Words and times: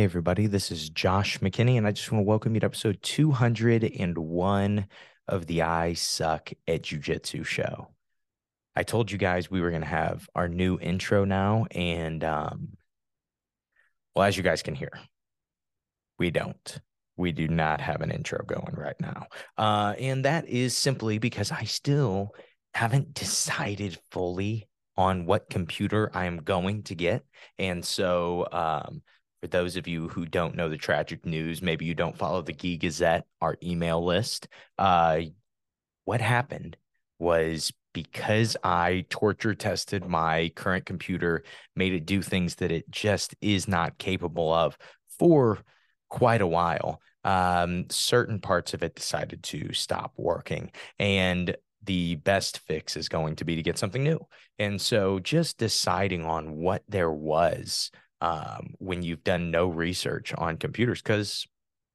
Hey, 0.00 0.04
everybody, 0.04 0.46
this 0.46 0.70
is 0.70 0.88
Josh 0.88 1.40
McKinney, 1.40 1.76
and 1.76 1.86
I 1.86 1.92
just 1.92 2.10
want 2.10 2.24
to 2.24 2.26
welcome 2.26 2.54
you 2.54 2.60
to 2.60 2.64
episode 2.64 3.02
201 3.02 4.86
of 5.28 5.46
the 5.46 5.60
I 5.60 5.92
Suck 5.92 6.52
at 6.66 6.84
Jiu 6.84 6.98
Jitsu 6.98 7.44
show. 7.44 7.88
I 8.74 8.82
told 8.82 9.10
you 9.10 9.18
guys 9.18 9.50
we 9.50 9.60
were 9.60 9.68
going 9.68 9.82
to 9.82 9.86
have 9.86 10.26
our 10.34 10.48
new 10.48 10.78
intro 10.78 11.26
now, 11.26 11.66
and 11.72 12.24
um, 12.24 12.78
well, 14.14 14.24
as 14.24 14.38
you 14.38 14.42
guys 14.42 14.62
can 14.62 14.74
hear, 14.74 14.90
we 16.18 16.30
don't. 16.30 16.80
We 17.18 17.32
do 17.32 17.46
not 17.46 17.82
have 17.82 18.00
an 18.00 18.10
intro 18.10 18.42
going 18.42 18.76
right 18.78 18.98
now. 19.00 19.26
Uh, 19.58 19.96
and 19.98 20.24
that 20.24 20.48
is 20.48 20.74
simply 20.74 21.18
because 21.18 21.52
I 21.52 21.64
still 21.64 22.30
haven't 22.72 23.12
decided 23.12 23.98
fully 24.10 24.66
on 24.96 25.26
what 25.26 25.50
computer 25.50 26.10
I'm 26.14 26.38
going 26.38 26.84
to 26.84 26.94
get. 26.94 27.22
And 27.58 27.84
so, 27.84 28.48
um, 28.50 29.02
for 29.40 29.48
those 29.48 29.76
of 29.76 29.88
you 29.88 30.08
who 30.08 30.26
don't 30.26 30.54
know 30.54 30.68
the 30.68 30.76
tragic 30.76 31.24
news, 31.24 31.62
maybe 31.62 31.84
you 31.84 31.94
don't 31.94 32.16
follow 32.16 32.42
the 32.42 32.52
Gi 32.52 32.76
Gazette, 32.76 33.26
our 33.40 33.56
email 33.62 34.04
list. 34.04 34.48
Uh, 34.78 35.20
what 36.04 36.20
happened 36.20 36.76
was 37.18 37.72
because 37.92 38.56
I 38.62 39.06
torture 39.08 39.54
tested 39.54 40.06
my 40.06 40.50
current 40.54 40.86
computer, 40.86 41.42
made 41.74 41.94
it 41.94 42.06
do 42.06 42.22
things 42.22 42.56
that 42.56 42.70
it 42.70 42.90
just 42.90 43.34
is 43.40 43.66
not 43.66 43.98
capable 43.98 44.52
of 44.52 44.76
for 45.18 45.58
quite 46.08 46.40
a 46.40 46.46
while. 46.46 47.00
Um, 47.24 47.86
certain 47.90 48.40
parts 48.40 48.74
of 48.74 48.82
it 48.82 48.94
decided 48.94 49.42
to 49.44 49.72
stop 49.72 50.12
working. 50.16 50.70
And 50.98 51.56
the 51.82 52.16
best 52.16 52.60
fix 52.60 52.96
is 52.96 53.08
going 53.08 53.36
to 53.36 53.44
be 53.44 53.56
to 53.56 53.62
get 53.62 53.78
something 53.78 54.02
new. 54.02 54.26
And 54.58 54.80
so 54.80 55.18
just 55.18 55.58
deciding 55.58 56.24
on 56.24 56.56
what 56.56 56.82
there 56.88 57.10
was 57.10 57.90
um, 58.20 58.74
when 58.78 59.02
you've 59.02 59.24
done 59.24 59.50
no 59.50 59.68
research 59.68 60.32
on 60.34 60.56
computers, 60.56 61.02
because 61.02 61.46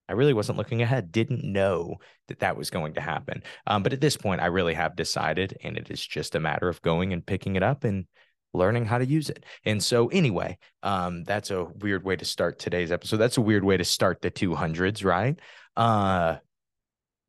I 0.07 0.13
really 0.13 0.33
wasn't 0.33 0.57
looking 0.57 0.81
ahead, 0.81 1.11
didn't 1.11 1.43
know 1.43 1.95
that 2.27 2.39
that 2.39 2.57
was 2.57 2.69
going 2.69 2.93
to 2.93 3.01
happen. 3.01 3.41
Um, 3.65 3.83
but 3.83 3.93
at 3.93 4.01
this 4.01 4.17
point, 4.17 4.41
I 4.41 4.47
really 4.47 4.73
have 4.75 4.95
decided, 4.95 5.57
and 5.63 5.77
it 5.77 5.89
is 5.89 6.05
just 6.05 6.35
a 6.35 6.39
matter 6.39 6.69
of 6.69 6.81
going 6.81 7.13
and 7.13 7.25
picking 7.25 7.55
it 7.55 7.63
up 7.63 7.83
and 7.83 8.05
learning 8.53 8.85
how 8.85 8.97
to 8.97 9.05
use 9.05 9.29
it. 9.29 9.45
And 9.65 9.83
so, 9.83 10.07
anyway, 10.07 10.57
um, 10.83 11.23
that's 11.23 11.51
a 11.51 11.65
weird 11.65 12.03
way 12.03 12.15
to 12.15 12.25
start 12.25 12.59
today's 12.59 12.91
episode. 12.91 13.17
That's 13.17 13.37
a 13.37 13.41
weird 13.41 13.63
way 13.63 13.77
to 13.77 13.83
start 13.83 14.21
the 14.21 14.31
200s, 14.31 15.03
right? 15.03 15.39
Uh, 15.75 16.37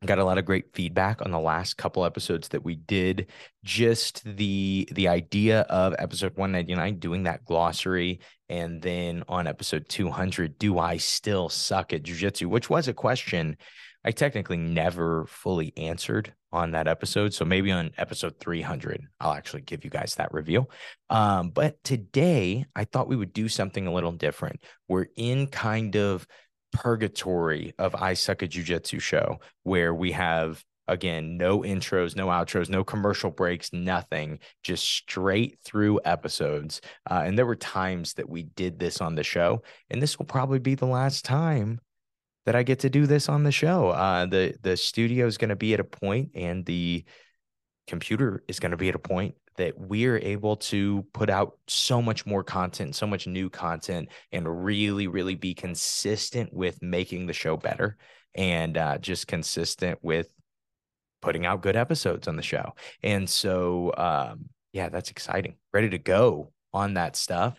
got 0.04 0.18
a 0.18 0.24
lot 0.24 0.36
of 0.36 0.44
great 0.44 0.74
feedback 0.74 1.22
on 1.22 1.30
the 1.30 1.40
last 1.40 1.78
couple 1.78 2.04
episodes 2.04 2.48
that 2.48 2.64
we 2.64 2.74
did. 2.74 3.28
Just 3.64 4.22
the 4.24 4.88
the 4.92 5.08
idea 5.08 5.60
of 5.62 5.94
episode 5.98 6.36
199 6.36 6.98
doing 6.98 7.22
that 7.22 7.44
glossary 7.46 8.20
and 8.48 8.82
then 8.82 9.24
on 9.28 9.46
episode 9.46 9.88
200 9.88 10.58
do 10.58 10.78
i 10.78 10.96
still 10.98 11.48
suck 11.48 11.92
at 11.92 12.02
jiu-jitsu? 12.02 12.48
Which 12.48 12.68
was 12.68 12.88
a 12.88 12.94
question 12.94 13.56
i 14.04 14.10
technically 14.10 14.58
never 14.58 15.26
fully 15.26 15.72
answered 15.76 16.32
on 16.52 16.70
that 16.70 16.86
episode. 16.86 17.34
So 17.34 17.44
maybe 17.44 17.72
on 17.72 17.90
episode 17.96 18.38
300 18.38 19.02
i'll 19.20 19.32
actually 19.32 19.62
give 19.62 19.82
you 19.82 19.90
guys 19.90 20.16
that 20.16 20.32
reveal 20.32 20.70
um, 21.08 21.50
but 21.50 21.82
today 21.82 22.66
i 22.76 22.84
thought 22.84 23.08
we 23.08 23.16
would 23.16 23.32
do 23.32 23.48
something 23.48 23.86
a 23.86 23.92
little 23.92 24.12
different. 24.12 24.60
We're 24.88 25.06
in 25.16 25.46
kind 25.46 25.96
of 25.96 26.26
purgatory 26.72 27.74
of 27.78 27.94
I 27.94 28.14
Suck 28.14 28.42
at 28.42 28.50
Jiu 28.50 28.62
Jitsu 28.62 28.98
show 28.98 29.40
where 29.62 29.94
we 29.94 30.12
have 30.12 30.62
again 30.88 31.36
no 31.36 31.60
intros 31.60 32.14
no 32.14 32.28
outros 32.28 32.68
no 32.68 32.84
commercial 32.84 33.30
breaks 33.30 33.72
nothing 33.72 34.38
just 34.62 34.84
straight 34.84 35.58
through 35.64 36.00
episodes. 36.04 36.80
Uh, 37.10 37.22
and 37.24 37.36
there 37.36 37.46
were 37.46 37.56
times 37.56 38.14
that 38.14 38.28
we 38.28 38.44
did 38.44 38.78
this 38.78 39.00
on 39.00 39.14
the 39.14 39.24
show 39.24 39.62
and 39.90 40.00
this 40.00 40.18
will 40.18 40.26
probably 40.26 40.58
be 40.58 40.74
the 40.74 40.86
last 40.86 41.24
time 41.24 41.80
that 42.44 42.54
i 42.54 42.62
get 42.62 42.78
to 42.78 42.90
do 42.90 43.06
this 43.06 43.28
on 43.28 43.42
the 43.42 43.52
show. 43.52 43.88
Uh, 43.88 44.26
the 44.26 44.54
the 44.62 44.76
studio 44.76 45.26
is 45.26 45.38
going 45.38 45.48
to 45.48 45.56
be 45.56 45.74
at 45.74 45.80
a 45.80 45.84
point 45.84 46.30
and 46.34 46.64
the 46.64 47.04
computer 47.86 48.42
is 48.48 48.60
going 48.60 48.70
to 48.70 48.76
be 48.76 48.88
at 48.88 48.94
a 48.94 49.00
point 49.00 49.34
that 49.56 49.78
we're 49.78 50.18
able 50.18 50.56
to 50.56 51.04
put 51.12 51.30
out 51.30 51.58
so 51.66 52.00
much 52.02 52.26
more 52.26 52.44
content, 52.44 52.94
so 52.94 53.06
much 53.06 53.26
new 53.26 53.50
content, 53.50 54.08
and 54.32 54.64
really, 54.64 55.06
really 55.06 55.34
be 55.34 55.54
consistent 55.54 56.52
with 56.52 56.82
making 56.82 57.26
the 57.26 57.32
show 57.32 57.56
better 57.56 57.96
and 58.34 58.76
uh, 58.76 58.98
just 58.98 59.26
consistent 59.26 59.98
with 60.02 60.28
putting 61.22 61.46
out 61.46 61.62
good 61.62 61.76
episodes 61.76 62.28
on 62.28 62.36
the 62.36 62.42
show. 62.42 62.74
And 63.02 63.28
so, 63.28 63.92
um, 63.96 64.50
yeah, 64.72 64.88
that's 64.88 65.10
exciting. 65.10 65.56
Ready 65.72 65.90
to 65.90 65.98
go 65.98 66.52
on 66.72 66.94
that 66.94 67.16
stuff. 67.16 67.58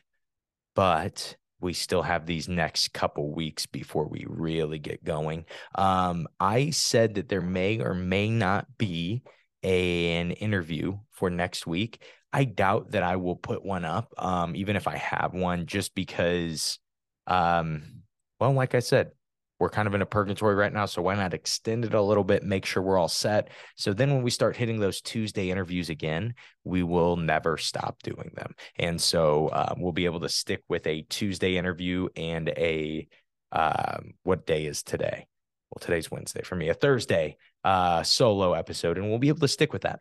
But 0.76 1.36
we 1.60 1.74
still 1.74 2.04
have 2.04 2.26
these 2.26 2.48
next 2.48 2.94
couple 2.94 3.34
weeks 3.34 3.66
before 3.66 4.08
we 4.08 4.26
really 4.28 4.78
get 4.78 5.04
going. 5.04 5.46
Um, 5.74 6.28
I 6.40 6.70
said 6.70 7.16
that 7.16 7.30
there 7.30 7.42
may 7.42 7.80
or 7.80 7.96
may 7.96 8.30
not 8.30 8.68
be 8.78 9.24
an 9.64 10.32
interview 10.32 10.98
for 11.12 11.30
next 11.30 11.68
week. 11.68 12.02
I 12.34 12.44
doubt 12.44 12.92
that 12.92 13.04
I 13.04 13.16
will 13.16 13.36
put 13.36 13.66
one 13.66 13.86
up, 13.86 14.14
um, 14.18 14.56
even 14.56 14.76
if 14.76 14.88
I 14.88 14.98
have 14.98 15.34
one, 15.34 15.66
just 15.66 15.96
because, 15.96 16.80
um, 17.26 18.04
well, 18.40 18.54
like 18.54 18.76
I 18.76 18.80
said, 18.80 19.12
we're 19.60 19.70
kind 19.70 19.88
of 19.88 19.96
in 19.96 20.02
a 20.02 20.06
purgatory 20.06 20.54
right 20.54 20.72
now. 20.72 20.86
So 20.86 21.02
why 21.02 21.16
not 21.16 21.34
extend 21.34 21.86
it 21.86 21.94
a 21.94 22.02
little 22.02 22.24
bit, 22.24 22.44
make 22.44 22.66
sure 22.66 22.84
we're 22.84 23.00
all 23.00 23.08
set. 23.08 23.50
So 23.76 23.92
then 23.92 24.14
when 24.14 24.22
we 24.22 24.30
start 24.30 24.56
hitting 24.56 24.80
those 24.80 25.02
Tuesday 25.02 25.50
interviews 25.50 25.90
again, 25.90 26.36
we 26.64 26.84
will 26.84 27.16
never 27.18 27.58
stop 27.58 27.98
doing 28.04 28.32
them. 28.36 28.54
And 28.78 29.02
so 29.02 29.50
um, 29.52 29.82
we'll 29.82 29.94
be 29.94 30.06
able 30.06 30.20
to 30.20 30.30
stick 30.30 30.62
with 30.70 30.86
a 30.86 31.02
Tuesday 31.10 31.58
interview 31.58 32.08
and 32.16 32.50
a, 32.50 33.08
um, 33.52 34.14
what 34.24 34.46
day 34.46 34.66
is 34.66 34.84
today? 34.84 35.26
Well, 35.78 35.86
today's 35.86 36.10
Wednesday 36.10 36.42
for 36.42 36.56
me, 36.56 36.70
a 36.70 36.74
Thursday 36.74 37.38
uh, 37.64 38.02
solo 38.02 38.54
episode, 38.54 38.98
and 38.98 39.08
we'll 39.08 39.20
be 39.20 39.28
able 39.28 39.42
to 39.42 39.48
stick 39.48 39.74
with 39.74 39.84
that. 39.84 40.00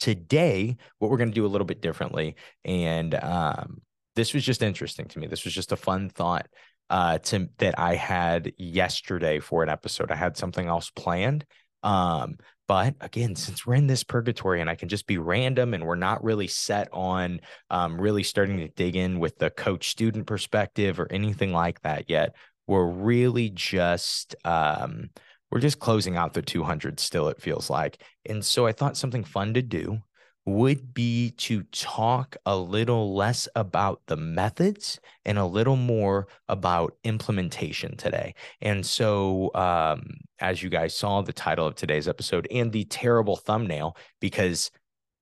Today, 0.00 0.76
what 0.98 1.10
we're 1.10 1.16
going 1.16 1.30
to 1.30 1.34
do 1.34 1.46
a 1.46 1.48
little 1.48 1.64
bit 1.64 1.80
differently, 1.80 2.36
and 2.62 3.14
um, 3.14 3.80
this 4.16 4.34
was 4.34 4.44
just 4.44 4.60
interesting 4.60 5.06
to 5.06 5.18
me. 5.18 5.28
This 5.28 5.44
was 5.44 5.54
just 5.54 5.72
a 5.72 5.76
fun 5.76 6.10
thought 6.10 6.46
uh, 6.90 7.16
to 7.20 7.48
that 7.56 7.78
I 7.78 7.94
had 7.94 8.52
yesterday 8.58 9.40
for 9.40 9.62
an 9.62 9.70
episode. 9.70 10.10
I 10.10 10.16
had 10.16 10.36
something 10.36 10.66
else 10.66 10.90
planned, 10.90 11.46
um, 11.82 12.36
but 12.68 12.96
again, 13.00 13.34
since 13.34 13.64
we're 13.64 13.76
in 13.76 13.86
this 13.86 14.04
purgatory 14.04 14.60
and 14.60 14.68
I 14.68 14.74
can 14.74 14.90
just 14.90 15.06
be 15.06 15.16
random 15.16 15.72
and 15.72 15.86
we're 15.86 15.94
not 15.94 16.22
really 16.22 16.48
set 16.48 16.88
on 16.92 17.40
um, 17.70 17.98
really 17.98 18.24
starting 18.24 18.58
to 18.58 18.68
dig 18.68 18.94
in 18.94 19.20
with 19.20 19.38
the 19.38 19.48
coach 19.48 19.88
student 19.88 20.26
perspective 20.26 21.00
or 21.00 21.10
anything 21.10 21.54
like 21.54 21.80
that 21.80 22.10
yet, 22.10 22.34
we're 22.66 22.86
really 22.86 23.50
just 23.50 24.34
um, 24.44 25.10
we're 25.50 25.60
just 25.60 25.78
closing 25.78 26.16
out 26.16 26.34
the 26.34 26.42
200 26.42 26.98
still, 27.00 27.28
it 27.28 27.40
feels 27.40 27.70
like. 27.70 28.02
And 28.24 28.44
so 28.44 28.66
I 28.66 28.72
thought 28.72 28.96
something 28.96 29.24
fun 29.24 29.54
to 29.54 29.62
do 29.62 30.00
would 30.44 30.94
be 30.94 31.32
to 31.32 31.64
talk 31.64 32.36
a 32.46 32.56
little 32.56 33.16
less 33.16 33.48
about 33.56 34.00
the 34.06 34.16
methods 34.16 35.00
and 35.24 35.38
a 35.38 35.44
little 35.44 35.76
more 35.76 36.28
about 36.48 36.96
implementation 37.02 37.96
today. 37.96 38.34
And 38.62 38.86
so, 38.86 39.50
um, 39.54 40.18
as 40.38 40.62
you 40.62 40.70
guys 40.70 40.96
saw, 40.96 41.22
the 41.22 41.32
title 41.32 41.66
of 41.66 41.74
today's 41.74 42.06
episode 42.06 42.46
and 42.50 42.70
the 42.70 42.84
terrible 42.84 43.36
thumbnail, 43.36 43.96
because 44.20 44.70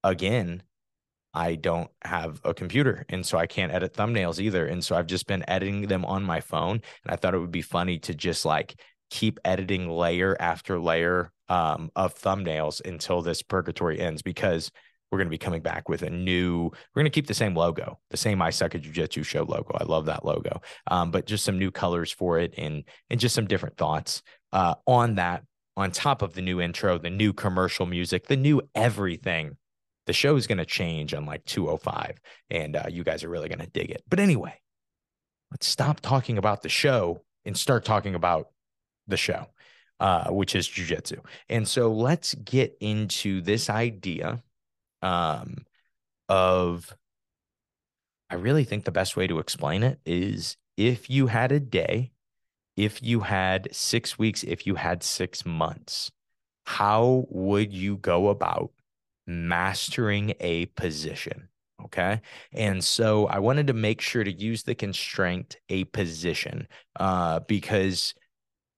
again, 0.02 0.62
I 1.34 1.56
don't 1.56 1.90
have 2.02 2.40
a 2.44 2.54
computer 2.54 3.04
and 3.08 3.26
so 3.26 3.36
I 3.36 3.46
can't 3.46 3.72
edit 3.72 3.92
thumbnails 3.92 4.38
either. 4.38 4.66
And 4.66 4.84
so 4.84 4.96
I've 4.96 5.06
just 5.06 5.26
been 5.26 5.44
editing 5.48 5.88
them 5.88 6.04
on 6.04 6.22
my 6.22 6.40
phone. 6.40 6.80
And 7.04 7.12
I 7.12 7.16
thought 7.16 7.34
it 7.34 7.40
would 7.40 7.50
be 7.50 7.62
funny 7.62 7.98
to 8.00 8.14
just 8.14 8.44
like 8.44 8.80
keep 9.10 9.38
editing 9.44 9.88
layer 9.90 10.36
after 10.40 10.78
layer 10.78 11.32
um, 11.48 11.90
of 11.94 12.14
thumbnails 12.14 12.80
until 12.84 13.20
this 13.20 13.42
purgatory 13.42 14.00
ends 14.00 14.22
because 14.22 14.70
we're 15.10 15.18
going 15.18 15.28
to 15.28 15.30
be 15.30 15.38
coming 15.38 15.62
back 15.62 15.88
with 15.88 16.02
a 16.02 16.10
new 16.10 16.64
we're 16.64 17.00
going 17.00 17.04
to 17.04 17.10
keep 17.10 17.28
the 17.28 17.34
same 17.34 17.54
logo 17.54 18.00
the 18.10 18.16
same 18.16 18.42
i 18.42 18.50
suck 18.50 18.74
at 18.74 18.80
jiu-jitsu 18.80 19.22
show 19.22 19.44
logo 19.44 19.76
i 19.78 19.84
love 19.84 20.06
that 20.06 20.24
logo 20.24 20.60
um, 20.90 21.12
but 21.12 21.26
just 21.26 21.44
some 21.44 21.58
new 21.58 21.70
colors 21.70 22.10
for 22.10 22.38
it 22.40 22.54
and 22.58 22.82
and 23.10 23.20
just 23.20 23.34
some 23.34 23.46
different 23.46 23.76
thoughts 23.76 24.22
uh, 24.52 24.74
on 24.86 25.14
that 25.14 25.44
on 25.76 25.92
top 25.92 26.22
of 26.22 26.34
the 26.34 26.42
new 26.42 26.60
intro 26.60 26.98
the 26.98 27.10
new 27.10 27.32
commercial 27.32 27.86
music 27.86 28.26
the 28.26 28.36
new 28.36 28.60
everything 28.74 29.56
the 30.06 30.12
show 30.12 30.36
is 30.36 30.46
going 30.46 30.58
to 30.58 30.66
change 30.66 31.14
on 31.14 31.26
like 31.26 31.44
205 31.44 32.18
and 32.50 32.76
uh, 32.76 32.84
you 32.88 33.04
guys 33.04 33.24
are 33.24 33.28
really 33.28 33.48
going 33.48 33.58
to 33.60 33.66
dig 33.66 33.90
it 33.90 34.02
but 34.08 34.20
anyway 34.20 34.54
let's 35.50 35.66
stop 35.66 36.00
talking 36.00 36.36
about 36.36 36.62
the 36.62 36.68
show 36.68 37.22
and 37.44 37.56
start 37.56 37.84
talking 37.84 38.14
about 38.14 38.48
the 39.06 39.16
show, 39.16 39.46
uh, 40.00 40.30
which 40.30 40.54
is 40.54 40.68
jujitsu. 40.68 41.20
And 41.48 41.68
so 41.68 41.92
let's 41.92 42.34
get 42.34 42.76
into 42.80 43.40
this 43.40 43.70
idea 43.70 44.42
um, 45.02 45.64
of, 46.28 46.94
I 48.30 48.36
really 48.36 48.64
think 48.64 48.84
the 48.84 48.90
best 48.90 49.16
way 49.16 49.26
to 49.26 49.38
explain 49.38 49.82
it 49.82 50.00
is 50.04 50.56
if 50.76 51.10
you 51.10 51.28
had 51.28 51.52
a 51.52 51.60
day, 51.60 52.12
if 52.76 53.02
you 53.02 53.20
had 53.20 53.68
six 53.72 54.18
weeks, 54.18 54.42
if 54.42 54.66
you 54.66 54.74
had 54.74 55.02
six 55.02 55.46
months, 55.46 56.10
how 56.66 57.26
would 57.28 57.72
you 57.72 57.96
go 57.98 58.28
about 58.28 58.72
mastering 59.26 60.34
a 60.40 60.66
position? 60.66 61.48
Okay. 61.84 62.20
And 62.52 62.82
so 62.82 63.26
I 63.26 63.40
wanted 63.40 63.66
to 63.66 63.72
make 63.72 64.00
sure 64.00 64.24
to 64.24 64.32
use 64.32 64.62
the 64.62 64.74
constraint 64.74 65.56
a 65.68 65.84
position 65.84 66.66
uh, 66.98 67.40
because 67.40 68.14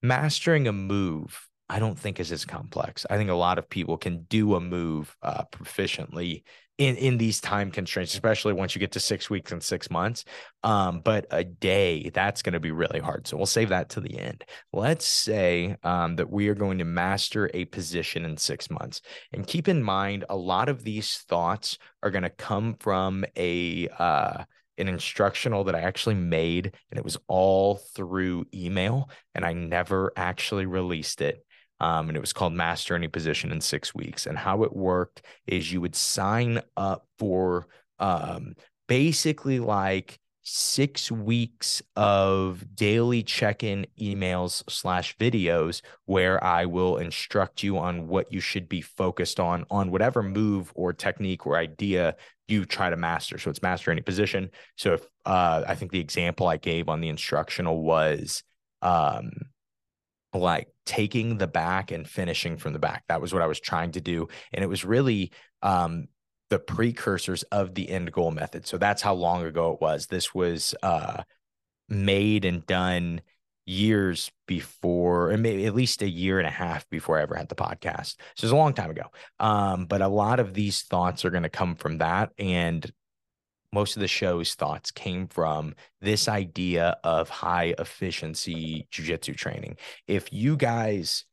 mastering 0.03 0.67
a 0.67 0.73
move, 0.73 1.49
I 1.69 1.79
don't 1.79 1.99
think 1.99 2.19
is 2.21 2.33
as 2.33 2.45
complex. 2.45 3.07
I 3.09 3.17
think 3.17 3.31
a 3.31 3.35
lot 3.35 3.59
of 3.59 3.69
people 3.69 3.97
can 3.97 4.23
do 4.25 4.55
a 4.55 4.61
move 4.61 5.15
uh, 5.23 5.45
proficiently 5.53 6.43
in 6.79 6.97
in 6.97 7.17
these 7.17 7.41
time 7.41 7.71
constraints, 7.71 8.15
especially 8.15 8.53
once 8.53 8.75
you 8.75 8.81
get 8.81 8.93
to 8.93 9.01
six 9.01 9.31
weeks 9.31 9.53
and 9.53 9.63
six 9.63 9.91
months. 9.91 10.25
Um, 10.63 11.01
but 11.01 11.27
a 11.31 11.45
day 11.45 12.11
that's 12.13 12.43
going 12.43 12.53
to 12.53 12.61
be 12.61 12.71
really 12.71 13.01
hard. 13.01 13.27
So 13.27 13.37
we'll 13.37 13.47
save 13.47 13.71
that 13.71 13.91
to 13.91 14.01
the 14.01 14.19
end. 14.19 14.45
Let's 14.73 15.07
say 15.07 15.77
um, 15.83 16.17
that 16.17 16.31
we 16.31 16.49
are 16.49 16.55
going 16.55 16.79
to 16.79 16.85
master 16.85 17.51
a 17.55 17.65
position 17.67 18.25
in 18.25 18.37
six 18.37 18.71
months, 18.71 19.01
and 19.33 19.47
keep 19.47 19.69
in 19.69 19.83
mind 19.83 20.25
a 20.29 20.37
lot 20.37 20.69
of 20.69 20.83
these 20.85 21.19
thoughts 21.29 21.79
are 22.03 22.11
going 22.11 22.25
to 22.25 22.31
come 22.31 22.75
from 22.79 23.25
a 23.37 23.89
uh, 23.89 24.45
an 24.79 24.89
instructional 24.89 25.65
that 25.65 25.75
I 25.75 25.81
actually 25.81 26.17
made, 26.17 26.67
and 26.91 26.99
it 26.99 27.05
was 27.05 27.17
all 27.29 27.77
through 27.77 28.47
email, 28.53 29.09
and 29.35 29.45
I 29.45 29.55
never 29.55 30.13
actually 30.17 30.67
released 30.67 31.23
it. 31.23 31.46
Um, 31.81 32.09
and 32.09 32.17
it 32.17 32.21
was 32.21 32.33
called 32.33 32.53
Master 32.53 32.95
Any 32.95 33.09
Position 33.09 33.53
in 33.53 33.61
Six 33.61 33.95
Weeks. 33.95 34.27
And 34.27 34.39
how 34.39 34.63
it 34.63 34.75
worked 34.75 35.23
is 35.47 35.73
you 35.73 35.81
would 35.81 35.95
sign 35.95 36.61
up 36.77 37.07
for 37.19 37.67
um, 37.99 38.55
basically 38.89 39.59
like 39.59 40.19
six 40.49 41.11
weeks 41.11 41.83
of 41.97 42.65
daily 42.77 43.21
check-in 43.21 43.85
emails 44.01 44.63
slash 44.71 45.17
videos 45.19 45.83
where 46.05 46.43
I 46.43 46.67
will 46.67 46.99
instruct 46.99 47.65
you 47.65 47.79
on 47.79 48.07
what 48.07 48.33
you 48.33 48.39
should 48.39 48.69
be 48.69 48.81
focused 48.81 49.41
on 49.41 49.67
on 49.73 49.91
whatever 49.91 50.23
move 50.23 50.71
or 50.77 50.93
technique 50.93 51.47
or 51.49 51.57
idea 51.57 52.15
you 52.47 52.65
try 52.65 52.91
to 52.91 52.97
master. 52.97 53.39
So 53.39 53.51
it's 53.51 53.61
master 53.61 53.91
any 53.91 54.03
position. 54.03 54.51
So 54.77 54.95
if 54.95 55.09
uh, 55.25 55.65
I 55.67 55.75
think 55.75 55.91
the 55.91 55.99
example 55.99 56.47
I 56.47 56.59
gave 56.59 56.89
on 56.89 57.01
the 57.01 57.09
instructional 57.09 57.83
was 57.83 58.45
um, 58.83 59.33
like 60.39 60.69
taking 60.85 61.39
the 61.39 61.47
back 61.47 61.91
and 61.91 62.09
finishing 62.09 62.57
from 62.57 62.73
the 62.73 62.79
back. 62.79 63.05
That 63.09 63.21
was 63.21 63.33
what 63.33 63.43
I 63.43 63.47
was 63.47 63.61
trying 63.61 63.93
to 63.93 64.01
do. 64.01 64.29
And 64.53 64.63
it 64.63 64.69
was 64.69 64.85
really 64.85 65.33
um, 65.63 66.07
the 66.51 66.59
precursors 66.59 67.43
of 67.45 67.75
the 67.75 67.89
end 67.89 68.13
goal 68.13 68.31
method. 68.31 68.67
So 68.67 68.79
that's 68.79 69.03
how 69.03 69.15
long 69.15 69.45
ago 69.45 69.73
it 69.73 69.81
was. 69.81 70.07
This 70.07 70.35
was 70.35 70.75
uh, 70.83 71.23
made 71.89 72.45
and 72.45 72.65
done 72.67 73.21
years 73.67 74.31
before, 74.47 75.31
and 75.31 75.43
maybe 75.43 75.67
at 75.67 75.75
least 75.75 76.03
a 76.03 76.09
year 76.09 76.39
and 76.39 76.47
a 76.47 76.53
half 76.53 76.89
before 76.89 77.19
I 77.19 77.23
ever 77.23 77.35
had 77.35 77.49
the 77.49 77.57
podcast. 77.57 78.15
So 78.37 78.45
it's 78.45 78.53
a 78.53 78.57
long 78.57 78.75
time 78.75 78.91
ago. 78.91 79.07
Um, 79.41 79.87
but 79.87 80.03
a 80.03 80.09
lot 80.09 80.39
of 80.39 80.55
these 80.55 80.83
thoughts 80.83 81.25
are 81.25 81.31
going 81.31 81.43
to 81.43 81.49
come 81.49 81.75
from 81.75 81.99
that. 81.99 82.31
And 82.39 82.89
most 83.73 83.97
of 83.97 84.01
the 84.01 84.09
show's 84.09 84.55
thoughts 84.55 84.91
came 84.91 85.29
from 85.29 85.75
this 86.01 86.29
idea 86.29 86.97
of 87.05 87.29
high 87.29 87.75
efficiency 87.79 88.87
jujitsu 88.93 89.37
training. 89.37 89.77
If 90.07 90.33
you 90.33 90.57
guys 90.57 91.25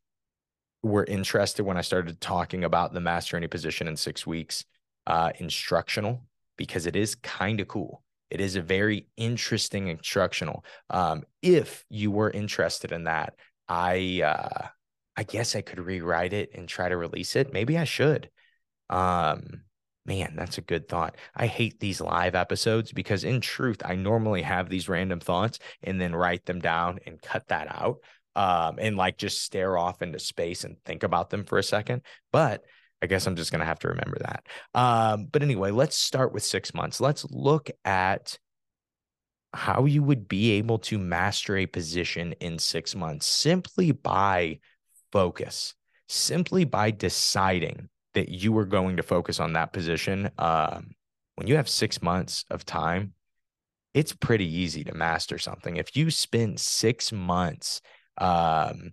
were 0.81 1.05
interested 1.05 1.63
when 1.63 1.77
I 1.77 1.81
started 1.81 2.19
talking 2.19 2.63
about 2.63 2.93
the 2.93 2.99
master 2.99 3.37
any 3.37 3.47
position 3.47 3.87
in 3.87 3.95
six 3.95 4.27
weeks, 4.27 4.65
uh, 5.07 5.31
instructional, 5.39 6.21
because 6.57 6.85
it 6.85 6.95
is 6.95 7.15
kind 7.15 7.59
of 7.59 7.67
cool. 7.67 8.03
It 8.29 8.41
is 8.41 8.55
a 8.55 8.61
very 8.61 9.07
interesting 9.15 9.87
instructional. 9.87 10.65
Um, 10.89 11.23
if 11.41 11.85
you 11.89 12.11
were 12.11 12.31
interested 12.31 12.91
in 12.91 13.05
that, 13.05 13.35
I 13.67 14.21
uh, 14.23 14.67
I 15.15 15.23
guess 15.23 15.55
I 15.55 15.61
could 15.61 15.79
rewrite 15.79 16.33
it 16.33 16.49
and 16.53 16.67
try 16.67 16.89
to 16.89 16.97
release 16.97 17.35
it. 17.35 17.53
Maybe 17.53 17.77
I 17.77 17.83
should. 17.83 18.29
Um, 18.89 19.63
Man, 20.05 20.33
that's 20.35 20.57
a 20.57 20.61
good 20.61 20.89
thought. 20.89 21.15
I 21.33 21.47
hate 21.47 21.79
these 21.79 22.01
live 22.01 22.35
episodes 22.35 22.91
because, 22.91 23.23
in 23.23 23.39
truth, 23.39 23.81
I 23.85 23.95
normally 23.95 24.41
have 24.41 24.67
these 24.67 24.89
random 24.89 25.21
thoughts 25.21 25.59
and 25.81 25.99
then 25.99 26.13
write 26.13 26.45
them 26.45 26.59
down 26.59 26.99
and 27.05 27.21
cut 27.21 27.47
that 27.47 27.67
out 27.69 27.99
um, 28.35 28.79
and 28.79 28.97
like 28.97 29.17
just 29.17 29.41
stare 29.41 29.77
off 29.77 30.01
into 30.01 30.19
space 30.19 30.65
and 30.65 30.75
think 30.83 31.03
about 31.03 31.29
them 31.29 31.45
for 31.45 31.57
a 31.57 31.63
second. 31.63 32.01
But 32.33 32.65
I 33.01 33.05
guess 33.05 33.27
I'm 33.27 33.35
just 33.35 33.51
going 33.51 33.59
to 33.59 33.65
have 33.65 33.79
to 33.79 33.89
remember 33.89 34.17
that. 34.19 34.45
Um, 34.73 35.27
but 35.31 35.41
anyway, 35.41 35.71
let's 35.71 35.97
start 35.97 36.33
with 36.33 36.43
six 36.43 36.73
months. 36.73 36.99
Let's 36.99 37.25
look 37.31 37.69
at 37.85 38.37
how 39.53 39.85
you 39.85 40.01
would 40.03 40.27
be 40.27 40.51
able 40.53 40.79
to 40.79 40.97
master 40.97 41.57
a 41.57 41.65
position 41.65 42.33
in 42.39 42.57
six 42.59 42.95
months 42.95 43.25
simply 43.25 43.91
by 43.91 44.59
focus, 45.11 45.75
simply 46.07 46.65
by 46.65 46.91
deciding 46.91 47.87
that 48.13 48.29
you 48.29 48.51
were 48.51 48.65
going 48.65 48.97
to 48.97 49.03
focus 49.03 49.39
on 49.39 49.53
that 49.53 49.73
position, 49.73 50.29
um, 50.37 50.91
when 51.35 51.47
you 51.47 51.55
have 51.55 51.69
six 51.69 52.01
months 52.01 52.45
of 52.49 52.65
time, 52.65 53.13
it's 53.93 54.13
pretty 54.13 54.47
easy 54.47 54.83
to 54.83 54.93
master 54.93 55.37
something. 55.37 55.77
If 55.77 55.95
you 55.95 56.09
spend 56.11 56.59
six 56.59 57.11
months 57.11 57.81
um, 58.17 58.91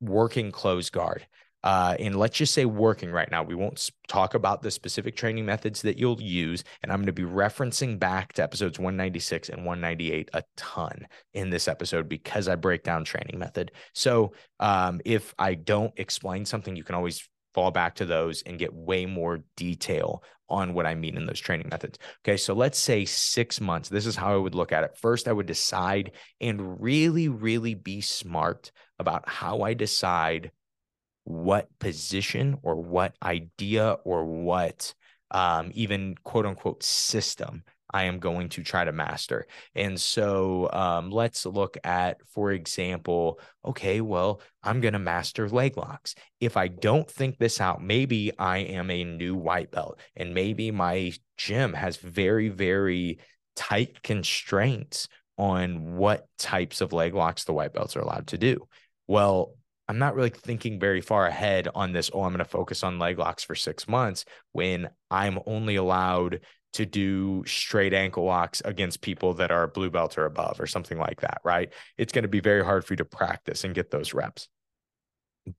working 0.00 0.50
close 0.50 0.90
guard, 0.90 1.26
uh, 1.64 1.96
and 1.98 2.14
let's 2.14 2.36
just 2.36 2.52
say 2.52 2.66
working 2.66 3.10
right 3.10 3.30
now, 3.30 3.42
we 3.42 3.54
won't 3.54 3.90
talk 4.06 4.34
about 4.34 4.60
the 4.60 4.70
specific 4.70 5.16
training 5.16 5.46
methods 5.46 5.80
that 5.80 5.98
you'll 5.98 6.20
use. 6.20 6.62
And 6.82 6.92
I'm 6.92 6.98
going 6.98 7.06
to 7.06 7.12
be 7.12 7.22
referencing 7.22 7.98
back 7.98 8.34
to 8.34 8.42
episodes 8.42 8.78
196 8.78 9.48
and 9.48 9.64
198 9.64 10.28
a 10.34 10.44
ton 10.58 11.06
in 11.32 11.48
this 11.48 11.66
episode 11.66 12.06
because 12.06 12.48
I 12.48 12.56
break 12.56 12.82
down 12.82 13.02
training 13.02 13.38
method. 13.38 13.72
So 13.94 14.34
um, 14.60 15.00
if 15.06 15.34
I 15.38 15.54
don't 15.54 15.94
explain 15.96 16.44
something, 16.44 16.76
you 16.76 16.84
can 16.84 16.96
always 16.96 17.26
fall 17.54 17.70
back 17.70 17.94
to 17.96 18.04
those 18.04 18.42
and 18.42 18.58
get 18.58 18.74
way 18.74 19.06
more 19.06 19.44
detail 19.56 20.22
on 20.48 20.74
what 20.74 20.86
I 20.86 20.94
mean 20.94 21.16
in 21.16 21.26
those 21.26 21.40
training 21.40 21.68
methods. 21.70 21.98
Okay, 22.22 22.36
so 22.36 22.52
let's 22.54 22.78
say 22.78 23.04
six 23.04 23.60
months. 23.60 23.88
This 23.88 24.06
is 24.06 24.16
how 24.16 24.34
I 24.34 24.36
would 24.36 24.54
look 24.54 24.72
at 24.72 24.84
it. 24.84 24.98
First, 25.00 25.26
I 25.26 25.32
would 25.32 25.46
decide 25.46 26.12
and 26.40 26.80
really, 26.80 27.28
really 27.28 27.74
be 27.74 28.00
smart 28.00 28.70
about 28.98 29.28
how 29.28 29.62
I 29.62 29.74
decide 29.74 30.50
what 31.24 31.68
position 31.78 32.58
or 32.62 32.76
what 32.76 33.14
idea 33.22 33.96
or 34.04 34.24
what 34.26 34.94
um, 35.30 35.70
even 35.74 36.14
quote 36.22 36.46
unquote 36.46 36.82
system 36.82 37.64
I 37.94 38.04
am 38.04 38.18
going 38.18 38.48
to 38.50 38.64
try 38.64 38.84
to 38.84 38.90
master. 38.90 39.46
And 39.76 40.00
so 40.00 40.68
um, 40.72 41.12
let's 41.12 41.46
look 41.46 41.78
at, 41.84 42.18
for 42.26 42.50
example, 42.50 43.38
okay, 43.64 44.00
well, 44.00 44.40
I'm 44.64 44.80
going 44.80 44.94
to 44.94 44.98
master 44.98 45.48
leg 45.48 45.76
locks. 45.76 46.16
If 46.40 46.56
I 46.56 46.66
don't 46.66 47.08
think 47.08 47.38
this 47.38 47.60
out, 47.60 47.80
maybe 47.80 48.32
I 48.36 48.58
am 48.58 48.90
a 48.90 49.04
new 49.04 49.36
white 49.36 49.70
belt 49.70 50.00
and 50.16 50.34
maybe 50.34 50.72
my 50.72 51.12
gym 51.36 51.72
has 51.72 51.96
very, 51.96 52.48
very 52.48 53.20
tight 53.54 54.02
constraints 54.02 55.06
on 55.38 55.94
what 55.96 56.26
types 56.36 56.80
of 56.80 56.92
leg 56.92 57.14
locks 57.14 57.44
the 57.44 57.52
white 57.52 57.72
belts 57.72 57.94
are 57.94 58.00
allowed 58.00 58.26
to 58.28 58.38
do. 58.38 58.66
Well, 59.06 59.54
I'm 59.86 59.98
not 59.98 60.16
really 60.16 60.30
thinking 60.30 60.80
very 60.80 61.00
far 61.00 61.26
ahead 61.26 61.68
on 61.76 61.92
this. 61.92 62.10
Oh, 62.12 62.22
I'm 62.22 62.32
going 62.32 62.38
to 62.38 62.44
focus 62.44 62.82
on 62.82 62.98
leg 62.98 63.20
locks 63.20 63.44
for 63.44 63.54
six 63.54 63.86
months 63.86 64.24
when 64.50 64.88
I'm 65.12 65.38
only 65.46 65.76
allowed 65.76 66.40
to 66.74 66.86
do 66.86 67.44
straight 67.46 67.92
ankle 67.92 68.24
locks 68.24 68.62
against 68.64 69.00
people 69.00 69.34
that 69.34 69.50
are 69.50 69.66
blue 69.66 69.90
belt 69.90 70.18
or 70.18 70.26
above 70.26 70.60
or 70.60 70.66
something 70.66 70.98
like 70.98 71.20
that, 71.20 71.40
right? 71.44 71.72
It's 71.96 72.12
going 72.12 72.24
to 72.24 72.28
be 72.28 72.40
very 72.40 72.64
hard 72.64 72.84
for 72.84 72.92
you 72.94 72.98
to 72.98 73.04
practice 73.04 73.64
and 73.64 73.74
get 73.74 73.90
those 73.90 74.14
reps 74.14 74.48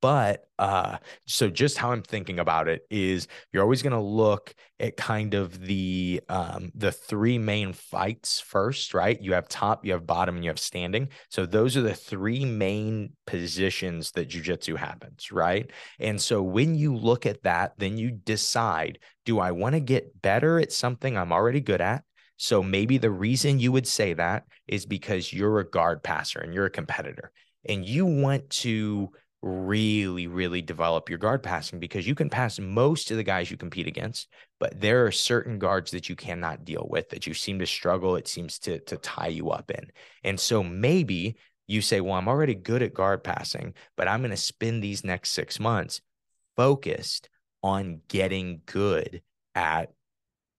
but 0.01 0.45
uh 0.57 0.97
so 1.27 1.49
just 1.49 1.77
how 1.77 1.91
i'm 1.91 2.01
thinking 2.01 2.39
about 2.39 2.67
it 2.67 2.81
is 2.89 3.27
you're 3.51 3.61
always 3.61 3.83
going 3.83 3.93
to 3.93 3.99
look 3.99 4.55
at 4.79 4.97
kind 4.97 5.33
of 5.33 5.59
the 5.61 6.21
um 6.29 6.71
the 6.75 6.91
three 6.91 7.37
main 7.37 7.71
fights 7.71 8.39
first 8.41 8.93
right? 8.93 9.21
You 9.21 9.33
have 9.33 9.47
top 9.47 9.85
you 9.85 9.93
have 9.93 10.05
bottom 10.05 10.35
and 10.35 10.43
you 10.43 10.49
have 10.49 10.59
standing. 10.59 11.09
So 11.29 11.45
those 11.45 11.77
are 11.77 11.81
the 11.81 11.93
three 11.93 12.43
main 12.45 13.11
positions 13.25 14.11
that 14.11 14.27
jiu-jitsu 14.27 14.75
happens 14.75 15.31
right? 15.31 15.71
And 15.99 16.19
so 16.21 16.41
when 16.41 16.75
you 16.75 16.95
look 16.95 17.25
at 17.25 17.43
that 17.43 17.73
then 17.77 17.97
you 17.97 18.11
decide 18.11 18.99
do 19.25 19.39
i 19.39 19.51
want 19.51 19.73
to 19.73 19.79
get 19.79 20.21
better 20.21 20.59
at 20.59 20.71
something 20.71 21.17
i'm 21.17 21.31
already 21.31 21.61
good 21.61 21.81
at? 21.81 22.03
So 22.37 22.61
maybe 22.61 22.97
the 22.97 23.11
reason 23.11 23.59
you 23.59 23.71
would 23.71 23.87
say 23.87 24.13
that 24.13 24.43
is 24.67 24.85
because 24.85 25.31
you're 25.31 25.59
a 25.59 25.69
guard 25.69 26.03
passer 26.03 26.39
and 26.39 26.53
you're 26.53 26.65
a 26.65 26.69
competitor 26.71 27.31
and 27.67 27.85
you 27.85 28.05
want 28.05 28.49
to 28.49 29.11
really, 29.45 30.25
really 30.25 30.63
develop 30.63 31.07
your 31.07 31.19
guard 31.19 31.43
passing 31.43 31.79
because 31.79 32.07
you 32.07 32.15
can 32.15 32.31
pass 32.31 32.59
most 32.59 33.11
of 33.11 33.17
the 33.17 33.23
guys 33.23 33.51
you 33.51 33.57
compete 33.57 33.85
against, 33.85 34.27
but 34.59 34.81
there 34.81 35.05
are 35.05 35.11
certain 35.11 35.59
guards 35.59 35.91
that 35.91 36.09
you 36.09 36.15
cannot 36.15 36.65
deal 36.65 36.87
with 36.89 37.09
that 37.09 37.27
you 37.27 37.33
seem 37.35 37.59
to 37.59 37.65
struggle. 37.67 38.15
It 38.15 38.27
seems 38.27 38.57
to 38.59 38.79
to 38.79 38.97
tie 38.97 39.27
you 39.27 39.51
up 39.51 39.69
in. 39.69 39.91
And 40.23 40.39
so 40.39 40.63
maybe 40.63 41.37
you 41.67 41.81
say, 41.81 42.01
well, 42.01 42.15
I'm 42.15 42.27
already 42.27 42.55
good 42.55 42.81
at 42.81 42.95
guard 42.95 43.23
passing, 43.23 43.75
but 43.95 44.07
I'm 44.07 44.21
going 44.21 44.31
to 44.31 44.37
spend 44.37 44.83
these 44.83 45.03
next 45.03 45.29
six 45.31 45.59
months 45.59 46.01
focused 46.55 47.29
on 47.61 48.01
getting 48.07 48.61
good 48.65 49.21
at 49.53 49.91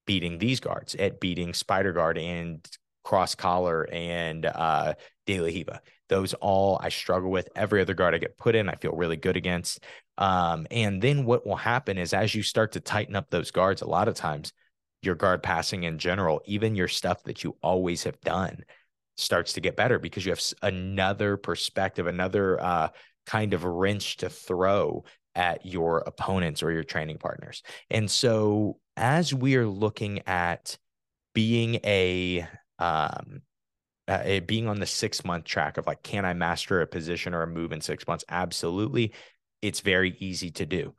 beating 0.06 0.38
these 0.38 0.60
guards, 0.60 0.94
at 0.94 1.18
beating 1.18 1.54
spider 1.54 1.92
guard 1.92 2.18
and 2.18 2.64
cross 3.02 3.34
collar 3.34 3.88
and 3.92 4.46
uh, 4.46 4.94
De 5.26 5.40
La 5.40 5.46
Riva. 5.46 5.80
Those 6.08 6.34
all 6.34 6.78
I 6.82 6.88
struggle 6.88 7.30
with. 7.30 7.48
Every 7.56 7.80
other 7.80 7.94
guard 7.94 8.14
I 8.14 8.18
get 8.18 8.38
put 8.38 8.54
in, 8.54 8.68
I 8.68 8.74
feel 8.76 8.92
really 8.92 9.16
good 9.16 9.36
against. 9.36 9.84
Um, 10.18 10.66
and 10.70 11.02
then 11.02 11.24
what 11.24 11.46
will 11.46 11.56
happen 11.56 11.98
is 11.98 12.14
as 12.14 12.34
you 12.34 12.42
start 12.42 12.72
to 12.72 12.80
tighten 12.80 13.16
up 13.16 13.30
those 13.30 13.50
guards, 13.50 13.82
a 13.82 13.86
lot 13.86 14.08
of 14.08 14.14
times 14.14 14.52
your 15.02 15.14
guard 15.14 15.42
passing 15.42 15.84
in 15.84 15.98
general, 15.98 16.40
even 16.46 16.74
your 16.76 16.88
stuff 16.88 17.22
that 17.24 17.44
you 17.44 17.56
always 17.62 18.04
have 18.04 18.20
done 18.20 18.64
starts 19.16 19.54
to 19.54 19.60
get 19.60 19.76
better 19.76 19.98
because 19.98 20.24
you 20.24 20.32
have 20.32 20.42
another 20.62 21.36
perspective, 21.36 22.06
another 22.06 22.60
uh, 22.62 22.88
kind 23.24 23.54
of 23.54 23.64
wrench 23.64 24.18
to 24.18 24.28
throw 24.28 25.04
at 25.34 25.64
your 25.66 25.98
opponents 26.06 26.62
or 26.62 26.72
your 26.72 26.84
training 26.84 27.18
partners. 27.18 27.62
And 27.90 28.10
so 28.10 28.78
as 28.96 29.34
we 29.34 29.56
are 29.56 29.66
looking 29.66 30.20
at 30.26 30.78
being 31.34 31.76
a 31.84 32.46
um, 32.78 33.42
uh, 34.08 34.40
being 34.40 34.68
on 34.68 34.80
the 34.80 34.86
six 34.86 35.24
month 35.24 35.44
track 35.44 35.78
of 35.78 35.86
like, 35.86 36.02
can 36.02 36.24
I 36.24 36.34
master 36.34 36.80
a 36.80 36.86
position 36.86 37.34
or 37.34 37.42
a 37.42 37.46
move 37.46 37.72
in 37.72 37.80
six 37.80 38.06
months? 38.06 38.24
Absolutely. 38.28 39.12
It's 39.62 39.80
very 39.80 40.16
easy 40.20 40.50
to 40.52 40.66
do. 40.66 40.94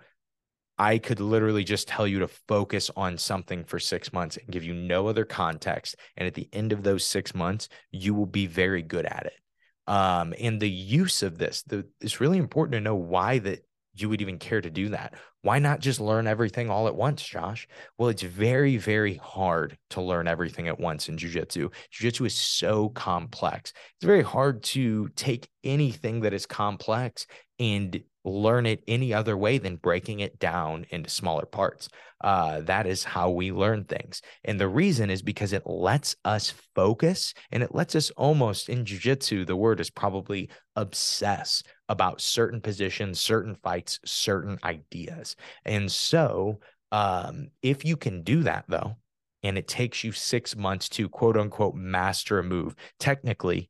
I 0.78 1.00
could 1.00 1.20
literally 1.20 1.64
just 1.64 1.88
tell 1.88 2.08
you 2.08 2.20
to 2.20 2.28
focus 2.28 2.92
on 2.96 3.18
something 3.18 3.64
for 3.64 3.80
six 3.80 4.14
months 4.14 4.38
and 4.38 4.48
give 4.48 4.64
you 4.64 4.74
no 4.74 5.08
other 5.08 5.26
context. 5.26 5.96
And 6.16 6.28
at 6.28 6.36
the 6.36 6.48
end 6.54 6.72
of 6.72 6.84
those 6.84 7.04
six 7.04 7.34
months, 7.34 7.70
you 7.92 8.14
will 8.14 8.28
be 8.28 8.46
very 8.46 8.84
good 8.84 9.06
at 9.06 9.26
it. 9.26 9.92
Um, 9.92 10.34
and 10.40 10.60
the 10.60 10.70
use 10.70 11.24
of 11.24 11.38
this, 11.38 11.64
the, 11.64 11.88
it's 12.02 12.20
really 12.20 12.38
important 12.38 12.74
to 12.74 12.82
know 12.82 12.96
why 12.96 13.40
that 13.40 13.66
you 13.96 14.10
would 14.10 14.22
even 14.22 14.38
care 14.38 14.62
to 14.62 14.70
do 14.70 14.90
that. 14.90 15.16
Why 15.48 15.60
not 15.60 15.80
just 15.80 16.02
learn 16.02 16.28
everything 16.28 16.70
all 16.70 16.90
at 16.90 16.96
once, 16.98 17.24
Josh? 17.24 17.70
Well, 17.98 18.10
it's 18.10 18.22
very, 18.22 18.76
very 18.76 19.16
hard 19.16 19.78
to 19.92 20.02
learn 20.02 20.28
everything 20.28 20.68
at 20.68 20.78
once 20.78 21.08
in 21.08 21.16
jujitsu. 21.16 21.72
Jujitsu 21.90 22.26
is 22.28 22.36
so 22.36 22.90
complex. 22.90 23.72
It's 23.96 24.06
very 24.06 24.24
hard 24.24 24.62
to 24.64 25.08
take 25.16 25.48
anything 25.64 26.20
that 26.20 26.34
is 26.34 26.46
complex 26.46 27.28
and 27.60 28.04
learn 28.28 28.66
it 28.66 28.84
any 28.88 29.14
other 29.14 29.38
way 29.38 29.58
than 29.58 29.78
breaking 29.78 30.20
it 30.20 30.40
down 30.40 30.86
into 30.90 31.10
smaller 31.10 31.46
parts. 31.46 31.90
Uh, 32.24 32.62
that 32.62 32.88
is 32.88 33.04
how 33.04 33.30
we 33.30 33.52
learn 33.52 33.84
things. 33.84 34.22
And 34.44 34.60
the 34.60 34.68
reason 34.68 35.10
is 35.10 35.22
because 35.22 35.54
it 35.54 35.66
lets 35.66 36.16
us 36.26 36.54
focus 36.76 37.34
and 37.52 37.62
it 37.62 37.74
lets 37.74 37.96
us 37.96 38.10
almost 38.12 38.70
in 38.70 38.86
jujitsu, 38.86 39.46
the 39.46 39.56
word 39.56 39.80
is 39.80 39.90
probably 39.90 40.50
obsess 40.76 41.64
about 41.90 42.22
certain 42.22 42.60
positions, 42.60 43.20
certain 43.20 43.56
fights, 43.56 44.00
certain 44.04 44.58
ideas. 44.64 45.36
And 45.66 45.92
so, 45.92 46.60
um, 46.92 47.50
if 47.62 47.86
you 47.86 47.98
can 47.98 48.24
do 48.24 48.44
that 48.44 48.66
though, 48.68 48.96
and 49.44 49.58
it 49.58 49.68
takes 49.68 50.04
you 50.04 50.12
six 50.12 50.56
months 50.56 50.90
to 50.90 51.08
quote 51.08 51.38
unquote 51.38 51.76
master 51.76 52.40
a 52.40 52.44
move, 52.44 52.76
technically, 53.00 53.70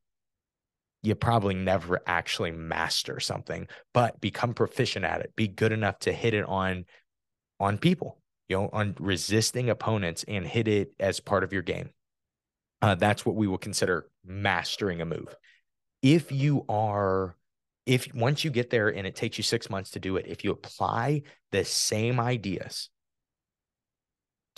you 1.08 1.16
probably 1.16 1.56
never 1.56 2.02
actually 2.06 2.52
master 2.52 3.20
something, 3.20 3.68
but 3.94 4.20
become 4.20 4.54
proficient 4.54 5.06
at 5.06 5.22
it. 5.22 5.36
Be 5.36 5.48
good 5.48 5.72
enough 5.72 6.00
to 6.00 6.12
hit 6.12 6.34
it 6.34 6.46
on 6.46 6.86
on 7.60 7.78
people, 7.78 8.20
you 8.50 8.58
know, 8.58 8.70
on 8.74 8.94
resisting 9.00 9.70
opponents 9.70 10.24
and 10.28 10.46
hit 10.46 10.68
it 10.68 10.92
as 11.00 11.20
part 11.20 11.44
of 11.44 11.54
your 11.54 11.64
game. 11.64 11.90
Uh, 12.82 12.94
that's 12.94 13.26
what 13.26 13.36
we 13.36 13.48
will 13.48 13.58
consider 13.58 14.08
mastering 14.24 15.02
a 15.02 15.06
move. 15.06 15.34
If 16.04 16.32
you 16.32 16.66
are, 16.70 17.36
if 17.88 18.14
once 18.14 18.44
you 18.44 18.52
get 18.52 18.70
there 18.70 18.90
and 18.90 19.08
it 19.08 19.16
takes 19.16 19.38
you 19.38 19.44
six 19.44 19.70
months 19.70 19.92
to 19.92 20.00
do 20.00 20.18
it, 20.18 20.28
if 20.28 20.44
you 20.44 20.52
apply 20.52 21.24
the 21.52 21.66
same 21.66 22.20
ideas 22.20 22.90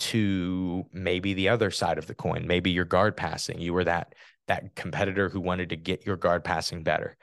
to 0.00 0.84
maybe 0.92 1.32
the 1.32 1.48
other 1.48 1.70
side 1.70 1.96
of 1.96 2.06
the 2.06 2.14
coin, 2.14 2.46
maybe 2.46 2.70
your 2.70 2.84
guard 2.84 3.16
passing, 3.16 3.60
you 3.60 3.72
were 3.72 3.84
that 3.84 4.14
that 4.50 4.74
competitor 4.74 5.28
who 5.28 5.40
wanted 5.40 5.68
to 5.68 5.76
get 5.76 6.04
your 6.04 6.16
guard 6.16 6.42
passing 6.42 6.82
better. 6.82 7.16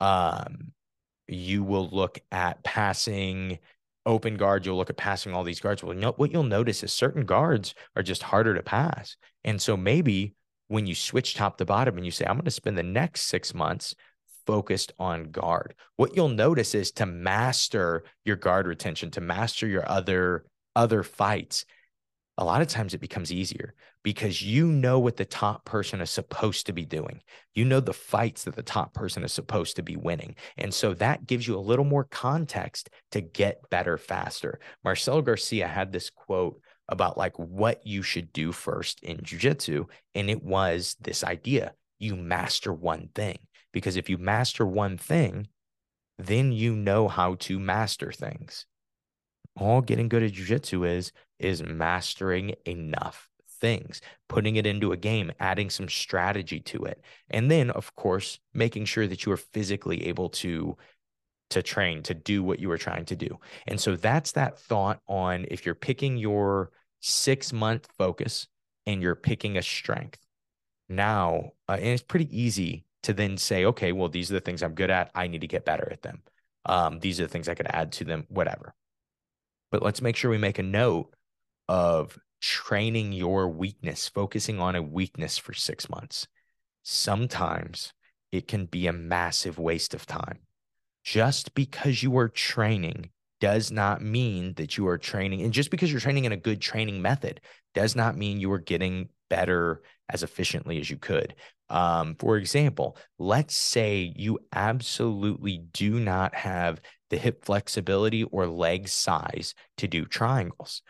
Um, 0.00 0.72
you 1.26 1.64
will 1.64 1.88
look 1.88 2.18
at 2.30 2.62
passing 2.62 3.58
open 4.04 4.36
guard. 4.36 4.66
You'll 4.66 4.76
look 4.76 4.90
at 4.90 4.98
passing 4.98 5.32
all 5.32 5.44
these 5.44 5.60
guards. 5.60 5.82
Well, 5.82 5.96
what 6.18 6.30
you'll 6.30 6.42
notice 6.42 6.82
is 6.82 6.92
certain 6.92 7.24
guards 7.24 7.74
are 7.96 8.02
just 8.02 8.22
harder 8.22 8.54
to 8.54 8.62
pass. 8.62 9.16
And 9.44 9.62
so 9.62 9.78
maybe 9.78 10.34
when 10.68 10.86
you 10.86 10.94
switch 10.94 11.34
top 11.34 11.56
to 11.56 11.64
bottom 11.64 11.96
and 11.96 12.04
you 12.04 12.10
say, 12.10 12.26
I'm 12.26 12.36
going 12.36 12.44
to 12.44 12.50
spend 12.50 12.76
the 12.76 12.82
next 12.82 13.22
six 13.22 13.54
months 13.54 13.94
focused 14.46 14.92
on 14.98 15.30
guard, 15.30 15.74
what 15.96 16.14
you'll 16.14 16.28
notice 16.28 16.74
is 16.74 16.92
to 16.92 17.06
master 17.06 18.04
your 18.26 18.36
guard 18.36 18.66
retention, 18.66 19.10
to 19.12 19.22
master 19.22 19.66
your 19.66 19.88
other 19.88 20.44
other 20.76 21.02
fights 21.02 21.64
a 22.36 22.44
lot 22.44 22.62
of 22.62 22.68
times 22.68 22.94
it 22.94 23.00
becomes 23.00 23.32
easier 23.32 23.74
because 24.04 24.42
you 24.42 24.66
know 24.66 25.00
what 25.00 25.16
the 25.16 25.24
top 25.24 25.64
person 25.64 26.00
is 26.00 26.10
supposed 26.10 26.66
to 26.66 26.72
be 26.72 26.84
doing. 26.84 27.20
You 27.54 27.64
know 27.64 27.80
the 27.80 27.94
fights 27.94 28.44
that 28.44 28.54
the 28.54 28.62
top 28.62 28.92
person 28.92 29.24
is 29.24 29.32
supposed 29.32 29.76
to 29.76 29.82
be 29.82 29.96
winning. 29.96 30.36
And 30.58 30.72
so 30.72 30.92
that 30.94 31.26
gives 31.26 31.48
you 31.48 31.56
a 31.56 31.58
little 31.58 31.86
more 31.86 32.04
context 32.04 32.90
to 33.12 33.22
get 33.22 33.68
better 33.70 33.96
faster. 33.96 34.60
Marcelo 34.84 35.22
Garcia 35.22 35.66
had 35.66 35.90
this 35.90 36.10
quote 36.10 36.60
about 36.86 37.16
like 37.16 37.36
what 37.38 37.84
you 37.86 38.02
should 38.02 38.30
do 38.32 38.52
first 38.52 39.00
in 39.02 39.16
jujitsu. 39.18 39.86
And 40.14 40.28
it 40.28 40.42
was 40.42 40.96
this 41.00 41.24
idea 41.24 41.72
you 41.98 42.14
master 42.14 42.72
one 42.72 43.08
thing. 43.14 43.38
Because 43.72 43.96
if 43.96 44.10
you 44.10 44.18
master 44.18 44.66
one 44.66 44.98
thing, 44.98 45.48
then 46.18 46.52
you 46.52 46.76
know 46.76 47.08
how 47.08 47.36
to 47.36 47.58
master 47.58 48.12
things 48.12 48.66
all 49.56 49.80
getting 49.80 50.08
good 50.08 50.22
at 50.22 50.32
jujitsu 50.32 50.88
is 50.88 51.12
is 51.38 51.62
mastering 51.62 52.54
enough 52.66 53.28
things, 53.64 54.02
putting 54.28 54.56
it 54.56 54.66
into 54.66 54.92
a 54.92 54.96
game, 54.96 55.32
adding 55.40 55.70
some 55.70 55.88
strategy 55.88 56.60
to 56.60 56.84
it. 56.84 57.00
And 57.30 57.50
then 57.50 57.70
of 57.70 57.94
course, 57.94 58.38
making 58.52 58.84
sure 58.84 59.06
that 59.06 59.24
you 59.24 59.32
are 59.32 59.38
physically 59.38 60.06
able 60.08 60.28
to 60.44 60.76
to 61.50 61.62
train 61.62 62.02
to 62.02 62.14
do 62.14 62.42
what 62.42 62.58
you 62.58 62.70
are 62.70 62.78
trying 62.78 63.04
to 63.06 63.16
do. 63.16 63.38
And 63.66 63.80
so 63.80 63.96
that's 63.96 64.32
that 64.32 64.58
thought 64.58 65.00
on 65.06 65.46
if 65.50 65.64
you're 65.64 65.74
picking 65.74 66.16
your 66.16 66.72
6 67.00 67.52
month 67.52 67.88
focus 67.98 68.48
and 68.86 69.00
you're 69.00 69.14
picking 69.14 69.56
a 69.56 69.62
strength. 69.62 70.18
Now, 70.88 71.52
uh, 71.68 71.76
and 71.78 71.88
it's 71.88 72.02
pretty 72.02 72.28
easy 72.38 72.84
to 73.04 73.12
then 73.14 73.36
say, 73.38 73.64
okay, 73.66 73.92
well, 73.92 74.08
these 74.08 74.30
are 74.30 74.34
the 74.34 74.40
things 74.40 74.62
I'm 74.62 74.74
good 74.74 74.90
at. 74.90 75.10
I 75.14 75.26
need 75.28 75.42
to 75.42 75.46
get 75.46 75.64
better 75.64 75.88
at 75.90 76.02
them. 76.02 76.22
Um, 76.66 76.98
these 77.00 77.20
are 77.20 77.24
the 77.24 77.28
things 77.28 77.48
I 77.48 77.54
could 77.54 77.70
add 77.70 77.92
to 77.92 78.04
them, 78.04 78.26
whatever 78.28 78.74
but 79.74 79.82
let's 79.82 80.00
make 80.00 80.14
sure 80.14 80.30
we 80.30 80.38
make 80.38 80.60
a 80.60 80.62
note 80.62 81.12
of 81.66 82.16
training 82.44 83.10
your 83.10 83.48
weakness, 83.48 84.06
focusing 84.06 84.60
on 84.60 84.76
a 84.76 84.82
weakness 84.82 85.38
for 85.38 85.54
six 85.54 85.88
months. 85.88 86.28
Sometimes 86.82 87.94
it 88.32 88.46
can 88.46 88.66
be 88.66 88.86
a 88.86 88.92
massive 88.92 89.58
waste 89.58 89.94
of 89.94 90.04
time. 90.04 90.40
Just 91.02 91.54
because 91.54 92.02
you 92.02 92.18
are 92.18 92.28
training 92.28 93.08
does 93.40 93.70
not 93.70 94.02
mean 94.02 94.52
that 94.54 94.76
you 94.76 94.86
are 94.88 94.98
training. 94.98 95.40
And 95.40 95.54
just 95.54 95.70
because 95.70 95.90
you're 95.90 96.02
training 96.02 96.26
in 96.26 96.32
a 96.32 96.36
good 96.36 96.60
training 96.60 97.00
method 97.00 97.40
does 97.72 97.96
not 97.96 98.14
mean 98.14 98.40
you 98.40 98.52
are 98.52 98.58
getting 98.58 99.08
better 99.30 99.80
as 100.10 100.22
efficiently 100.22 100.78
as 100.78 100.90
you 100.90 100.98
could. 100.98 101.34
Um, 101.70 102.14
for 102.18 102.36
example, 102.36 102.98
let's 103.18 103.56
say 103.56 104.12
you 104.16 104.38
absolutely 104.52 105.62
do 105.72 105.98
not 105.98 106.34
have 106.34 106.82
the 107.08 107.16
hip 107.16 107.42
flexibility 107.42 108.24
or 108.24 108.46
leg 108.46 108.86
size 108.86 109.54
to 109.78 109.88
do 109.88 110.04
triangles. 110.04 110.82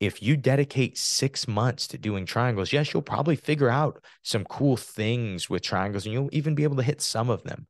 If 0.00 0.22
you 0.22 0.36
dedicate 0.36 0.96
six 0.96 1.46
months 1.46 1.86
to 1.88 1.98
doing 1.98 2.24
triangles, 2.24 2.72
yes, 2.72 2.92
you'll 2.92 3.02
probably 3.02 3.36
figure 3.36 3.68
out 3.68 4.02
some 4.22 4.44
cool 4.46 4.78
things 4.78 5.50
with 5.50 5.62
triangles 5.62 6.06
and 6.06 6.14
you'll 6.14 6.30
even 6.32 6.54
be 6.54 6.64
able 6.64 6.76
to 6.76 6.82
hit 6.82 7.02
some 7.02 7.28
of 7.28 7.42
them. 7.44 7.66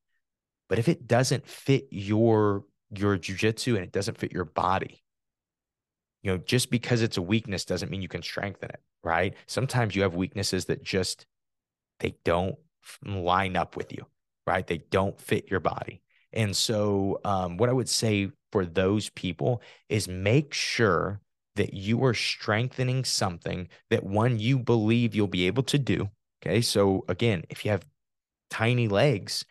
But 0.69 0.79
if 0.79 0.89
it 0.89 1.09
doesn't 1.09 1.47
fit 1.47 1.89
your 1.91 2.65
your 2.93 3.17
jujitsu 3.19 3.75
and 3.75 3.85
it 3.85 3.93
doesn't 3.93 4.19
fit 4.19 4.33
your 4.33 4.45
body, 4.45 5.03
you 6.23 6.31
know, 6.31 6.39
just 6.39 6.71
because 6.71 7.03
it's 7.03 7.17
a 7.17 7.23
weakness 7.23 7.65
doesn't 7.65 7.91
mean 7.91 8.03
you 8.03 8.09
can 8.09 8.23
strengthen 8.23 8.71
it, 8.71 8.81
right? 9.03 9.35
Sometimes 9.47 9.97
you 9.97 10.03
have 10.03 10.15
weaknesses 10.15 10.67
that 10.67 10.85
just 10.85 11.27
they 11.99 12.15
don't 12.25 12.57
line 13.05 13.57
up 13.57 13.77
with 13.77 13.93
you, 13.93 14.07
right? 14.47 14.67
They 14.67 14.79
don't 14.91 15.21
fit 15.21 15.51
your 15.51 15.61
body. 15.61 16.03
And 16.33 16.55
so, 16.55 17.21
um, 17.25 17.57
what 17.57 17.69
I 17.69 17.73
would 17.73 17.89
say 17.89 18.31
for 18.53 18.65
those 18.65 19.11
people 19.11 19.63
is 19.89 20.07
make 20.07 20.55
sure 20.55 21.21
that 21.61 21.75
you 21.75 22.03
are 22.07 22.15
strengthening 22.15 23.05
something 23.05 23.69
that 23.91 24.03
one 24.03 24.39
you 24.39 24.59
believe 24.59 25.15
you'll 25.15 25.27
be 25.27 25.47
able 25.47 25.63
to 25.63 25.79
do. 25.79 26.09
Okay. 26.43 26.63
So, 26.63 27.05
again, 27.07 27.45
if 27.51 27.67
you 27.67 27.71
have 27.71 27.85
tiny 28.49 28.89
legs, 28.89 29.45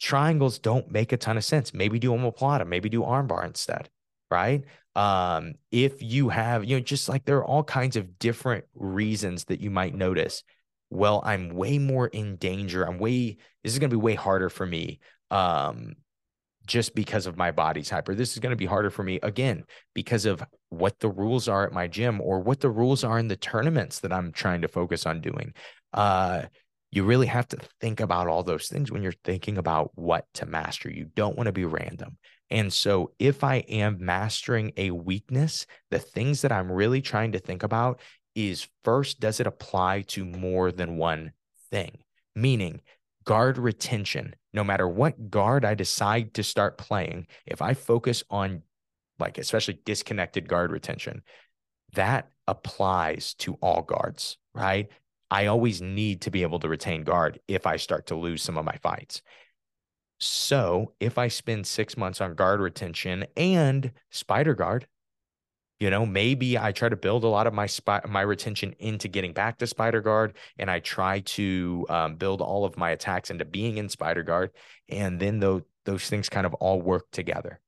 triangles 0.00 0.58
don't 0.58 0.90
make 0.90 1.12
a 1.12 1.16
ton 1.16 1.36
of 1.36 1.44
sense. 1.44 1.72
Maybe 1.72 2.00
do 2.00 2.10
omoplata, 2.10 2.66
maybe 2.66 2.88
do 2.88 3.02
armbar 3.02 3.46
instead. 3.46 3.88
Right. 4.32 4.64
Um, 4.96 5.54
if 5.70 6.02
you 6.02 6.28
have, 6.28 6.64
you 6.64 6.74
know, 6.74 6.82
just 6.82 7.08
like 7.08 7.24
there 7.24 7.36
are 7.36 7.44
all 7.44 7.62
kinds 7.62 7.94
of 7.94 8.18
different 8.18 8.64
reasons 8.74 9.44
that 9.44 9.60
you 9.60 9.70
might 9.70 9.94
notice. 9.94 10.42
Well, 10.90 11.22
I'm 11.24 11.50
way 11.50 11.78
more 11.78 12.08
in 12.08 12.34
danger. 12.34 12.82
I'm 12.82 12.98
way, 12.98 13.36
this 13.62 13.74
is 13.74 13.78
going 13.78 13.90
to 13.90 13.96
be 13.96 14.02
way 14.02 14.16
harder 14.16 14.50
for 14.50 14.66
me 14.66 14.98
um, 15.30 15.94
just 16.68 16.94
because 16.94 17.26
of 17.26 17.36
my 17.36 17.50
body 17.50 17.82
type, 17.82 18.08
or 18.08 18.14
this 18.14 18.32
is 18.32 18.38
going 18.38 18.50
to 18.50 18.56
be 18.56 18.66
harder 18.66 18.90
for 18.90 19.02
me 19.02 19.18
again 19.22 19.64
because 19.94 20.26
of 20.26 20.42
what 20.68 21.00
the 21.00 21.08
rules 21.08 21.48
are 21.48 21.66
at 21.66 21.72
my 21.72 21.88
gym 21.88 22.20
or 22.20 22.40
what 22.40 22.60
the 22.60 22.70
rules 22.70 23.02
are 23.02 23.18
in 23.18 23.26
the 23.26 23.36
tournaments 23.36 24.00
that 24.00 24.12
I'm 24.12 24.30
trying 24.30 24.60
to 24.62 24.68
focus 24.68 25.06
on 25.06 25.20
doing. 25.20 25.54
Uh, 25.92 26.42
you 26.90 27.04
really 27.04 27.26
have 27.26 27.48
to 27.48 27.58
think 27.80 28.00
about 28.00 28.28
all 28.28 28.42
those 28.42 28.68
things 28.68 28.90
when 28.90 29.02
you're 29.02 29.12
thinking 29.24 29.58
about 29.58 29.90
what 29.94 30.26
to 30.34 30.46
master. 30.46 30.90
You 30.90 31.10
don't 31.14 31.36
want 31.36 31.46
to 31.48 31.52
be 31.52 31.64
random. 31.64 32.16
And 32.50 32.72
so, 32.72 33.12
if 33.18 33.44
I 33.44 33.56
am 33.56 33.98
mastering 34.00 34.72
a 34.76 34.90
weakness, 34.90 35.66
the 35.90 35.98
things 35.98 36.42
that 36.42 36.52
I'm 36.52 36.72
really 36.72 37.02
trying 37.02 37.32
to 37.32 37.38
think 37.38 37.62
about 37.62 38.00
is 38.34 38.68
first, 38.84 39.20
does 39.20 39.40
it 39.40 39.46
apply 39.46 40.02
to 40.08 40.24
more 40.24 40.72
than 40.72 40.96
one 40.96 41.32
thing? 41.70 41.98
Meaning, 42.34 42.80
guard 43.24 43.58
retention, 43.58 44.34
no 44.52 44.64
matter 44.64 44.88
what 44.88 45.30
guard 45.30 45.64
I 45.64 45.74
decide 45.74 46.34
to 46.34 46.42
start 46.42 46.78
playing, 46.78 47.26
if 47.46 47.60
I 47.62 47.74
focus 47.74 48.24
on 48.30 48.62
like 49.18 49.38
especially 49.38 49.80
disconnected 49.84 50.48
guard 50.48 50.70
retention, 50.70 51.22
that 51.94 52.30
applies 52.46 53.34
to 53.34 53.54
all 53.54 53.82
guards, 53.82 54.38
right? 54.54 54.88
I 55.30 55.46
always 55.46 55.82
need 55.82 56.22
to 56.22 56.30
be 56.30 56.42
able 56.42 56.58
to 56.60 56.68
retain 56.68 57.02
guard 57.02 57.40
if 57.48 57.66
I 57.66 57.76
start 57.76 58.06
to 58.06 58.14
lose 58.14 58.42
some 58.42 58.56
of 58.56 58.64
my 58.64 58.76
fights. 58.82 59.22
So 60.20 60.94
if 60.98 61.18
I 61.18 61.28
spend 61.28 61.66
six 61.66 61.96
months 61.96 62.20
on 62.20 62.34
guard 62.34 62.60
retention 62.60 63.26
and 63.36 63.92
spider 64.10 64.54
guard, 64.54 64.86
you 65.80 65.90
know, 65.90 66.04
maybe 66.04 66.58
I 66.58 66.72
try 66.72 66.88
to 66.88 66.96
build 66.96 67.24
a 67.24 67.28
lot 67.28 67.46
of 67.46 67.54
my 67.54 67.68
my 68.08 68.22
retention 68.22 68.74
into 68.78 69.08
getting 69.08 69.32
back 69.32 69.58
to 69.58 69.66
spider 69.66 70.00
guard, 70.00 70.36
and 70.58 70.70
I 70.70 70.80
try 70.80 71.20
to 71.20 71.86
um, 71.88 72.16
build 72.16 72.40
all 72.40 72.64
of 72.64 72.76
my 72.76 72.90
attacks 72.90 73.30
into 73.30 73.44
being 73.44 73.78
in 73.78 73.88
spider 73.88 74.22
guard, 74.22 74.50
and 74.88 75.20
then 75.20 75.38
those 75.40 75.62
those 75.84 76.08
things 76.08 76.28
kind 76.28 76.46
of 76.46 76.54
all 76.54 76.80
work 76.82 77.06
together. 77.12 77.60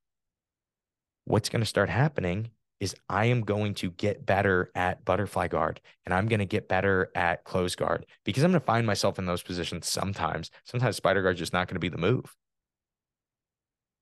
What's 1.24 1.48
going 1.48 1.60
to 1.60 1.66
start 1.66 1.88
happening 1.88 2.50
is 2.80 2.96
I 3.08 3.26
am 3.26 3.42
going 3.42 3.74
to 3.74 3.90
get 3.90 4.26
better 4.26 4.70
at 4.74 5.04
butterfly 5.04 5.48
guard 5.48 5.80
and 6.04 6.14
I'm 6.14 6.28
going 6.28 6.40
to 6.40 6.46
get 6.46 6.66
better 6.66 7.10
at 7.14 7.44
close 7.44 7.74
guard 7.74 8.06
because 8.24 8.42
I'm 8.42 8.50
going 8.50 8.60
to 8.60 8.66
find 8.66 8.86
myself 8.86 9.18
in 9.18 9.26
those 9.26 9.42
positions 9.42 9.86
sometimes. 9.86 10.50
Sometimes 10.64 10.96
spider 10.96 11.22
guard 11.22 11.36
is 11.36 11.38
just 11.38 11.52
not 11.52 11.68
going 11.68 11.76
to 11.76 11.80
be 11.80 11.90
the 11.90 11.98
move. 11.98 12.34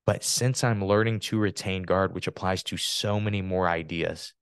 But 0.09 0.25
since 0.25 0.65
I'm 0.65 0.83
learning 0.83 1.21
to 1.21 1.39
retain 1.39 1.83
guard, 1.83 2.15
which 2.15 2.29
applies 2.29 2.63
to 2.63 2.79
so 2.79 3.21
many 3.21 3.43
more 3.43 3.69
ideas, 3.69 4.33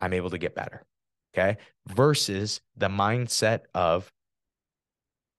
I'm 0.00 0.14
able 0.14 0.30
to 0.30 0.38
get 0.38 0.54
better. 0.54 0.86
Okay. 1.34 1.58
Versus 1.86 2.62
the 2.78 2.88
mindset 2.88 3.64
of, 3.74 4.10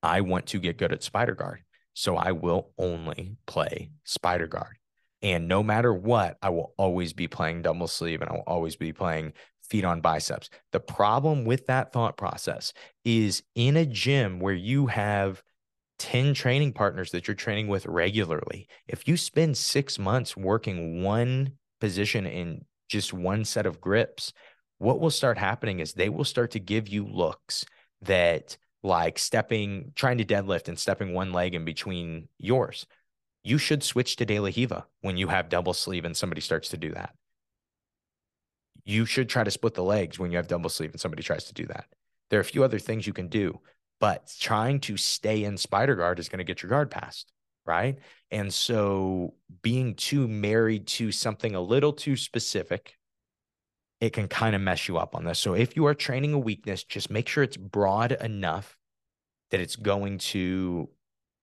I 0.03 0.21
want 0.21 0.45
to 0.49 0.59
get 0.59 0.77
good 0.77 0.93
at 0.93 1.01
spider 1.01 1.33
guard. 1.33 1.63
So 1.95 2.15
I 2.15 2.33
will 2.33 2.69
only 2.77 3.37
play 3.47 3.89
spider 4.03 4.45
guard. 4.45 4.77
And 5.23 5.47
no 5.47 5.63
matter 5.63 5.91
what, 5.91 6.37
I 6.43 6.49
will 6.49 6.75
always 6.77 7.13
be 7.13 7.27
playing 7.27 7.63
double 7.63 7.87
sleeve 7.87 8.21
and 8.21 8.29
I 8.29 8.33
will 8.33 8.43
always 8.45 8.75
be 8.75 8.93
playing 8.93 9.33
feet 9.67 9.85
on 9.85 10.01
biceps. 10.01 10.51
The 10.71 10.81
problem 10.81 11.45
with 11.45 11.65
that 11.65 11.91
thought 11.91 12.15
process 12.15 12.73
is 13.03 13.41
in 13.55 13.75
a 13.75 13.87
gym 13.87 14.39
where 14.39 14.53
you 14.53 14.85
have 14.85 15.41
10 15.99 16.33
training 16.33 16.73
partners 16.73 17.11
that 17.11 17.27
you're 17.27 17.35
training 17.35 17.67
with 17.67 17.85
regularly, 17.85 18.67
if 18.87 19.07
you 19.07 19.17
spend 19.17 19.57
six 19.57 19.97
months 19.97 20.35
working 20.35 21.03
one 21.03 21.53
position 21.79 22.25
in 22.25 22.65
just 22.89 23.13
one 23.13 23.45
set 23.45 23.65
of 23.65 23.81
grips, 23.81 24.33
what 24.77 24.99
will 24.99 25.11
start 25.11 25.37
happening 25.37 25.79
is 25.79 25.93
they 25.93 26.09
will 26.09 26.25
start 26.25 26.51
to 26.51 26.59
give 26.59 26.87
you 26.87 27.05
looks 27.05 27.65
that 28.01 28.57
like 28.81 29.17
stepping, 29.17 29.93
trying 29.95 30.17
to 30.17 30.25
deadlift 30.25 30.67
and 30.67 30.77
stepping 30.77 31.13
one 31.13 31.31
leg 31.31 31.55
in 31.55 31.63
between 31.63 32.27
yours 32.37 32.85
you 33.43 33.57
should 33.57 33.83
switch 33.83 34.15
to 34.15 34.25
De 34.25 34.39
La 34.39 34.49
Riva 34.55 34.85
when 35.01 35.17
you 35.17 35.27
have 35.27 35.49
double 35.49 35.73
sleeve 35.73 36.05
and 36.05 36.15
somebody 36.15 36.41
starts 36.41 36.69
to 36.69 36.77
do 36.77 36.91
that. 36.91 37.13
You 38.85 39.05
should 39.05 39.29
try 39.29 39.43
to 39.43 39.51
split 39.51 39.73
the 39.73 39.83
legs 39.83 40.17
when 40.17 40.31
you 40.31 40.37
have 40.37 40.47
double 40.47 40.69
sleeve 40.69 40.91
and 40.91 40.99
somebody 40.99 41.23
tries 41.23 41.45
to 41.45 41.53
do 41.53 41.65
that. 41.67 41.85
There 42.29 42.39
are 42.39 42.41
a 42.41 42.45
few 42.45 42.63
other 42.63 42.79
things 42.79 43.05
you 43.05 43.13
can 43.13 43.27
do, 43.27 43.59
but 43.99 44.31
trying 44.39 44.79
to 44.81 44.97
stay 44.97 45.43
in 45.43 45.57
spider 45.57 45.95
guard 45.95 46.19
is 46.19 46.29
going 46.29 46.39
to 46.39 46.43
get 46.43 46.61
your 46.61 46.69
guard 46.69 46.91
passed, 46.91 47.31
right? 47.65 47.97
And 48.31 48.53
so 48.53 49.35
being 49.61 49.95
too 49.95 50.27
married 50.27 50.87
to 50.87 51.11
something 51.11 51.55
a 51.55 51.61
little 51.61 51.93
too 51.93 52.15
specific, 52.15 52.95
it 54.01 54.11
can 54.11 54.27
kind 54.27 54.55
of 54.55 54.61
mess 54.61 54.87
you 54.87 54.97
up 54.97 55.15
on 55.15 55.23
this. 55.23 55.39
So 55.39 55.53
if 55.53 55.75
you 55.75 55.85
are 55.85 55.93
training 55.93 56.33
a 56.33 56.39
weakness, 56.39 56.83
just 56.83 57.09
make 57.09 57.27
sure 57.29 57.43
it's 57.43 57.55
broad 57.55 58.11
enough 58.11 58.75
that 59.51 59.61
it's 59.61 59.75
going 59.75 60.17
to 60.17 60.89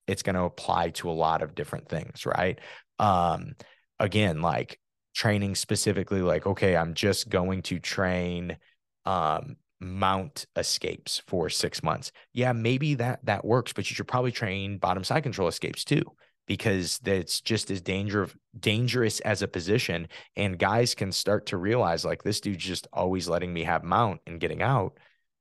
it's 0.06 0.22
going 0.22 0.34
to 0.34 0.42
apply 0.42 0.90
to 0.90 1.08
a 1.08 1.12
lot 1.12 1.40
of 1.40 1.54
different 1.54 1.88
things, 1.88 2.26
right? 2.26 2.58
Um, 2.98 3.54
again, 4.00 4.42
like 4.42 4.80
training 5.14 5.54
specifically, 5.54 6.20
like, 6.20 6.46
okay, 6.46 6.76
I'm 6.76 6.94
just 6.94 7.28
going 7.28 7.62
to 7.62 7.78
train 7.78 8.56
um, 9.04 9.56
mount 9.80 10.46
escapes 10.56 11.22
for 11.26 11.48
six 11.48 11.82
months. 11.82 12.12
Yeah, 12.32 12.52
maybe 12.52 12.94
that 12.94 13.24
that 13.24 13.44
works, 13.44 13.72
but 13.72 13.88
you 13.90 13.94
should 13.94 14.08
probably 14.08 14.32
train 14.32 14.78
bottom 14.78 15.04
side 15.04 15.22
control 15.22 15.48
escapes 15.48 15.84
too, 15.84 16.02
because 16.46 16.98
that's 16.98 17.40
just 17.40 17.70
as 17.70 17.80
dangerous 17.80 18.34
dangerous 18.58 19.20
as 19.20 19.42
a 19.42 19.48
position. 19.48 20.08
And 20.36 20.58
guys 20.58 20.94
can 20.94 21.12
start 21.12 21.46
to 21.46 21.56
realize 21.56 22.04
like 22.04 22.22
this 22.22 22.40
dude's 22.40 22.64
just 22.64 22.86
always 22.92 23.28
letting 23.28 23.52
me 23.52 23.64
have 23.64 23.84
mount 23.84 24.20
and 24.26 24.40
getting 24.40 24.62
out. 24.62 24.98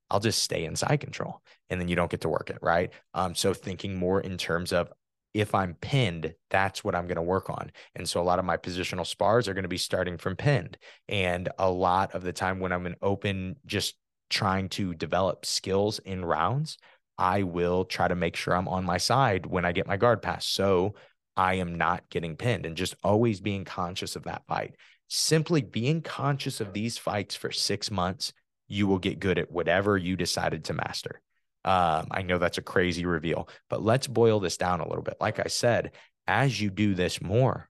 I'll 0.10 0.20
just 0.20 0.42
stay 0.42 0.66
inside 0.66 0.98
control 0.98 1.42
and 1.70 1.80
then 1.80 1.88
you 1.88 1.96
don't 1.96 2.10
get 2.10 2.22
to 2.22 2.30
work 2.30 2.50
it. 2.50 2.58
Right. 2.62 2.92
Um, 3.14 3.36
so 3.36 3.54
thinking 3.54 3.96
more 3.96 4.22
in 4.22 4.38
terms 4.38 4.74
of 4.74 4.92
if 5.34 5.54
I'm 5.54 5.76
pinned, 5.76 6.34
that's 6.50 6.84
what 6.84 6.96
I'm 6.96 7.06
going 7.06 7.18
to 7.18 7.22
work 7.22 7.52
on. 7.52 7.72
And 7.96 8.10
so 8.10 8.20
a 8.20 8.24
lot 8.24 8.40
of 8.40 8.46
my 8.46 8.58
positional 8.58 9.06
spars 9.06 9.48
are 9.48 9.54
going 9.54 9.64
to 9.64 9.70
be 9.70 9.78
starting 9.78 10.18
from 10.18 10.36
pinned. 10.36 10.78
And 11.08 11.50
a 11.60 11.70
lot 11.70 12.16
of 12.16 12.24
the 12.24 12.34
time 12.34 12.60
when 12.60 12.72
I'm 12.72 12.88
in 12.88 12.96
open, 13.02 13.56
just 13.66 13.96
trying 14.30 14.70
to 14.70 14.94
develop 14.94 15.46
skills 15.46 16.00
in 16.00 16.24
rounds, 16.24 16.78
I 17.18 17.44
will 17.44 17.86
try 17.86 18.08
to 18.08 18.16
make 18.16 18.36
sure 18.36 18.56
I'm 18.56 18.68
on 18.68 18.86
my 18.86 18.98
side 18.98 19.46
when 19.46 19.66
I 19.66 19.72
get 19.72 19.88
my 19.88 19.98
guard 19.98 20.22
pass. 20.22 20.46
So 20.46 20.96
I 21.36 21.56
am 21.56 21.78
not 21.78 22.10
getting 22.10 22.36
pinned 22.36 22.66
and 22.66 22.78
just 22.78 22.96
always 23.04 23.42
being 23.42 23.66
conscious 23.66 24.16
of 24.16 24.24
that 24.24 24.44
fight. 24.48 24.76
Simply 25.08 25.62
being 25.62 26.02
conscious 26.02 26.62
of 26.62 26.74
these 26.74 26.98
fights 26.98 27.36
for 27.36 27.52
six 27.52 27.90
months 27.92 28.34
you 28.70 28.88
will 28.88 29.00
get 29.00 29.20
good 29.20 29.38
at 29.38 29.52
whatever 29.52 29.98
you 29.98 30.16
decided 30.16 30.64
to 30.66 30.74
master. 30.74 31.20
Um, 31.66 32.08
I 32.12 32.22
know 32.22 32.38
that's 32.38 32.60
a 32.60 32.62
crazy 32.62 33.06
reveal, 33.06 33.50
but 33.70 33.84
let's 33.84 34.08
boil 34.08 34.40
this 34.40 34.56
down 34.56 34.80
a 34.80 34.88
little 34.88 35.04
bit. 35.04 35.18
Like 35.20 35.40
I 35.40 35.48
said, 35.48 35.92
as 36.28 36.62
you 36.62 36.70
do 36.70 36.94
this 36.94 37.22
more 37.22 37.68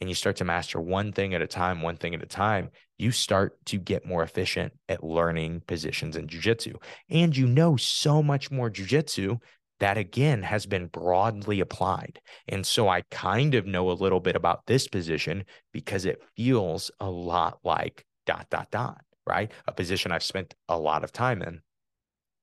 and 0.00 0.10
you 0.10 0.14
start 0.14 0.36
to 0.36 0.44
master 0.44 0.80
one 0.80 1.12
thing 1.12 1.32
at 1.32 1.40
a 1.40 1.46
time, 1.46 1.80
one 1.80 1.96
thing 1.96 2.14
at 2.14 2.22
a 2.22 2.26
time, 2.26 2.70
you 3.00 3.10
start 3.10 3.56
to 3.66 3.78
get 3.78 4.06
more 4.06 4.22
efficient 4.22 4.72
at 4.88 5.02
learning 5.04 5.62
positions 5.66 6.16
in 6.16 6.26
jujitsu. 6.26 6.76
And 7.08 7.36
you 7.36 7.46
know 7.46 7.76
so 7.76 8.22
much 8.22 8.50
more 8.50 8.70
jujitsu 8.70 9.40
that 9.80 9.96
again 9.96 10.42
has 10.42 10.66
been 10.66 10.86
broadly 10.86 11.60
applied. 11.60 12.20
And 12.48 12.66
so 12.66 12.88
I 12.88 13.02
kind 13.10 13.54
of 13.54 13.66
know 13.66 13.90
a 13.90 13.92
little 13.92 14.20
bit 14.20 14.36
about 14.36 14.66
this 14.66 14.86
position 14.86 15.44
because 15.72 16.04
it 16.04 16.22
feels 16.36 16.90
a 17.00 17.10
lot 17.10 17.60
like 17.64 18.04
dot, 18.26 18.46
dot, 18.50 18.70
dot 18.70 19.00
right? 19.30 19.52
A 19.66 19.72
position 19.72 20.12
I've 20.12 20.24
spent 20.24 20.54
a 20.68 20.78
lot 20.78 21.04
of 21.04 21.12
time 21.12 21.40
in. 21.42 21.60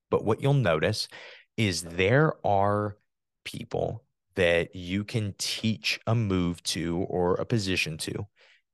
But 0.09 0.23
what 0.23 0.41
you'll 0.41 0.53
notice 0.53 1.07
is 1.57 1.81
there 1.81 2.35
are 2.45 2.95
people 3.43 4.03
that 4.35 4.75
you 4.75 5.03
can 5.03 5.33
teach 5.37 5.99
a 6.07 6.15
move 6.15 6.63
to 6.63 6.99
or 7.09 7.35
a 7.35 7.45
position 7.45 7.97
to. 7.97 8.27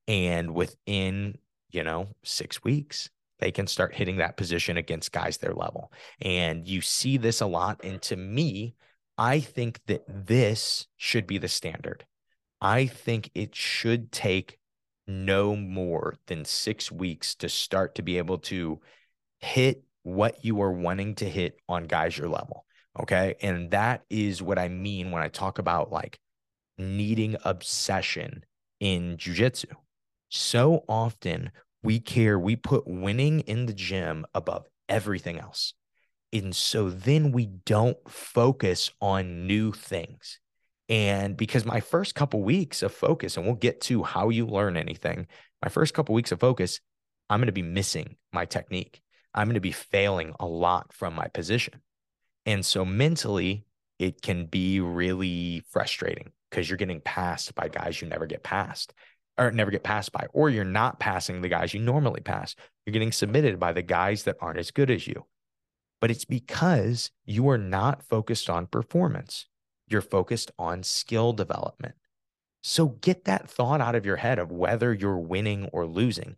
And 0.07 0.53
within, 0.53 1.37
you 1.73 1.83
know, 1.83 2.07
six 2.23 2.63
weeks, 2.63 3.09
they 3.39 3.51
can 3.51 3.67
start 3.67 3.95
hitting 3.95 4.17
that 4.17 4.37
position 4.37 4.77
against 4.77 5.11
guys 5.11 5.37
their 5.37 5.53
level. 5.53 5.91
And 6.21 6.67
you 6.67 6.81
see 6.81 7.17
this 7.17 7.41
a 7.41 7.45
lot. 7.45 7.83
And 7.83 8.01
to 8.03 8.15
me, 8.15 8.75
I 9.17 9.39
think 9.39 9.81
that 9.87 10.03
this 10.07 10.87
should 10.97 11.27
be 11.27 11.37
the 11.37 11.47
standard. 11.47 12.05
I 12.61 12.87
think 12.87 13.29
it 13.35 13.55
should 13.55 14.11
take 14.11 14.57
no 15.07 15.55
more 15.55 16.15
than 16.27 16.45
six 16.45 16.91
weeks 16.91 17.35
to 17.35 17.49
start 17.49 17.95
to 17.95 18.01
be 18.01 18.17
able 18.17 18.37
to 18.37 18.79
hit 19.39 19.83
what 20.03 20.45
you 20.45 20.61
are 20.61 20.71
wanting 20.71 21.15
to 21.15 21.29
hit 21.29 21.57
on 21.67 21.83
guys 21.83 22.17
your 22.17 22.29
level. 22.29 22.65
Okay. 22.99 23.35
And 23.41 23.71
that 23.71 24.03
is 24.09 24.41
what 24.41 24.59
I 24.59 24.69
mean 24.69 25.11
when 25.11 25.23
I 25.23 25.27
talk 25.27 25.59
about 25.59 25.91
like 25.91 26.19
needing 26.77 27.35
obsession 27.43 28.43
in 28.79 29.17
jujitsu. 29.17 29.65
So 30.35 30.83
often 30.89 31.51
we 31.83 31.99
care, 31.99 32.39
we 32.39 32.55
put 32.55 32.87
winning 32.87 33.41
in 33.41 33.67
the 33.67 33.73
gym 33.73 34.25
above 34.33 34.65
everything 34.89 35.39
else. 35.39 35.75
And 36.31 36.55
so 36.55 36.89
then 36.89 37.31
we 37.31 37.45
don't 37.45 37.97
focus 38.09 38.89
on 38.99 39.45
new 39.45 39.71
things. 39.71 40.39
And 40.89 41.37
because 41.37 41.65
my 41.65 41.81
first 41.81 42.15
couple 42.15 42.41
weeks 42.41 42.81
of 42.81 42.91
focus, 42.91 43.37
and 43.37 43.45
we'll 43.45 43.53
get 43.53 43.79
to 43.81 44.01
how 44.01 44.29
you 44.29 44.47
learn 44.47 44.75
anything, 44.75 45.27
my 45.61 45.69
first 45.69 45.93
couple 45.93 46.15
weeks 46.15 46.31
of 46.31 46.39
focus, 46.39 46.79
I'm 47.29 47.39
going 47.39 47.45
to 47.45 47.51
be 47.51 47.61
missing 47.61 48.15
my 48.31 48.45
technique. 48.45 49.03
I'm 49.35 49.45
going 49.45 49.53
to 49.53 49.61
be 49.61 49.71
failing 49.71 50.33
a 50.39 50.47
lot 50.47 50.93
from 50.93 51.13
my 51.13 51.27
position. 51.27 51.79
And 52.47 52.65
so 52.65 52.83
mentally, 52.83 53.67
it 53.99 54.23
can 54.23 54.47
be 54.47 54.79
really 54.79 55.63
frustrating 55.69 56.31
because 56.49 56.67
you're 56.67 56.77
getting 56.77 57.01
passed 57.01 57.53
by 57.53 57.67
guys 57.67 58.01
you 58.01 58.07
never 58.07 58.25
get 58.25 58.41
past 58.41 58.93
or 59.37 59.51
never 59.51 59.71
get 59.71 59.83
passed 59.83 60.11
by, 60.11 60.27
or 60.33 60.49
you're 60.49 60.63
not 60.63 60.99
passing 60.99 61.41
the 61.41 61.49
guys 61.49 61.73
you 61.73 61.79
normally 61.79 62.21
pass. 62.21 62.55
You're 62.85 62.93
getting 62.93 63.11
submitted 63.11 63.59
by 63.59 63.73
the 63.73 63.81
guys 63.81 64.23
that 64.23 64.37
aren't 64.39 64.59
as 64.59 64.71
good 64.71 64.91
as 64.91 65.07
you. 65.07 65.25
But 66.01 66.11
it's 66.11 66.25
because 66.25 67.11
you 67.25 67.49
are 67.49 67.57
not 67.57 68.03
focused 68.03 68.49
on 68.49 68.67
performance 68.67 69.47
you're 69.87 70.01
focused 70.01 70.51
on 70.57 70.83
skill 70.83 71.33
development. 71.33 71.95
So 72.61 72.87
get 72.87 73.25
that 73.25 73.49
thought 73.49 73.81
out 73.81 73.95
of 73.95 74.05
your 74.05 74.17
head 74.17 74.39
of 74.39 74.51
whether 74.51 74.93
you're 74.93 75.19
winning 75.19 75.69
or 75.73 75.85
losing. 75.85 76.35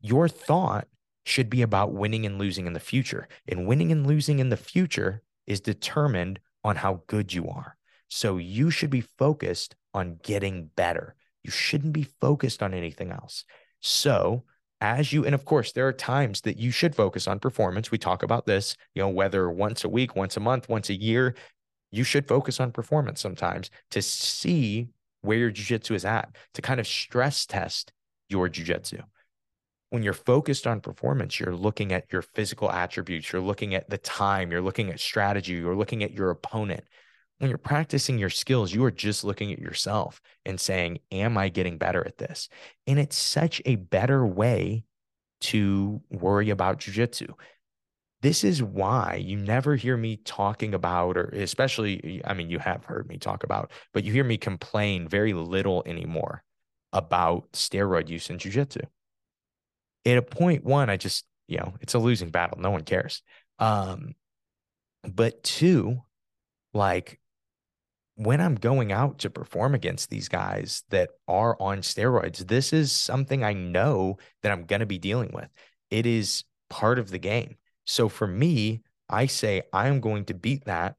Your 0.00 0.28
thought 0.28 0.88
should 1.24 1.48
be 1.48 1.62
about 1.62 1.92
winning 1.92 2.26
and 2.26 2.38
losing 2.38 2.66
in 2.66 2.72
the 2.72 2.80
future. 2.80 3.28
And 3.46 3.66
winning 3.66 3.92
and 3.92 4.06
losing 4.06 4.38
in 4.38 4.48
the 4.48 4.56
future 4.56 5.22
is 5.46 5.60
determined 5.60 6.40
on 6.64 6.76
how 6.76 7.02
good 7.06 7.32
you 7.32 7.48
are. 7.48 7.76
So 8.08 8.36
you 8.36 8.70
should 8.70 8.90
be 8.90 9.00
focused 9.00 9.76
on 9.94 10.18
getting 10.22 10.70
better. 10.74 11.14
You 11.44 11.50
shouldn't 11.50 11.92
be 11.92 12.08
focused 12.20 12.62
on 12.62 12.74
anything 12.74 13.10
else. 13.10 13.44
So, 13.80 14.44
as 14.80 15.12
you, 15.12 15.24
and 15.24 15.34
of 15.34 15.44
course, 15.44 15.72
there 15.72 15.86
are 15.86 15.92
times 15.92 16.40
that 16.42 16.58
you 16.58 16.70
should 16.70 16.94
focus 16.94 17.28
on 17.28 17.38
performance. 17.38 17.90
We 17.90 17.98
talk 17.98 18.22
about 18.22 18.46
this, 18.46 18.76
you 18.94 19.02
know, 19.02 19.08
whether 19.08 19.50
once 19.50 19.84
a 19.84 19.88
week, 19.88 20.16
once 20.16 20.36
a 20.36 20.40
month, 20.40 20.68
once 20.68 20.88
a 20.88 20.94
year, 20.94 21.34
you 21.90 22.04
should 22.04 22.26
focus 22.26 22.60
on 22.60 22.72
performance 22.72 23.20
sometimes 23.20 23.70
to 23.90 24.00
see 24.00 24.88
where 25.22 25.38
your 25.38 25.50
jujitsu 25.50 25.94
is 25.94 26.04
at, 26.04 26.34
to 26.54 26.62
kind 26.62 26.80
of 26.80 26.86
stress 26.86 27.44
test 27.44 27.92
your 28.28 28.48
jujitsu. 28.48 29.02
When 29.90 30.02
you're 30.02 30.12
focused 30.12 30.66
on 30.66 30.80
performance, 30.80 31.40
you're 31.40 31.54
looking 31.54 31.92
at 31.92 32.12
your 32.12 32.22
physical 32.22 32.70
attributes, 32.70 33.32
you're 33.32 33.42
looking 33.42 33.74
at 33.74 33.90
the 33.90 33.98
time, 33.98 34.50
you're 34.52 34.60
looking 34.60 34.90
at 34.90 35.00
strategy, 35.00 35.54
you're 35.54 35.76
looking 35.76 36.04
at 36.04 36.12
your 36.12 36.30
opponent. 36.30 36.84
When 37.40 37.50
you're 37.50 37.58
practicing 37.58 38.18
your 38.18 38.30
skills, 38.30 38.72
you 38.72 38.84
are 38.84 38.90
just 38.90 39.24
looking 39.24 39.52
at 39.52 39.58
yourself 39.58 40.20
and 40.44 40.60
saying, 40.60 41.00
Am 41.10 41.36
I 41.36 41.48
getting 41.48 41.78
better 41.78 42.06
at 42.06 42.18
this? 42.18 42.48
And 42.86 42.98
it's 42.98 43.16
such 43.16 43.60
a 43.64 43.76
better 43.76 44.26
way 44.26 44.84
to 45.40 46.02
worry 46.10 46.50
about 46.50 46.80
jujitsu 46.80 47.34
this 48.22 48.44
is 48.44 48.62
why 48.62 49.16
you 49.16 49.36
never 49.36 49.76
hear 49.76 49.96
me 49.96 50.16
talking 50.16 50.74
about, 50.74 51.16
or 51.16 51.24
especially, 51.28 52.20
I 52.24 52.34
mean, 52.34 52.50
you 52.50 52.58
have 52.58 52.84
heard 52.84 53.08
me 53.08 53.16
talk 53.16 53.44
about, 53.44 53.70
but 53.94 54.04
you 54.04 54.12
hear 54.12 54.24
me 54.24 54.36
complain 54.36 55.08
very 55.08 55.32
little 55.32 55.82
anymore 55.86 56.42
about 56.92 57.50
steroid 57.52 58.08
use 58.08 58.28
in 58.28 58.36
jujitsu. 58.38 58.82
At 60.04 60.18
a 60.18 60.22
point 60.22 60.64
one, 60.64 60.90
I 60.90 60.96
just, 60.96 61.24
you 61.48 61.58
know, 61.58 61.74
it's 61.80 61.94
a 61.94 61.98
losing 61.98 62.30
battle. 62.30 62.58
No 62.60 62.70
one 62.70 62.82
cares. 62.82 63.22
Um, 63.58 64.14
but 65.04 65.42
two, 65.42 66.02
like 66.74 67.19
when 68.20 68.38
I'm 68.42 68.54
going 68.54 68.92
out 68.92 69.20
to 69.20 69.30
perform 69.30 69.74
against 69.74 70.10
these 70.10 70.28
guys 70.28 70.82
that 70.90 71.08
are 71.26 71.56
on 71.58 71.78
steroids, 71.78 72.46
this 72.46 72.70
is 72.70 72.92
something 72.92 73.42
I 73.42 73.54
know 73.54 74.18
that 74.42 74.52
I'm 74.52 74.66
going 74.66 74.80
to 74.80 74.86
be 74.86 74.98
dealing 74.98 75.30
with. 75.32 75.48
It 75.90 76.04
is 76.04 76.44
part 76.68 76.98
of 76.98 77.08
the 77.08 77.18
game. 77.18 77.56
So 77.86 78.10
for 78.10 78.26
me, 78.26 78.82
I 79.08 79.24
say 79.24 79.62
I'm 79.72 80.00
going 80.00 80.26
to 80.26 80.34
beat 80.34 80.66
that 80.66 80.96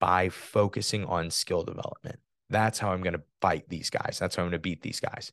by 0.00 0.28
focusing 0.28 1.06
on 1.06 1.30
skill 1.30 1.62
development. 1.62 2.18
That's 2.50 2.78
how 2.78 2.92
I'm 2.92 3.00
going 3.00 3.14
to 3.14 3.22
fight 3.40 3.70
these 3.70 3.88
guys. 3.88 4.18
That's 4.20 4.36
how 4.36 4.42
I'm 4.42 4.50
going 4.50 4.52
to 4.52 4.58
beat 4.58 4.82
these 4.82 5.00
guys. 5.00 5.32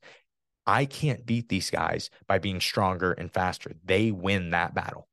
I 0.65 0.85
can't 0.85 1.25
beat 1.25 1.49
these 1.49 1.69
guys 1.69 2.09
by 2.27 2.39
being 2.39 2.61
stronger 2.61 3.11
and 3.11 3.33
faster. 3.33 3.73
They 3.83 4.11
win 4.11 4.51
that 4.51 4.73
battle. 4.73 5.09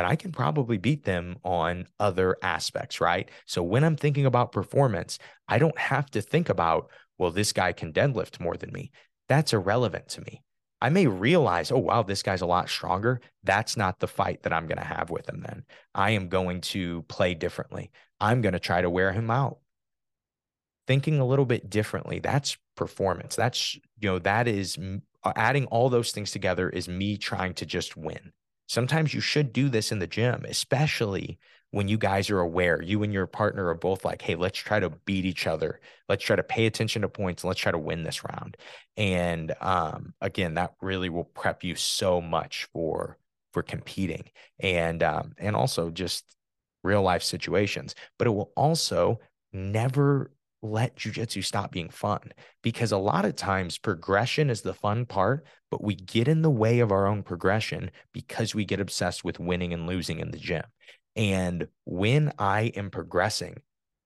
But 0.00 0.08
I 0.08 0.16
can 0.16 0.32
probably 0.32 0.78
beat 0.78 1.04
them 1.04 1.36
on 1.44 1.86
other 1.98 2.38
aspects, 2.40 3.02
right? 3.02 3.30
So 3.44 3.62
when 3.62 3.84
I'm 3.84 3.96
thinking 3.96 4.24
about 4.24 4.50
performance, 4.50 5.18
I 5.46 5.58
don't 5.58 5.76
have 5.78 6.10
to 6.12 6.22
think 6.22 6.48
about, 6.48 6.88
well, 7.18 7.30
this 7.30 7.52
guy 7.52 7.74
can 7.74 7.92
deadlift 7.92 8.40
more 8.40 8.56
than 8.56 8.72
me. 8.72 8.92
That's 9.28 9.52
irrelevant 9.52 10.08
to 10.08 10.22
me. 10.22 10.42
I 10.80 10.88
may 10.88 11.06
realize, 11.06 11.70
oh, 11.70 11.76
wow, 11.76 12.02
this 12.02 12.22
guy's 12.22 12.40
a 12.40 12.46
lot 12.46 12.70
stronger. 12.70 13.20
That's 13.44 13.76
not 13.76 14.00
the 14.00 14.08
fight 14.08 14.42
that 14.44 14.54
I'm 14.54 14.66
going 14.66 14.78
to 14.78 14.84
have 14.84 15.10
with 15.10 15.28
him 15.28 15.44
then. 15.46 15.64
I 15.94 16.12
am 16.12 16.30
going 16.30 16.62
to 16.62 17.02
play 17.02 17.34
differently. 17.34 17.90
I'm 18.22 18.40
going 18.40 18.54
to 18.54 18.58
try 18.58 18.80
to 18.80 18.88
wear 18.88 19.12
him 19.12 19.30
out. 19.30 19.58
Thinking 20.86 21.20
a 21.20 21.26
little 21.26 21.44
bit 21.44 21.68
differently, 21.68 22.20
that's 22.20 22.56
performance. 22.74 23.36
That's, 23.36 23.74
you 23.74 24.08
know, 24.08 24.18
that 24.20 24.48
is 24.48 24.78
uh, 25.22 25.32
adding 25.36 25.66
all 25.66 25.90
those 25.90 26.10
things 26.12 26.30
together 26.30 26.70
is 26.70 26.88
me 26.88 27.18
trying 27.18 27.52
to 27.52 27.66
just 27.66 27.98
win. 27.98 28.32
Sometimes 28.70 29.12
you 29.12 29.20
should 29.20 29.52
do 29.52 29.68
this 29.68 29.90
in 29.90 29.98
the 29.98 30.06
gym, 30.06 30.44
especially 30.48 31.40
when 31.72 31.88
you 31.88 31.98
guys 31.98 32.30
are 32.30 32.38
aware, 32.38 32.80
you 32.80 33.02
and 33.02 33.12
your 33.12 33.26
partner 33.26 33.66
are 33.66 33.74
both 33.74 34.04
like, 34.04 34.22
hey, 34.22 34.36
let's 34.36 34.60
try 34.60 34.78
to 34.78 34.90
beat 34.90 35.24
each 35.24 35.48
other. 35.48 35.80
Let's 36.08 36.22
try 36.22 36.36
to 36.36 36.44
pay 36.44 36.66
attention 36.66 37.02
to 37.02 37.08
points 37.08 37.42
and 37.42 37.48
let's 37.48 37.58
try 37.58 37.72
to 37.72 37.78
win 37.78 38.04
this 38.04 38.22
round. 38.22 38.56
And 38.96 39.52
um, 39.60 40.14
again, 40.20 40.54
that 40.54 40.74
really 40.80 41.08
will 41.08 41.24
prep 41.24 41.64
you 41.64 41.74
so 41.74 42.20
much 42.20 42.68
for 42.72 43.18
for 43.52 43.64
competing 43.64 44.30
and 44.60 45.02
um, 45.02 45.34
and 45.38 45.56
also 45.56 45.90
just 45.90 46.36
real 46.84 47.02
life 47.02 47.24
situations. 47.24 47.96
But 48.20 48.28
it 48.28 48.30
will 48.30 48.52
also 48.54 49.18
never 49.52 50.30
let 50.62 50.96
jujitsu 50.96 51.42
stop 51.42 51.72
being 51.72 51.88
fun 51.88 52.32
because 52.62 52.92
a 52.92 52.98
lot 52.98 53.24
of 53.24 53.36
times 53.36 53.78
progression 53.78 54.50
is 54.50 54.60
the 54.60 54.74
fun 54.74 55.06
part, 55.06 55.46
but 55.70 55.82
we 55.82 55.94
get 55.94 56.28
in 56.28 56.42
the 56.42 56.50
way 56.50 56.80
of 56.80 56.92
our 56.92 57.06
own 57.06 57.22
progression 57.22 57.90
because 58.12 58.54
we 58.54 58.64
get 58.64 58.80
obsessed 58.80 59.24
with 59.24 59.40
winning 59.40 59.72
and 59.72 59.86
losing 59.86 60.18
in 60.18 60.30
the 60.30 60.38
gym. 60.38 60.64
And 61.16 61.68
when 61.84 62.32
I 62.38 62.72
am 62.76 62.90
progressing, 62.90 63.62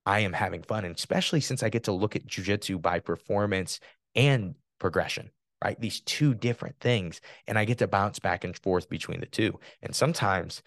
I 0.06 0.20
am 0.20 0.32
having 0.32 0.62
fun. 0.62 0.84
And 0.84 0.96
especially 0.96 1.40
since 1.40 1.62
I 1.62 1.68
get 1.68 1.84
to 1.84 1.92
look 1.92 2.16
at 2.16 2.26
jujitsu 2.26 2.80
by 2.80 3.00
performance 3.00 3.80
and 4.14 4.54
progression, 4.78 5.30
right? 5.62 5.80
These 5.80 6.00
two 6.00 6.34
different 6.34 6.76
things. 6.80 7.20
And 7.46 7.58
I 7.58 7.64
get 7.64 7.78
to 7.78 7.88
bounce 7.88 8.18
back 8.18 8.44
and 8.44 8.56
forth 8.56 8.88
between 8.88 9.20
the 9.20 9.26
two. 9.26 9.58
And 9.82 9.94
sometimes 9.94 10.62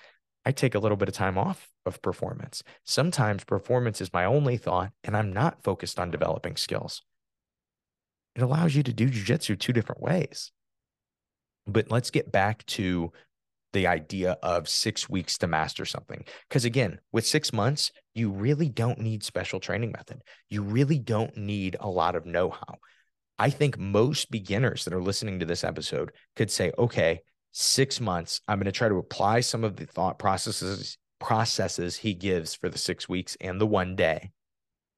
I 0.47 0.51
take 0.51 0.75
a 0.75 0.79
little 0.79 0.95
bit 0.95 1.09
of 1.09 1.13
time 1.13 1.37
off 1.37 1.67
of 1.85 2.01
performance. 2.01 2.63
Sometimes 2.85 3.43
performance 3.43 3.99
is 3.99 4.13
my 4.13 4.23
only 4.23 4.55
thought, 4.55 4.93
and 5.03 5.17
I'm 5.17 5.33
not 5.33 5.61
focused 5.61 5.99
on 5.99 6.09
developing 6.09 6.55
skills. 6.55 7.01
It 8.33 8.43
allows 8.43 8.73
you 8.73 8.81
to 8.83 8.93
do 8.93 9.09
jujitsu 9.09 9.59
two 9.59 9.73
different 9.73 10.01
ways. 10.01 10.53
But 11.65 11.91
let's 11.91 12.11
get 12.11 12.31
back 12.31 12.65
to 12.67 13.11
the 13.73 13.87
idea 13.87 14.37
of 14.41 14.69
six 14.69 15.09
weeks 15.09 15.37
to 15.39 15.47
master 15.47 15.83
something. 15.83 16.23
Because 16.47 16.63
again, 16.63 17.01
with 17.11 17.27
six 17.27 17.51
months, 17.51 17.91
you 18.15 18.31
really 18.31 18.69
don't 18.69 18.99
need 18.99 19.25
special 19.25 19.59
training 19.59 19.91
method. 19.91 20.21
You 20.49 20.63
really 20.63 20.97
don't 20.97 21.35
need 21.35 21.75
a 21.81 21.89
lot 21.89 22.15
of 22.15 22.25
know 22.25 22.51
how. 22.51 22.75
I 23.37 23.49
think 23.49 23.77
most 23.77 24.31
beginners 24.31 24.85
that 24.85 24.93
are 24.93 25.03
listening 25.03 25.41
to 25.41 25.45
this 25.45 25.65
episode 25.65 26.13
could 26.37 26.49
say, 26.49 26.71
okay, 26.79 27.19
six 27.59 27.99
months, 27.99 28.39
I'm 28.47 28.59
going 28.59 28.65
to 28.65 28.71
try 28.71 28.87
to 28.87 28.97
apply 28.97 29.39
some 29.39 29.63
of 29.63 29.75
the 29.75 29.87
thought 29.87 30.19
processes 30.19 30.97
processes 31.19 31.95
he 31.95 32.13
gives 32.13 32.53
for 32.53 32.69
the 32.69 32.77
six 32.77 33.09
weeks 33.09 33.35
and 33.41 33.59
the 33.59 33.65
one 33.65 33.95
day. 33.95 34.29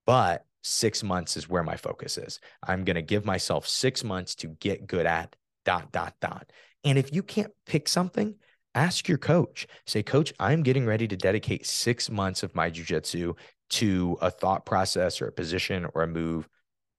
But 0.05 0.45
six 0.61 1.01
months 1.01 1.37
is 1.37 1.47
where 1.47 1.63
my 1.63 1.77
focus 1.77 2.17
is. 2.17 2.41
I'm 2.61 2.83
going 2.83 2.97
to 2.97 3.01
give 3.01 3.23
myself 3.23 3.65
six 3.65 4.03
months 4.03 4.35
to 4.35 4.47
get 4.47 4.87
good 4.87 5.05
at 5.05 5.37
dot, 5.63 5.93
dot, 5.93 6.15
dot. 6.19 6.51
And 6.83 6.97
if 6.97 7.13
you 7.13 7.23
can't 7.23 7.53
pick 7.65 7.87
something, 7.87 8.35
ask 8.75 9.07
your 9.07 9.17
coach. 9.17 9.65
Say, 9.85 10.03
Coach, 10.03 10.33
I'm 10.37 10.61
getting 10.61 10.85
ready 10.85 11.07
to 11.07 11.15
dedicate 11.15 11.65
six 11.65 12.09
months 12.09 12.43
of 12.43 12.53
my 12.55 12.69
jujitsu 12.69 13.37
to 13.69 14.17
a 14.19 14.29
thought 14.29 14.65
process 14.65 15.21
or 15.21 15.27
a 15.27 15.31
position 15.31 15.87
or 15.93 16.03
a 16.03 16.07
move 16.07 16.49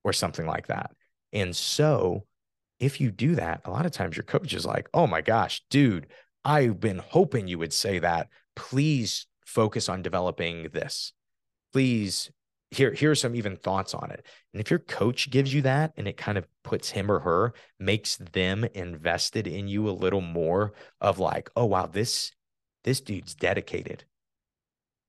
or 0.05 0.15
something 0.15 0.47
like 0.47 0.69
that. 0.69 0.93
And 1.35 1.55
so, 1.55 2.25
if 2.81 3.01
you 3.01 3.11
do 3.11 3.37
that, 3.37 3.61
a 3.65 3.71
lot 3.71 3.87
of 3.87 3.93
times 3.93 4.17
your 4.17 4.25
coach 4.25 4.55
is 4.55 4.67
like, 4.67 4.89
oh 4.95 5.07
my 5.07 5.21
gosh, 5.21 5.63
dude, 5.71 6.07
I've 6.45 6.81
been 6.81 6.99
hoping 6.99 7.47
you 7.47 7.59
would 7.59 7.75
say 7.75 7.99
that. 7.99 8.29
Please 8.57 9.27
focus 9.45 9.89
on 9.89 10.03
developing 10.03 10.69
this. 10.73 11.13
Please 11.73 12.31
here 12.71 12.93
here 12.93 13.11
are 13.11 13.17
some 13.17 13.35
even 13.35 13.57
thoughts 13.57 13.95
on 13.95 14.11
it 14.11 14.25
and 14.53 14.61
if 14.61 14.71
your 14.71 14.79
coach 14.79 15.29
gives 15.31 15.53
you 15.53 15.63
that 15.63 15.93
and 15.97 16.07
it 16.07 16.17
kind 16.17 16.39
of 16.39 16.47
puts 16.63 16.89
him 16.89 17.11
or 17.11 17.19
her 17.19 17.53
makes 17.81 18.17
them 18.17 18.65
invested 18.75 19.47
in 19.49 19.67
you 19.67 19.89
a 19.89 19.91
little 19.91 20.21
more 20.21 20.73
of 21.01 21.19
like 21.19 21.51
oh 21.57 21.67
wow 21.67 21.87
this 21.87 22.31
this 22.85 23.01
dude's 23.01 23.35
dedicated 23.35 24.05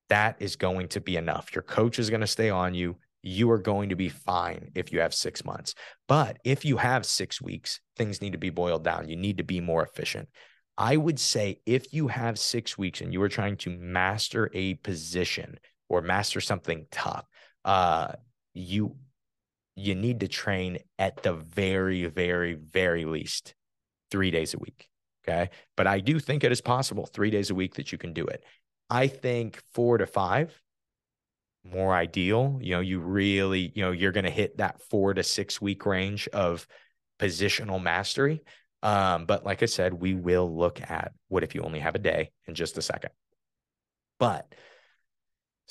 that 0.08 0.34
is 0.40 0.56
going 0.56 0.88
to 0.88 1.00
be 1.00 1.16
enough 1.16 1.54
your 1.54 1.62
coach 1.62 2.00
is 2.00 2.10
going 2.10 2.20
to 2.20 2.26
stay 2.26 2.50
on 2.50 2.74
you 2.74 2.96
you 3.22 3.50
are 3.50 3.58
going 3.58 3.88
to 3.88 3.96
be 3.96 4.08
fine 4.08 4.70
if 4.74 4.92
you 4.92 5.00
have 5.00 5.14
six 5.14 5.44
months 5.44 5.74
but 6.08 6.38
if 6.44 6.64
you 6.64 6.76
have 6.76 7.06
six 7.06 7.40
weeks 7.40 7.80
things 7.96 8.20
need 8.20 8.32
to 8.32 8.38
be 8.38 8.50
boiled 8.50 8.84
down 8.84 9.08
you 9.08 9.16
need 9.16 9.38
to 9.38 9.44
be 9.44 9.60
more 9.60 9.84
efficient 9.84 10.28
i 10.76 10.96
would 10.96 11.18
say 11.18 11.60
if 11.66 11.92
you 11.92 12.08
have 12.08 12.38
six 12.38 12.76
weeks 12.76 13.00
and 13.00 13.12
you 13.12 13.22
are 13.22 13.28
trying 13.28 13.56
to 13.56 13.70
master 13.70 14.50
a 14.54 14.74
position 14.74 15.58
or 15.88 16.00
master 16.00 16.40
something 16.40 16.86
tough 16.90 17.26
uh, 17.64 18.12
you 18.54 18.96
you 19.74 19.94
need 19.94 20.20
to 20.20 20.28
train 20.28 20.78
at 20.98 21.22
the 21.22 21.32
very, 21.32 22.06
very, 22.06 22.54
very 22.54 23.04
least 23.04 23.54
three 24.10 24.30
days 24.30 24.54
a 24.54 24.58
week. 24.58 24.88
Okay. 25.26 25.50
But 25.76 25.86
I 25.86 26.00
do 26.00 26.18
think 26.18 26.44
it 26.44 26.52
is 26.52 26.60
possible 26.60 27.06
three 27.06 27.30
days 27.30 27.50
a 27.50 27.54
week 27.54 27.74
that 27.74 27.92
you 27.92 27.98
can 27.98 28.12
do 28.12 28.26
it. 28.26 28.44
I 28.90 29.06
think 29.06 29.62
four 29.72 29.98
to 29.98 30.06
five 30.06 30.60
more 31.64 31.94
ideal. 31.94 32.58
You 32.60 32.74
know, 32.74 32.80
you 32.80 33.00
really, 33.00 33.72
you 33.74 33.82
know, 33.82 33.92
you're 33.92 34.12
going 34.12 34.24
to 34.24 34.30
hit 34.30 34.58
that 34.58 34.80
four 34.82 35.14
to 35.14 35.22
six 35.22 35.60
week 35.60 35.86
range 35.86 36.28
of 36.28 36.66
positional 37.18 37.82
mastery. 37.82 38.42
Um, 38.82 39.26
but 39.26 39.44
like 39.44 39.62
I 39.62 39.66
said, 39.66 39.94
we 39.94 40.14
will 40.14 40.56
look 40.56 40.80
at 40.80 41.12
what 41.28 41.44
if 41.44 41.54
you 41.54 41.62
only 41.62 41.78
have 41.78 41.94
a 41.94 42.00
day 42.00 42.32
in 42.46 42.54
just 42.54 42.78
a 42.78 42.82
second. 42.82 43.10
But 44.18 44.52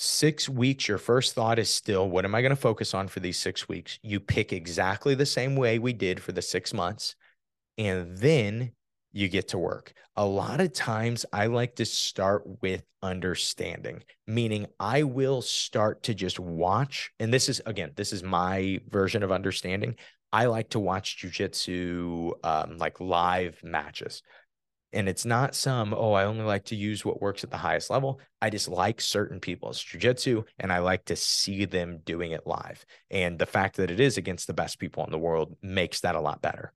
Six 0.04 0.48
weeks, 0.48 0.88
your 0.88 0.98
first 0.98 1.32
thought 1.32 1.60
is 1.60 1.72
still, 1.72 2.10
what 2.10 2.24
am 2.24 2.34
I 2.34 2.40
going 2.42 2.50
to 2.50 2.56
focus 2.56 2.92
on 2.92 3.06
for 3.06 3.20
these 3.20 3.38
six 3.38 3.68
weeks? 3.68 4.00
You 4.02 4.18
pick 4.18 4.52
exactly 4.52 5.14
the 5.14 5.24
same 5.24 5.54
way 5.54 5.78
we 5.78 5.92
did 5.92 6.20
for 6.20 6.32
the 6.32 6.42
six 6.42 6.74
months. 6.74 7.14
And 7.78 8.16
then 8.16 8.72
you 9.12 9.28
get 9.28 9.48
to 9.48 9.58
work. 9.58 9.92
A 10.16 10.24
lot 10.24 10.60
of 10.60 10.72
times 10.72 11.24
I 11.32 11.46
like 11.46 11.76
to 11.76 11.84
start 11.84 12.42
with 12.60 12.82
understanding, 13.02 14.02
meaning 14.26 14.66
I 14.78 15.04
will 15.04 15.42
start 15.42 16.02
to 16.04 16.14
just 16.14 16.38
watch. 16.38 17.12
And 17.18 17.32
this 17.32 17.48
is, 17.48 17.60
again, 17.66 17.92
this 17.96 18.12
is 18.12 18.22
my 18.22 18.80
version 18.88 19.22
of 19.22 19.32
understanding. 19.32 19.96
I 20.32 20.46
like 20.46 20.70
to 20.70 20.80
watch 20.80 21.22
jujitsu 21.22 22.32
um, 22.42 22.78
like 22.78 23.00
live 23.00 23.62
matches. 23.62 24.22
And 24.94 25.08
it's 25.08 25.24
not 25.24 25.54
some, 25.54 25.94
oh, 25.94 26.12
I 26.12 26.24
only 26.24 26.44
like 26.44 26.66
to 26.66 26.76
use 26.76 27.04
what 27.04 27.22
works 27.22 27.44
at 27.44 27.50
the 27.50 27.56
highest 27.56 27.88
level. 27.88 28.20
I 28.42 28.50
just 28.50 28.68
like 28.68 29.00
certain 29.00 29.40
people's 29.40 29.82
jujitsu 29.82 30.44
and 30.58 30.70
I 30.70 30.78
like 30.80 31.06
to 31.06 31.16
see 31.16 31.64
them 31.64 32.00
doing 32.04 32.32
it 32.32 32.46
live. 32.46 32.84
And 33.10 33.38
the 33.38 33.46
fact 33.46 33.76
that 33.76 33.90
it 33.90 34.00
is 34.00 34.18
against 34.18 34.46
the 34.46 34.52
best 34.52 34.78
people 34.78 35.04
in 35.04 35.10
the 35.10 35.18
world 35.18 35.56
makes 35.62 36.00
that 36.00 36.14
a 36.14 36.20
lot 36.20 36.42
better. 36.42 36.74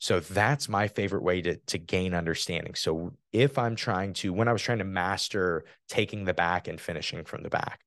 So 0.00 0.20
that's 0.20 0.68
my 0.68 0.88
favorite 0.88 1.22
way 1.22 1.40
to, 1.42 1.56
to 1.56 1.78
gain 1.78 2.14
understanding. 2.14 2.74
So 2.74 3.12
if 3.32 3.58
I'm 3.58 3.76
trying 3.76 4.12
to, 4.14 4.32
when 4.32 4.48
I 4.48 4.52
was 4.52 4.62
trying 4.62 4.78
to 4.78 4.84
master 4.84 5.64
taking 5.88 6.24
the 6.24 6.34
back 6.34 6.68
and 6.68 6.80
finishing 6.80 7.24
from 7.24 7.42
the 7.42 7.50
back, 7.50 7.80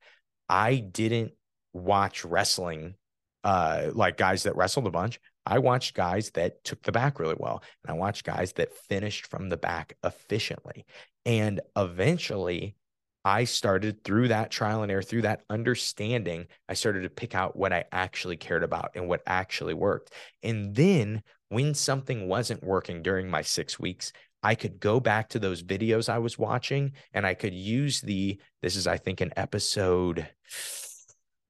I 0.50 0.78
didn't 0.78 1.34
watch 1.74 2.26
wrestling 2.26 2.96
uh, 3.43 3.91
like 3.93 4.17
guys 4.17 4.43
that 4.43 4.56
wrestled 4.56 4.88
a 4.88 4.91
bunch. 4.91 5.20
I 5.46 5.60
watched 5.60 5.93
guys 5.93 6.32
that 6.32 6.63
took 6.63 6.84
the 6.84 6.91
back 6.91 7.20
really 7.20 7.36
well, 7.38 7.63
and 7.84 7.91
I 7.91 7.98
watched 7.98 8.26
guys 8.26 8.52
that 8.54 8.74
finished 8.74 9.28
from 9.28 9.48
the 9.48 9.56
back 9.56 9.96
efficiently. 10.04 10.86
And 11.26 11.62
eventually, 11.78 12.76
I 13.24 13.43
started 13.43 14.04
through 14.04 14.30
that 14.30 14.52
trial 14.52 14.84
and 14.84 14.91
error, 14.91 15.02
through 15.02 15.24
that 15.24 15.43
understanding, 15.50 16.48
I 16.67 16.74
started 16.74 17.04
to 17.04 17.10
pick 17.10 17.36
out 17.36 17.56
what 17.56 17.74
I 17.74 17.86
actually 17.91 18.38
cared 18.38 18.63
about 18.63 18.91
and 18.96 19.08
what 19.08 19.22
actually 19.26 19.74
worked. 19.74 20.12
And 20.43 20.76
then 20.76 21.24
when 21.50 21.74
something 21.74 22.28
wasn't 22.28 22.64
working 22.64 23.02
during 23.02 23.30
my 23.30 23.42
six 23.42 23.80
weeks, 23.80 24.12
I 24.44 24.56
could 24.56 24.80
go 24.80 25.00
back 25.00 25.30
to 25.30 25.40
those 25.40 25.64
videos 25.64 26.10
I 26.10 26.20
was 26.20 26.38
watching 26.38 26.94
and 27.14 27.26
I 27.26 27.34
could 27.34 27.54
use 27.54 28.02
the, 28.02 28.40
this 28.62 28.76
is, 28.76 28.88
I 28.88 28.98
think, 28.98 29.22
an 29.22 29.34
episode, 29.36 30.28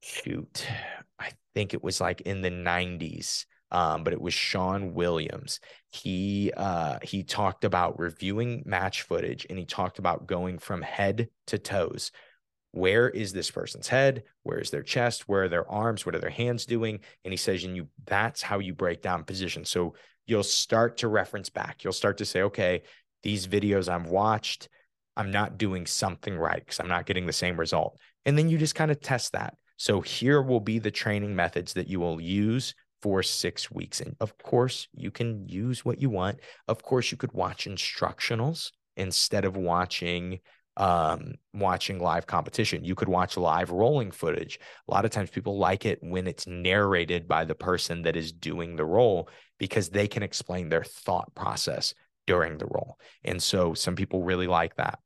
shoot, 0.01 0.65
I 1.19 1.31
think 1.53 1.73
it 1.73 1.83
was 1.83 1.99
like 1.99 2.21
in 2.21 2.41
the 2.41 2.51
90s. 2.51 3.45
Um, 3.69 4.05
but 4.05 4.13
it 4.13 4.21
was 4.21 4.33
Shawn 4.33 4.93
Williams. 4.93 5.59
He 5.91 6.53
uh, 6.55 6.99
he 7.03 7.23
talked 7.23 7.65
about 7.65 7.99
reviewing 7.99 8.63
match 8.65 9.01
footage 9.01 9.45
and 9.49 9.59
he 9.59 9.65
talked 9.65 9.99
about 9.99 10.25
going 10.25 10.57
from 10.57 10.81
head 10.81 11.27
to 11.47 11.57
toes 11.57 12.13
where 12.71 13.09
is 13.09 13.33
this 13.33 13.49
person's 13.49 13.87
head? 13.87 14.23
Where 14.43 14.59
is 14.59 14.69
their 14.69 14.83
chest? 14.83 15.27
Where 15.27 15.43
are 15.43 15.49
their 15.49 15.69
arms? 15.69 16.05
What 16.05 16.15
are 16.15 16.19
their 16.19 16.29
hands 16.29 16.65
doing? 16.65 16.99
And 17.23 17.31
he 17.31 17.37
says 17.37 17.63
and 17.63 17.75
you 17.75 17.87
that's 18.05 18.41
how 18.41 18.59
you 18.59 18.73
break 18.73 19.01
down 19.01 19.23
position. 19.23 19.65
So 19.65 19.95
you'll 20.25 20.43
start 20.43 20.97
to 20.97 21.07
reference 21.07 21.49
back. 21.49 21.83
You'll 21.83 21.93
start 21.93 22.17
to 22.17 22.25
say 22.25 22.41
okay 22.43 22.83
these 23.23 23.47
videos 23.47 23.89
i've 23.89 24.07
watched 24.07 24.69
i'm 25.15 25.31
not 25.31 25.57
doing 25.57 25.85
something 25.85 26.37
right 26.37 26.59
because 26.59 26.79
i'm 26.79 26.87
not 26.87 27.05
getting 27.05 27.25
the 27.25 27.33
same 27.33 27.59
result. 27.59 27.99
And 28.25 28.37
then 28.37 28.49
you 28.49 28.57
just 28.57 28.75
kind 28.75 28.91
of 28.91 28.99
test 28.99 29.33
that. 29.33 29.55
So 29.77 30.01
here 30.01 30.41
will 30.41 30.59
be 30.59 30.79
the 30.79 30.91
training 30.91 31.35
methods 31.35 31.73
that 31.73 31.87
you 31.87 31.99
will 31.99 32.19
use 32.19 32.75
for 33.01 33.23
six 33.23 33.71
weeks. 33.71 34.01
And 34.01 34.15
of 34.19 34.37
course 34.37 34.87
you 34.93 35.11
can 35.11 35.47
use 35.47 35.85
what 35.85 36.01
you 36.01 36.09
want. 36.09 36.39
Of 36.67 36.83
course 36.83 37.11
you 37.11 37.17
could 37.17 37.33
watch 37.33 37.67
instructionals 37.67 38.71
instead 38.95 39.45
of 39.45 39.55
watching 39.55 40.39
um, 40.77 41.33
watching 41.53 41.99
live 41.99 42.27
competition. 42.27 42.85
You 42.85 42.95
could 42.95 43.09
watch 43.09 43.35
live 43.35 43.71
rolling 43.71 44.11
footage. 44.11 44.59
A 44.87 44.93
lot 44.93 45.05
of 45.05 45.11
times 45.11 45.31
people 45.31 45.57
like 45.57 45.85
it 45.85 45.99
when 46.01 46.27
it's 46.27 46.47
narrated 46.47 47.27
by 47.27 47.45
the 47.45 47.55
person 47.55 48.03
that 48.03 48.15
is 48.15 48.31
doing 48.31 48.75
the 48.75 48.85
roll 48.85 49.27
because 49.57 49.89
they 49.89 50.07
can 50.07 50.23
explain 50.23 50.69
their 50.69 50.83
thought 50.83 51.33
process 51.33 51.95
during 52.27 52.57
the 52.59 52.67
roll. 52.67 52.99
And 53.23 53.41
so 53.41 53.73
some 53.73 53.95
people 53.95 54.23
really 54.23 54.47
like 54.47 54.75
that. 54.75 54.99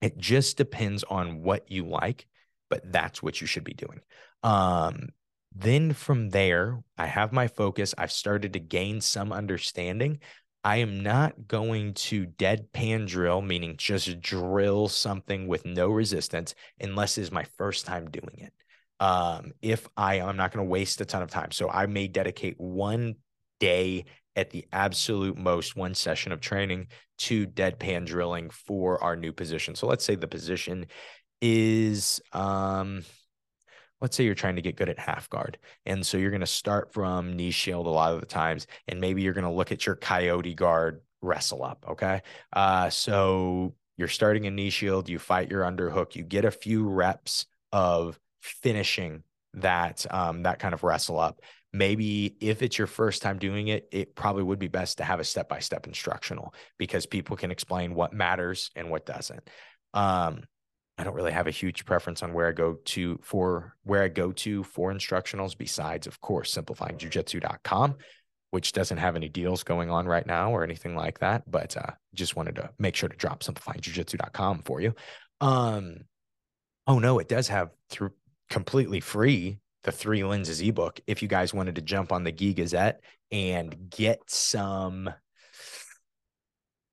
It 0.00 0.16
just 0.16 0.56
depends 0.56 1.04
on 1.04 1.42
what 1.42 1.70
you 1.70 1.86
like, 1.86 2.26
but 2.70 2.90
that's 2.90 3.22
what 3.22 3.40
you 3.40 3.46
should 3.46 3.64
be 3.64 3.74
doing. 3.74 4.00
Um, 4.42 5.08
then 5.54 5.92
from 5.92 6.30
there, 6.30 6.82
I 6.96 7.06
have 7.06 7.32
my 7.32 7.48
focus. 7.48 7.94
I've 7.98 8.12
started 8.12 8.54
to 8.54 8.60
gain 8.60 9.00
some 9.00 9.32
understanding. 9.32 10.20
I 10.64 10.78
am 10.78 11.02
not 11.02 11.46
going 11.46 11.94
to 11.94 12.26
deadpan 12.26 13.06
drill, 13.06 13.40
meaning 13.40 13.76
just 13.76 14.20
drill 14.20 14.88
something 14.88 15.46
with 15.46 15.64
no 15.64 15.88
resistance, 15.88 16.54
unless 16.80 17.16
it's 17.16 17.30
my 17.30 17.44
first 17.56 17.86
time 17.86 18.10
doing 18.10 18.38
it. 18.38 18.52
Um, 19.00 19.52
if 19.62 19.88
I, 19.96 20.20
I'm 20.20 20.36
not 20.36 20.52
going 20.52 20.66
to 20.66 20.70
waste 20.70 21.00
a 21.00 21.04
ton 21.04 21.22
of 21.22 21.30
time. 21.30 21.52
So 21.52 21.70
I 21.70 21.86
may 21.86 22.08
dedicate 22.08 22.56
one 22.58 23.16
day 23.60 24.06
at 24.34 24.50
the 24.50 24.66
absolute 24.72 25.36
most, 25.36 25.76
one 25.76 25.94
session 25.94 26.32
of 26.32 26.40
training 26.40 26.88
to 27.18 27.46
deadpan 27.46 28.06
drilling 28.06 28.50
for 28.50 29.02
our 29.02 29.16
new 29.16 29.32
position. 29.32 29.74
So 29.74 29.86
let's 29.86 30.04
say 30.04 30.16
the 30.16 30.28
position 30.28 30.86
is, 31.40 32.20
um, 32.32 33.04
let's 34.00 34.16
say 34.16 34.24
you're 34.24 34.34
trying 34.34 34.56
to 34.56 34.62
get 34.62 34.76
good 34.76 34.88
at 34.88 34.98
half 34.98 35.28
guard. 35.28 35.58
And 35.86 36.06
so 36.06 36.18
you're 36.18 36.30
going 36.30 36.40
to 36.40 36.46
start 36.46 36.92
from 36.92 37.34
knee 37.34 37.50
shield 37.50 37.86
a 37.86 37.90
lot 37.90 38.14
of 38.14 38.20
the 38.20 38.26
times, 38.26 38.66
and 38.86 39.00
maybe 39.00 39.22
you're 39.22 39.34
going 39.34 39.44
to 39.44 39.50
look 39.50 39.72
at 39.72 39.86
your 39.86 39.96
coyote 39.96 40.54
guard 40.54 41.00
wrestle 41.20 41.64
up. 41.64 41.84
Okay. 41.88 42.22
Uh, 42.52 42.90
so 42.90 43.74
you're 43.96 44.08
starting 44.08 44.46
a 44.46 44.50
knee 44.50 44.70
shield, 44.70 45.08
you 45.08 45.18
fight 45.18 45.50
your 45.50 45.62
underhook, 45.62 46.14
you 46.14 46.22
get 46.22 46.44
a 46.44 46.50
few 46.50 46.88
reps 46.88 47.46
of 47.72 48.18
finishing 48.40 49.22
that 49.54 50.06
um, 50.10 50.44
that 50.44 50.58
kind 50.58 50.74
of 50.74 50.84
wrestle 50.84 51.18
up. 51.18 51.40
Maybe 51.72 52.36
if 52.40 52.62
it's 52.62 52.78
your 52.78 52.86
first 52.86 53.20
time 53.20 53.38
doing 53.38 53.68
it, 53.68 53.88
it 53.92 54.14
probably 54.14 54.42
would 54.42 54.58
be 54.58 54.68
best 54.68 54.98
to 54.98 55.04
have 55.04 55.20
a 55.20 55.24
step 55.24 55.48
by 55.48 55.58
step 55.58 55.86
instructional 55.86 56.54
because 56.78 57.04
people 57.04 57.36
can 57.36 57.50
explain 57.50 57.94
what 57.94 58.12
matters 58.12 58.70
and 58.74 58.88
what 58.88 59.04
doesn't. 59.04 59.48
Um, 59.92 60.44
I 60.98 61.04
don't 61.04 61.14
really 61.14 61.32
have 61.32 61.46
a 61.46 61.52
huge 61.52 61.84
preference 61.84 62.22
on 62.22 62.32
where 62.32 62.48
I 62.48 62.52
go 62.52 62.74
to 62.86 63.18
for 63.22 63.76
where 63.84 64.02
I 64.02 64.08
go 64.08 64.32
to 64.32 64.64
for 64.64 64.92
instructionals 64.92 65.56
besides, 65.56 66.08
of 66.08 66.20
course, 66.20 66.52
simplifyingjujitsu.com, 66.54 67.94
which 68.50 68.72
doesn't 68.72 68.98
have 68.98 69.14
any 69.14 69.28
deals 69.28 69.62
going 69.62 69.90
on 69.90 70.06
right 70.06 70.26
now 70.26 70.50
or 70.50 70.64
anything 70.64 70.96
like 70.96 71.20
that. 71.20 71.48
But 71.48 71.76
uh, 71.76 71.92
just 72.14 72.34
wanted 72.34 72.56
to 72.56 72.70
make 72.78 72.96
sure 72.96 73.08
to 73.08 73.16
drop 73.16 73.44
simplifyingjujitsu.com 73.44 74.62
for 74.64 74.80
you. 74.80 74.94
Um, 75.40 75.98
oh 76.88 76.98
no, 76.98 77.20
it 77.20 77.28
does 77.28 77.46
have 77.48 77.70
through 77.90 78.12
completely 78.50 78.98
free 78.98 79.60
the 79.84 79.92
three 79.92 80.24
lenses 80.24 80.60
ebook 80.60 81.00
if 81.06 81.22
you 81.22 81.28
guys 81.28 81.54
wanted 81.54 81.76
to 81.76 81.82
jump 81.82 82.12
on 82.12 82.24
the 82.24 82.32
Gi 82.32 82.54
Gazette 82.54 83.00
and 83.30 83.90
get 83.90 84.18
some 84.26 85.08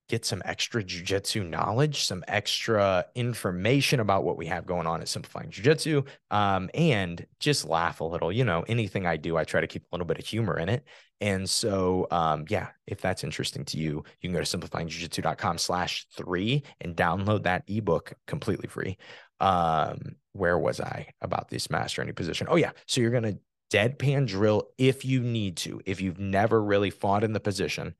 get 0.07 0.25
some 0.25 0.41
extra 0.45 0.83
jujitsu 0.83 1.47
knowledge, 1.47 2.05
some 2.05 2.23
extra 2.27 3.05
information 3.15 3.99
about 3.99 4.23
what 4.23 4.37
we 4.37 4.45
have 4.45 4.65
going 4.65 4.85
on 4.85 5.01
at 5.01 5.07
Simplifying 5.07 5.49
Jujitsu, 5.49 6.05
um, 6.31 6.69
and 6.73 7.25
just 7.39 7.65
laugh 7.65 8.01
a 8.01 8.03
little. 8.03 8.31
You 8.31 8.45
know, 8.45 8.63
anything 8.67 9.05
I 9.05 9.17
do, 9.17 9.37
I 9.37 9.43
try 9.43 9.61
to 9.61 9.67
keep 9.67 9.83
a 9.83 9.87
little 9.91 10.05
bit 10.05 10.19
of 10.19 10.25
humor 10.25 10.59
in 10.59 10.69
it. 10.69 10.83
And 11.21 11.49
so, 11.49 12.07
um, 12.11 12.45
yeah, 12.49 12.69
if 12.87 13.01
that's 13.01 13.23
interesting 13.23 13.65
to 13.65 13.77
you, 13.77 14.03
you 14.21 14.29
can 14.29 14.33
go 14.33 14.43
to 14.43 14.57
simplifyingjujitsu.com 14.57 15.57
slash 15.57 16.05
three 16.15 16.63
and 16.81 16.95
download 16.95 17.43
that 17.43 17.63
ebook 17.67 18.13
completely 18.27 18.67
free. 18.67 18.97
Um, 19.39 20.17
where 20.33 20.59
was 20.59 20.79
I 20.79 21.07
about 21.21 21.49
this 21.49 21.69
master 21.69 22.01
any 22.01 22.11
position? 22.11 22.47
Oh, 22.49 22.57
yeah. 22.57 22.71
So 22.85 23.01
you're 23.01 23.11
going 23.11 23.23
to 23.23 23.39
deadpan 23.71 24.27
drill 24.27 24.69
if 24.77 25.05
you 25.05 25.21
need 25.21 25.57
to. 25.57 25.81
If 25.85 26.01
you've 26.01 26.19
never 26.19 26.61
really 26.61 26.89
fought 26.89 27.23
in 27.23 27.33
the 27.33 27.39
position, 27.39 27.95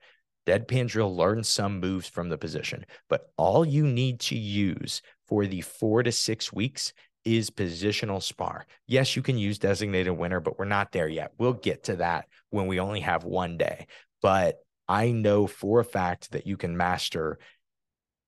Deadpan 0.46 0.88
drill 0.88 1.14
learns 1.14 1.48
some 1.48 1.80
moves 1.80 2.08
from 2.08 2.28
the 2.28 2.38
position, 2.38 2.86
but 3.08 3.30
all 3.36 3.64
you 3.64 3.86
need 3.86 4.20
to 4.20 4.36
use 4.36 5.02
for 5.26 5.46
the 5.46 5.60
four 5.60 6.02
to 6.02 6.12
six 6.12 6.52
weeks 6.52 6.92
is 7.24 7.50
positional 7.50 8.22
spar. 8.22 8.66
Yes, 8.86 9.16
you 9.16 9.22
can 9.22 9.36
use 9.36 9.58
designated 9.58 10.16
winner, 10.16 10.38
but 10.38 10.58
we're 10.58 10.64
not 10.64 10.92
there 10.92 11.08
yet. 11.08 11.32
We'll 11.38 11.54
get 11.54 11.84
to 11.84 11.96
that 11.96 12.26
when 12.50 12.68
we 12.68 12.78
only 12.78 13.00
have 13.00 13.24
one 13.24 13.56
day. 13.56 13.88
But 14.22 14.58
I 14.88 15.10
know 15.10 15.48
for 15.48 15.80
a 15.80 15.84
fact 15.84 16.30
that 16.30 16.46
you 16.46 16.56
can 16.56 16.76
master 16.76 17.38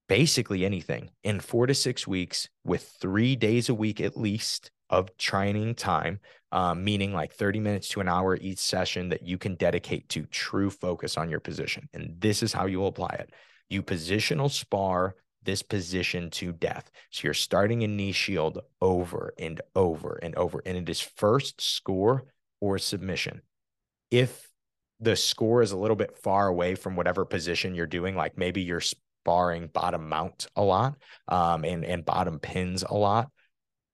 basically 0.09 0.65
anything 0.65 1.11
in 1.23 1.39
four 1.39 1.67
to 1.67 1.75
six 1.75 2.09
weeks 2.09 2.49
with 2.65 2.83
three 3.01 3.37
days 3.37 3.69
a 3.69 3.75
week 3.75 4.01
at 4.01 4.17
least 4.17 4.73
of 4.91 5.17
training 5.17 5.75
time, 5.75 6.19
um, 6.53 6.85
meaning 6.85 7.13
like 7.13 7.33
30 7.33 7.61
minutes 7.61 7.89
to 7.89 8.01
an 8.01 8.09
hour 8.09 8.37
each 8.37 8.59
session 8.59 9.11
that 9.11 9.23
you 9.23 9.39
can 9.39 9.55
dedicate 9.55 10.09
to 10.11 10.25
true 10.27 10.71
focus 10.71 11.17
on 11.17 11.31
your 11.31 11.41
position. 11.41 11.89
And 11.93 12.15
this 12.19 12.43
is 12.43 12.53
how 12.53 12.67
you 12.67 12.85
apply 12.85 13.17
it. 13.19 13.31
You 13.69 13.83
positional 13.83 14.51
spar 14.51 15.17
this 15.43 15.63
position 15.63 16.31
to 16.31 16.53
death. 16.53 16.91
So 17.11 17.23
you're 17.25 17.35
starting 17.35 17.83
a 17.83 17.87
knee 17.87 18.13
shield 18.13 18.61
over 18.81 19.35
and 19.39 19.61
over 19.75 20.19
and 20.23 20.35
over. 20.35 20.63
And 20.65 20.77
it 20.77 20.89
is 20.89 21.01
first 21.01 21.61
score 21.61 22.25
or 22.61 22.79
submission. 22.79 23.43
If 24.11 24.49
the 25.01 25.17
score 25.17 25.63
is 25.63 25.73
a 25.73 25.77
little 25.77 25.97
bit 25.97 26.19
far 26.19 26.49
away 26.49 26.75
from 26.75 26.97
whatever 26.97 27.25
position 27.25 27.75
you're 27.75 27.87
doing, 27.87 28.17
like 28.17 28.37
maybe 28.37 28.63
you're 28.63 28.81
sparring 28.81 29.69
bottom 29.69 30.09
mount 30.09 30.49
a 30.57 30.63
lot 30.63 30.97
um, 31.29 31.65
and, 31.65 31.85
and 31.85 32.05
bottom 32.05 32.39
pins 32.39 32.83
a 32.83 32.95
lot, 32.95 33.31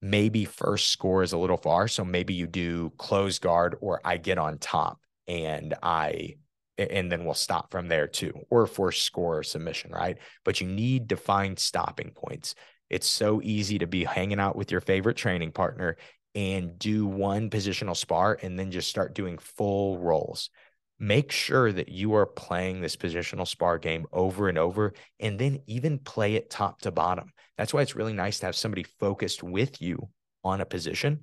maybe 0.05 0.45
first 0.45 0.91
score 0.91 1.23
is 1.23 1.33
a 1.33 1.39
little 1.39 1.57
far. 1.57 1.89
So 1.89 2.05
maybe 2.05 2.35
you 2.35 2.47
do 2.47 2.93
close 2.99 3.39
guard 3.39 3.77
or 3.81 4.03
I 4.05 4.19
get 4.19 4.37
on 4.37 4.59
top 4.59 5.01
and 5.27 5.75
I 5.83 6.37
and 6.77 7.11
then 7.11 7.25
we'll 7.25 7.35
stop 7.35 7.71
from 7.71 7.87
there 7.89 8.09
too, 8.09 8.33
or 8.51 8.67
force 8.67 9.01
score 9.01 9.39
or 9.39 9.43
submission, 9.45 9.93
right? 9.93 10.19
But 10.45 10.61
you 10.61 10.67
need 10.67 11.07
defined 11.07 11.59
stopping 11.59 12.11
points. 12.11 12.57
It's 12.91 13.07
so 13.07 13.41
easy 13.43 13.79
to 13.79 13.87
be 13.87 14.05
hanging 14.05 14.41
out 14.41 14.57
with 14.57 14.73
your 14.73 14.81
favorite 14.81 15.17
training 15.17 15.53
partner 15.53 15.97
and 16.35 16.79
do 16.79 17.07
one 17.07 17.49
positional 17.49 17.97
spar 17.97 18.39
and 18.43 18.59
then 18.59 18.73
just 18.73 18.91
start 18.91 19.15
doing 19.15 19.39
full 19.39 19.99
rolls. 19.99 20.51
Make 20.99 21.33
sure 21.33 21.73
that 21.73 21.89
you 21.89 22.15
are 22.15 22.27
playing 22.27 22.81
this 22.81 22.97
positional 22.97 23.49
spar 23.49 23.79
game 23.79 24.07
over 24.13 24.49
and 24.49 24.57
over 24.57 24.95
and 25.19 25.39
then 25.39 25.61
even 25.67 25.99
play 25.99 26.35
it 26.35 26.51
top 26.51 26.81
to 26.83 26.93
bottom. 26.93 27.33
That's 27.59 27.75
why 27.75 27.83
it's 27.83 27.97
really 27.97 28.13
nice 28.13 28.39
to 28.39 28.47
have 28.47 28.57
somebody 28.57 28.85
focused 28.85 29.43
with 29.43 29.83
you 29.83 30.09
on 30.45 30.61
a 30.61 30.67
position 30.67 31.21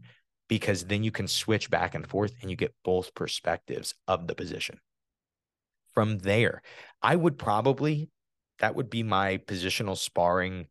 because 0.50 0.84
then 0.84 1.04
you 1.04 1.12
can 1.12 1.28
switch 1.28 1.70
back 1.70 1.96
and 1.96 2.06
forth 2.06 2.34
and 2.42 2.52
you 2.52 2.58
get 2.58 2.76
both 2.84 3.16
perspectives 3.16 3.94
of 4.08 4.28
the 4.28 4.36
position. 4.36 4.80
From 5.94 6.18
there, 6.20 6.62
I 7.02 7.16
would 7.16 7.38
probably, 7.38 8.10
that 8.60 8.76
would 8.76 8.90
be 8.90 9.04
my 9.04 9.38
positional 9.38 9.98
sparring 9.98 10.68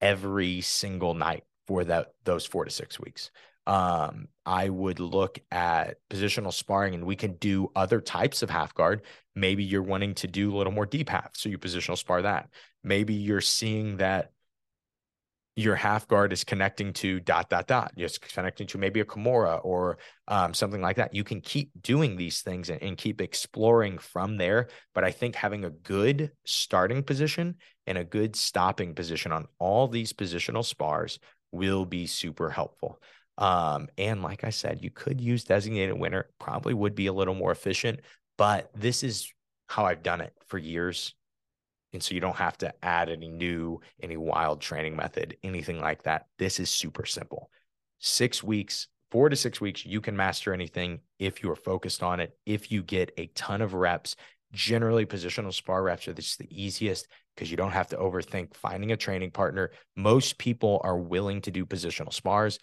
every 0.00 0.62
single 0.62 1.14
night 1.14 1.44
for 1.66 1.84
that 1.84 2.08
those 2.24 2.46
four 2.46 2.64
to 2.64 2.70
six 2.70 2.98
weeks. 2.98 3.30
Um, 3.66 4.28
I 4.44 4.68
would 4.68 4.98
look 4.98 5.38
at 5.50 5.98
positional 6.10 6.52
sparring 6.52 6.94
and 6.94 7.04
we 7.04 7.16
can 7.16 7.34
do 7.34 7.70
other 7.76 8.00
types 8.00 8.42
of 8.42 8.50
half 8.50 8.74
guard. 8.74 9.02
Maybe 9.34 9.64
you're 9.64 9.82
wanting 9.82 10.14
to 10.16 10.26
do 10.26 10.54
a 10.54 10.56
little 10.56 10.72
more 10.72 10.86
deep 10.86 11.08
half, 11.08 11.30
so 11.34 11.48
you 11.48 11.58
positional 11.58 11.96
spar 11.96 12.22
that. 12.22 12.48
Maybe 12.82 13.14
you're 13.14 13.40
seeing 13.40 13.98
that 13.98 14.32
your 15.54 15.76
half 15.76 16.08
guard 16.08 16.32
is 16.32 16.44
connecting 16.44 16.92
to 16.94 17.20
dot 17.20 17.50
dot 17.50 17.66
dot 17.66 17.92
just 17.96 18.22
connecting 18.22 18.66
to 18.66 18.78
maybe 18.78 19.00
a 19.00 19.04
kimura 19.04 19.60
or 19.62 19.98
um, 20.28 20.54
something 20.54 20.80
like 20.80 20.96
that 20.96 21.14
you 21.14 21.24
can 21.24 21.40
keep 21.40 21.70
doing 21.82 22.16
these 22.16 22.40
things 22.40 22.70
and, 22.70 22.82
and, 22.82 22.96
keep 22.96 23.20
exploring 23.20 23.98
from 23.98 24.38
there 24.38 24.68
but 24.94 25.04
i 25.04 25.10
think 25.10 25.34
having 25.34 25.64
a 25.64 25.70
good 25.70 26.30
starting 26.46 27.02
position 27.02 27.54
and 27.86 27.98
a 27.98 28.04
good 28.04 28.34
stopping 28.34 28.94
position 28.94 29.30
on 29.30 29.46
all 29.58 29.88
these 29.88 30.12
positional 30.12 30.64
spars 30.64 31.18
will 31.50 31.84
be 31.84 32.06
super 32.06 32.48
helpful 32.48 33.00
um, 33.42 33.88
and 33.98 34.22
like 34.22 34.44
i 34.44 34.50
said 34.50 34.82
you 34.82 34.90
could 34.90 35.20
use 35.20 35.44
designated 35.44 35.98
winner 35.98 36.28
probably 36.38 36.74
would 36.74 36.94
be 36.94 37.06
a 37.06 37.12
little 37.12 37.34
more 37.34 37.52
efficient 37.52 38.00
but 38.38 38.70
this 38.74 39.02
is 39.02 39.32
how 39.68 39.84
i've 39.84 40.02
done 40.02 40.20
it 40.20 40.32
for 40.46 40.58
years 40.58 41.14
and 41.92 42.02
so 42.02 42.14
you 42.14 42.20
don't 42.20 42.36
have 42.36 42.56
to 42.58 42.72
add 42.82 43.10
any 43.10 43.28
new, 43.28 43.80
any 44.02 44.16
wild 44.16 44.60
training 44.60 44.96
method, 44.96 45.36
anything 45.42 45.80
like 45.80 46.04
that. 46.04 46.26
This 46.38 46.58
is 46.58 46.70
super 46.70 47.04
simple. 47.04 47.50
Six 47.98 48.42
weeks, 48.42 48.88
four 49.10 49.28
to 49.28 49.36
six 49.36 49.60
weeks, 49.60 49.84
you 49.84 50.00
can 50.00 50.16
master 50.16 50.54
anything 50.54 51.00
if 51.18 51.42
you 51.42 51.50
are 51.50 51.56
focused 51.56 52.02
on 52.02 52.20
it. 52.20 52.36
If 52.46 52.72
you 52.72 52.82
get 52.82 53.12
a 53.18 53.26
ton 53.34 53.60
of 53.60 53.74
reps, 53.74 54.16
generally 54.52 55.06
positional 55.06 55.52
spar 55.52 55.82
reps 55.82 56.08
are 56.08 56.14
just 56.14 56.38
the 56.38 56.48
easiest 56.50 57.08
because 57.34 57.50
you 57.50 57.56
don't 57.56 57.72
have 57.72 57.88
to 57.88 57.96
overthink 57.96 58.54
finding 58.54 58.92
a 58.92 58.96
training 58.96 59.30
partner. 59.30 59.70
Most 59.96 60.38
people 60.38 60.80
are 60.84 60.98
willing 60.98 61.40
to 61.42 61.50
do 61.50 61.66
positional 61.66 62.12
spars 62.12 62.58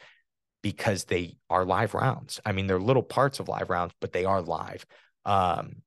because 0.62 1.06
they 1.06 1.38
are 1.50 1.66
live 1.66 1.94
rounds. 1.94 2.40
I 2.46 2.52
mean, 2.52 2.68
they're 2.68 2.80
little 2.80 3.04
parts 3.04 3.40
of 3.40 3.48
live 3.48 3.70
rounds, 3.70 3.94
but 4.02 4.12
they 4.12 4.26
are 4.26 4.42
live. 4.42 4.86
Um, 5.26 5.84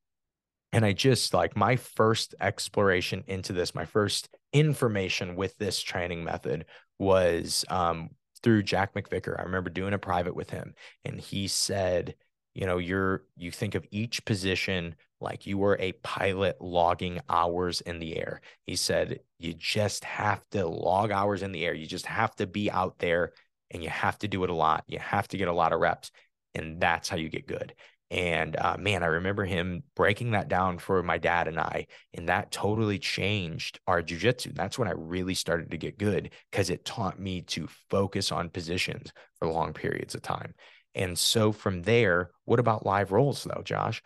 and 0.72 0.85
I 0.85 0.92
just 0.92 1.35
like 1.35 1.56
my 1.56 1.76
first 1.76 2.35
exploration 2.40 3.24
into 3.26 3.52
this, 3.52 3.74
my 3.74 3.85
first 3.85 4.28
information 4.52 5.37
with 5.37 5.56
this 5.58 5.80
training 5.80 6.24
method 6.24 6.64
was 6.98 7.64
um, 7.68 8.11
through 8.42 8.62
Jack 8.62 8.94
McVicker. 8.94 9.38
I 9.38 9.42
remember 9.42 9.70
doing 9.70 9.92
a 9.92 9.98
private 9.98 10.35
with 10.35 10.50
him, 10.50 10.74
and 11.04 11.20
he 11.20 11.48
said, 11.48 12.14
you 12.54 12.66
know, 12.66 12.78
you're 12.78 13.24
you 13.37 13.50
think 13.50 13.74
of 13.74 13.87
each 13.90 14.24
position 14.24 14.94
like 15.20 15.46
you 15.46 15.56
were 15.56 15.76
a 15.78 15.92
pilot 15.92 16.56
logging 16.61 17.20
hours 17.28 17.80
in 17.82 17.98
the 17.98 18.16
air. 18.16 18.40
He 18.66 18.76
said, 18.76 19.20
you 19.38 19.54
just 19.54 20.04
have 20.04 20.42
to 20.50 20.66
log 20.66 21.11
hours 21.11 21.42
in 21.42 21.52
the 21.52 21.64
air. 21.64 21.74
You 21.74 21.87
just 21.87 22.06
have 22.06 22.35
to 22.37 22.46
be 22.46 22.70
out 22.70 22.98
there 22.98 23.32
and 23.72 23.82
you 23.82 23.88
have 23.88 24.18
to 24.20 24.28
do 24.28 24.44
it 24.44 24.50
a 24.50 24.54
lot. 24.54 24.85
You 24.87 25.00
have 25.00 25.26
to 25.28 25.37
get 25.37 25.48
a 25.48 25.52
lot 25.52 25.72
of 25.72 25.80
reps. 25.80 26.12
And 26.54 26.80
that's 26.80 27.08
how 27.08 27.16
you 27.16 27.28
get 27.28 27.48
good. 27.48 27.74
And 28.11 28.56
uh, 28.56 28.76
man, 28.78 29.02
I 29.02 29.06
remember 29.06 29.46
him 29.46 29.85
breaking 29.96 30.32
that 30.32 30.48
down 30.48 30.76
for 30.76 31.02
my 31.02 31.16
dad 31.16 31.48
and 31.48 31.58
I, 31.58 31.87
and 32.12 32.28
that 32.28 32.52
totally 32.52 32.98
changed 32.98 33.80
our 33.87 34.02
jujitsu. 34.02 34.54
That's 34.54 34.78
when 34.78 34.87
I 34.87 34.92
really 34.92 35.32
started 35.32 35.70
to 35.70 35.78
get 35.78 35.96
good 35.98 36.30
because 36.50 36.68
it 36.68 36.85
taught 36.85 37.18
me 37.18 37.40
to 37.42 37.66
focus 37.88 38.30
on 38.30 38.50
positions 38.50 39.14
for 39.38 39.48
long 39.48 39.72
periods 39.72 40.14
of 40.14 40.20
time. 40.20 40.52
And 40.94 41.18
so 41.18 41.52
from 41.52 41.82
there, 41.82 42.32
what 42.44 42.61
about 42.61 42.85
live 42.85 43.12
rolls 43.12 43.44
though, 43.44 43.62
Josh? 43.64 44.02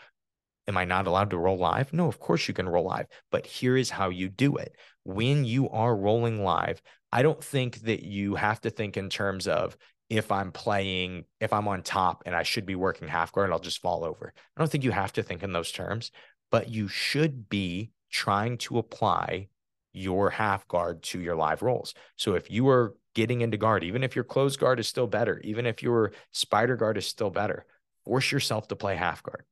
Am 0.69 0.77
I 0.77 0.85
not 0.85 1.09
allowed 1.09 1.31
to 1.31 1.39
roll 1.39 1.59
live? 1.59 1.93
No, 1.93 2.07
of 2.07 2.21
course 2.21 2.47
you 2.47 2.55
can 2.55 2.69
roll 2.69 2.85
live, 2.85 3.07
but 3.33 3.45
here 3.45 3.77
is 3.77 3.91
how 3.91 4.11
you 4.11 4.29
do 4.29 4.57
it. 4.57 4.77
When 5.03 5.45
you 5.45 5.69
are 5.71 5.97
rolling 5.97 6.45
live, 6.45 6.81
I 7.17 7.23
don't 7.23 7.43
think 7.43 7.79
that 7.85 8.03
you 8.05 8.35
have 8.35 8.61
to 8.61 8.69
think 8.69 8.99
in 8.99 9.09
terms 9.09 9.49
of 9.49 9.75
if 10.11 10.31
I'm 10.31 10.53
playing, 10.53 11.25
if 11.41 11.51
I'm 11.51 11.67
on 11.67 11.81
top 11.81 12.25
and 12.27 12.37
I 12.37 12.43
should 12.43 12.67
be 12.67 12.75
working 12.75 13.09
half 13.09 13.33
guard, 13.33 13.51
I'll 13.51 13.59
just 13.59 13.81
fall 13.81 14.05
over. 14.05 14.35
I 14.37 14.61
don't 14.61 14.71
think 14.71 14.85
you 14.85 14.91
have 14.91 15.15
to 15.15 15.23
think 15.23 15.43
in 15.43 15.51
those 15.51 15.73
terms, 15.73 16.11
but 16.51 16.69
you 16.69 16.89
should 16.89 17.49
be 17.49 17.91
trying 18.11 18.59
to 18.59 18.77
apply 18.77 19.49
your 19.95 20.29
half 20.29 20.69
guard 20.69 21.05
to 21.05 21.19
your 21.19 21.37
live 21.37 21.63
rolls. 21.63 21.95
So 22.17 22.35
if 22.35 22.51
you 22.51 22.69
are 22.69 22.95
getting 23.15 23.41
into 23.41 23.57
guard, 23.57 23.83
even 23.83 24.05
if 24.05 24.15
your 24.15 24.25
closed 24.25 24.61
guard 24.61 24.79
is 24.79 24.87
still 24.87 25.07
better, 25.07 25.41
even 25.43 25.65
if 25.65 25.83
your 25.83 26.13
spider 26.33 26.77
guard 26.77 26.99
is 26.99 27.07
still 27.07 27.31
better, 27.31 27.65
force 28.05 28.31
yourself 28.31 28.69
to 28.69 28.77
play 28.77 28.95
half 28.95 29.23
guard. 29.23 29.47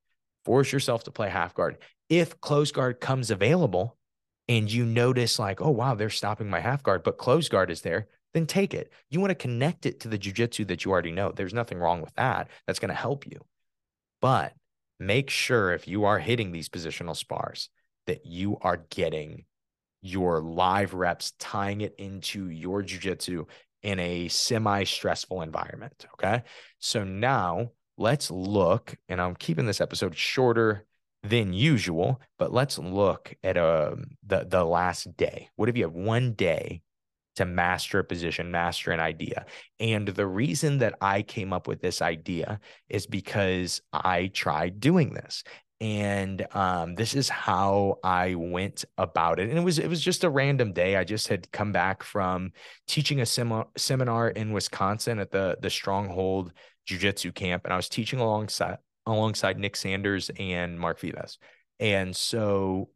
Force 0.44 0.70
yourself 0.70 1.04
to 1.04 1.10
play 1.10 1.30
half 1.30 1.54
guard. 1.54 1.78
If 2.10 2.42
closed 2.42 2.74
guard 2.74 3.00
comes 3.00 3.30
available 3.30 3.96
and 4.48 4.70
you 4.70 4.84
notice, 4.84 5.38
like, 5.38 5.60
oh, 5.60 5.70
wow, 5.70 5.94
they're 5.94 6.10
stopping 6.10 6.50
my 6.50 6.60
half 6.60 6.82
guard, 6.82 7.02
but 7.02 7.18
closed 7.18 7.50
guard 7.50 7.70
is 7.70 7.80
there, 7.82 8.08
then 8.34 8.46
take 8.46 8.74
it. 8.74 8.92
You 9.08 9.20
want 9.20 9.30
to 9.30 9.34
connect 9.34 9.86
it 9.86 10.00
to 10.00 10.08
the 10.08 10.18
jujitsu 10.18 10.66
that 10.68 10.84
you 10.84 10.90
already 10.90 11.12
know. 11.12 11.32
There's 11.32 11.54
nothing 11.54 11.78
wrong 11.78 12.02
with 12.02 12.14
that. 12.14 12.48
That's 12.66 12.78
going 12.78 12.90
to 12.90 12.94
help 12.94 13.26
you. 13.26 13.40
But 14.20 14.54
make 14.98 15.30
sure 15.30 15.72
if 15.72 15.88
you 15.88 16.04
are 16.04 16.18
hitting 16.18 16.52
these 16.52 16.68
positional 16.68 17.16
spars 17.16 17.70
that 18.06 18.26
you 18.26 18.58
are 18.60 18.84
getting 18.90 19.44
your 20.02 20.40
live 20.40 20.92
reps, 20.92 21.32
tying 21.38 21.80
it 21.80 21.94
into 21.98 22.50
your 22.50 22.82
jujitsu 22.82 23.46
in 23.82 23.98
a 23.98 24.28
semi 24.28 24.84
stressful 24.84 25.42
environment. 25.42 26.06
Okay. 26.14 26.42
So 26.78 27.04
now 27.04 27.70
let's 27.96 28.30
look, 28.30 28.94
and 29.08 29.20
I'm 29.20 29.34
keeping 29.34 29.66
this 29.66 29.80
episode 29.80 30.16
shorter 30.16 30.86
than 31.24 31.52
usual, 31.52 32.20
but 32.38 32.52
let's 32.52 32.78
look 32.78 33.34
at 33.42 33.56
um, 33.56 34.04
the, 34.26 34.46
the 34.48 34.64
last 34.64 35.16
day. 35.16 35.48
What 35.56 35.68
if 35.68 35.76
you 35.76 35.84
have 35.84 35.94
one 35.94 36.32
day 36.34 36.82
to 37.36 37.44
master 37.44 37.98
a 37.98 38.04
position, 38.04 38.50
master 38.50 38.92
an 38.92 39.00
idea. 39.00 39.46
And 39.80 40.08
the 40.08 40.26
reason 40.26 40.78
that 40.78 40.94
I 41.00 41.22
came 41.22 41.52
up 41.52 41.66
with 41.66 41.80
this 41.80 42.00
idea 42.00 42.60
is 42.88 43.06
because 43.06 43.82
I 43.92 44.30
tried 44.32 44.80
doing 44.80 45.14
this. 45.14 45.42
And 45.80 46.46
um, 46.54 46.94
this 46.94 47.14
is 47.14 47.28
how 47.28 47.96
I 48.04 48.36
went 48.36 48.84
about 48.96 49.40
it. 49.40 49.48
And 49.48 49.58
it 49.58 49.62
was 49.62 49.78
it 49.78 49.88
was 49.88 50.00
just 50.00 50.24
a 50.24 50.30
random 50.30 50.72
day. 50.72 50.96
I 50.96 51.04
just 51.04 51.28
had 51.28 51.50
come 51.50 51.72
back 51.72 52.04
from 52.04 52.52
teaching 52.86 53.20
a 53.20 53.26
sem- 53.26 53.64
seminar 53.76 54.28
in 54.28 54.52
Wisconsin 54.52 55.18
at 55.18 55.32
the 55.32 55.58
the 55.60 55.70
Stronghold 55.70 56.52
Jiu 56.86 56.98
Jitsu 56.98 57.32
camp, 57.32 57.64
and 57.64 57.72
I 57.72 57.76
was 57.76 57.88
teaching 57.88 58.20
alongside 58.20 58.78
alongside 59.06 59.58
Nick 59.58 59.76
Sanders 59.76 60.30
and 60.38 60.78
Mark 60.78 61.00
Vives. 61.00 61.38
And 61.80 62.14
so 62.14 62.88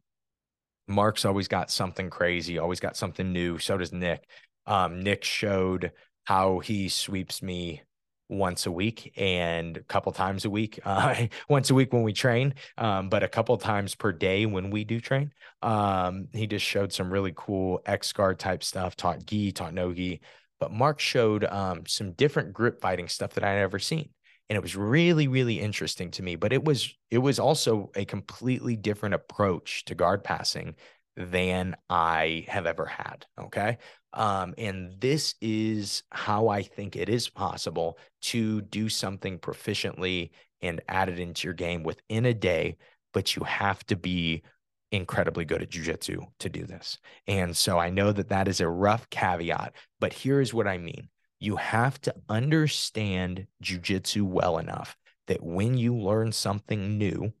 Mark's 0.87 1.25
always 1.25 1.47
got 1.47 1.71
something 1.71 2.09
crazy, 2.09 2.57
always 2.57 2.79
got 2.79 2.97
something 2.97 3.31
new. 3.31 3.59
So 3.59 3.77
does 3.77 3.93
Nick. 3.93 4.27
Um, 4.65 5.01
Nick 5.01 5.23
showed 5.23 5.91
how 6.25 6.59
he 6.59 6.89
sweeps 6.89 7.41
me 7.41 7.83
once 8.27 8.67
a 8.67 8.71
week 8.71 9.11
and 9.17 9.77
a 9.77 9.83
couple 9.83 10.11
times 10.11 10.45
a 10.45 10.49
week. 10.49 10.79
Uh, 10.89 11.27
once 11.47 11.69
a 11.69 11.73
week 11.75 11.93
when 11.93 12.01
we 12.03 12.13
train, 12.13 12.53
um, 12.77 13.09
but 13.09 13.21
a 13.23 13.27
couple 13.27 13.55
times 13.57 13.93
per 13.93 14.11
day 14.11 14.45
when 14.45 14.71
we 14.71 14.83
do 14.83 14.99
train. 14.99 15.31
Um, 15.61 16.27
he 16.33 16.47
just 16.47 16.65
showed 16.65 16.91
some 16.91 17.11
really 17.11 17.33
cool 17.35 17.81
X 17.85 18.11
guard 18.11 18.39
type 18.39 18.63
stuff, 18.63 18.95
taught 18.95 19.25
gi, 19.25 19.51
taught 19.51 19.73
no 19.73 19.93
gi. 19.93 20.21
But 20.59 20.71
Mark 20.71 20.99
showed 20.99 21.45
um, 21.45 21.83
some 21.85 22.13
different 22.13 22.53
grip 22.53 22.81
fighting 22.81 23.07
stuff 23.07 23.33
that 23.33 23.43
I 23.43 23.51
had 23.51 23.59
never 23.59 23.79
seen 23.79 24.09
and 24.49 24.55
it 24.55 24.61
was 24.61 24.75
really 24.75 25.27
really 25.27 25.59
interesting 25.59 26.11
to 26.11 26.23
me 26.23 26.35
but 26.35 26.53
it 26.53 26.63
was 26.63 26.93
it 27.11 27.19
was 27.19 27.39
also 27.39 27.91
a 27.95 28.05
completely 28.05 28.75
different 28.75 29.15
approach 29.15 29.85
to 29.85 29.95
guard 29.95 30.23
passing 30.23 30.75
than 31.15 31.75
i 31.89 32.45
have 32.47 32.65
ever 32.65 32.85
had 32.85 33.25
okay? 33.39 33.77
Um, 34.11 34.55
and 34.57 34.99
this 34.99 35.35
is 35.41 36.03
how 36.11 36.47
i 36.47 36.63
think 36.63 36.95
it 36.95 37.09
is 37.09 37.29
possible 37.29 37.97
to 38.21 38.61
do 38.61 38.89
something 38.89 39.37
proficiently 39.39 40.31
and 40.61 40.81
add 40.87 41.09
it 41.09 41.19
into 41.19 41.47
your 41.47 41.53
game 41.53 41.83
within 41.83 42.25
a 42.25 42.33
day 42.33 42.77
but 43.13 43.35
you 43.35 43.43
have 43.43 43.85
to 43.87 43.95
be 43.95 44.43
incredibly 44.91 45.45
good 45.45 45.61
at 45.61 45.69
jujitsu 45.69 46.25
to 46.39 46.49
do 46.49 46.65
this. 46.65 46.97
And 47.27 47.55
so 47.55 47.77
i 47.77 47.89
know 47.89 48.11
that 48.11 48.29
that 48.29 48.47
is 48.47 48.61
a 48.61 48.67
rough 48.67 49.09
caveat 49.09 49.73
but 49.99 50.13
here's 50.13 50.53
what 50.53 50.67
i 50.67 50.77
mean 50.77 51.09
you 51.39 51.55
have 51.55 51.99
to 52.01 52.15
understand 52.27 53.47
jujitsu 53.63 54.23
well 54.23 54.57
enough 54.57 54.97
that 55.27 55.43
when 55.43 55.77
you 55.77 55.95
learn 55.95 56.31
something 56.31 56.97
new, 56.97 57.31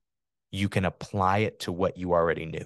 you 0.51 0.69
can 0.69 0.85
apply 0.85 1.39
it 1.39 1.59
to 1.61 1.71
what 1.71 1.97
you 1.97 2.13
already 2.13 2.45
knew. 2.45 2.65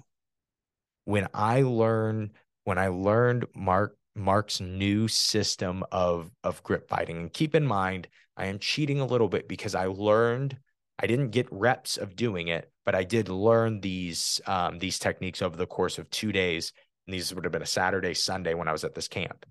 When 1.06 1.28
I 1.34 1.64
learned 1.64 2.32
when 2.66 2.78
I 2.78 2.88
learned 2.88 3.46
Mark 3.56 3.98
Mark's 4.16 4.62
new 4.62 5.08
system 5.08 5.84
of 5.92 6.32
of 6.44 6.64
grip 6.64 6.88
fighting, 6.88 7.18
and 7.18 7.34
keep 7.34 7.56
in 7.56 7.66
mind, 7.66 8.08
I 8.38 8.46
am 8.46 8.60
cheating 8.60 9.00
a 9.00 9.06
little 9.06 9.28
bit 9.28 9.48
because 9.48 9.76
I 9.76 9.86
learned 9.86 10.58
I 11.00 11.08
didn't 11.08 11.32
get 11.32 11.48
reps 11.52 11.98
of 11.98 12.16
doing 12.16 12.50
it, 12.50 12.72
but 12.86 12.96
I 12.96 13.04
did 13.04 13.28
learn 13.28 13.82
these 13.82 14.40
um, 14.46 14.80
these 14.80 15.00
techniques 15.00 15.42
over 15.42 15.58
the 15.58 15.66
course 15.66 15.98
of 15.98 16.10
two 16.10 16.32
days. 16.32 16.72
And 17.08 17.14
these 17.14 17.34
would 17.34 17.44
have 17.44 17.52
been 17.52 17.62
a 17.62 17.66
Saturday, 17.66 18.14
Sunday 18.14 18.54
when 18.54 18.68
I 18.70 18.72
was 18.72 18.86
at 18.86 18.96
this 18.96 19.10
camp. 19.10 19.46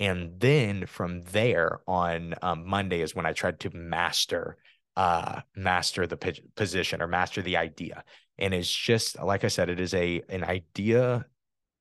And 0.00 0.38
then 0.38 0.86
from 0.86 1.22
there 1.22 1.80
on 1.86 2.34
um, 2.42 2.66
Monday 2.66 3.00
is 3.00 3.14
when 3.14 3.26
I 3.26 3.32
tried 3.32 3.60
to 3.60 3.70
master 3.70 4.56
uh, 4.98 5.42
master 5.54 6.08
the 6.08 6.16
p- 6.16 6.42
position 6.56 7.00
or 7.00 7.06
master 7.06 7.40
the 7.40 7.56
idea. 7.56 8.02
And 8.36 8.52
it's 8.52 8.70
just 8.70 9.16
like 9.22 9.44
I 9.44 9.48
said, 9.48 9.70
it 9.70 9.78
is 9.78 9.94
a 9.94 10.22
an 10.28 10.42
idea 10.42 11.24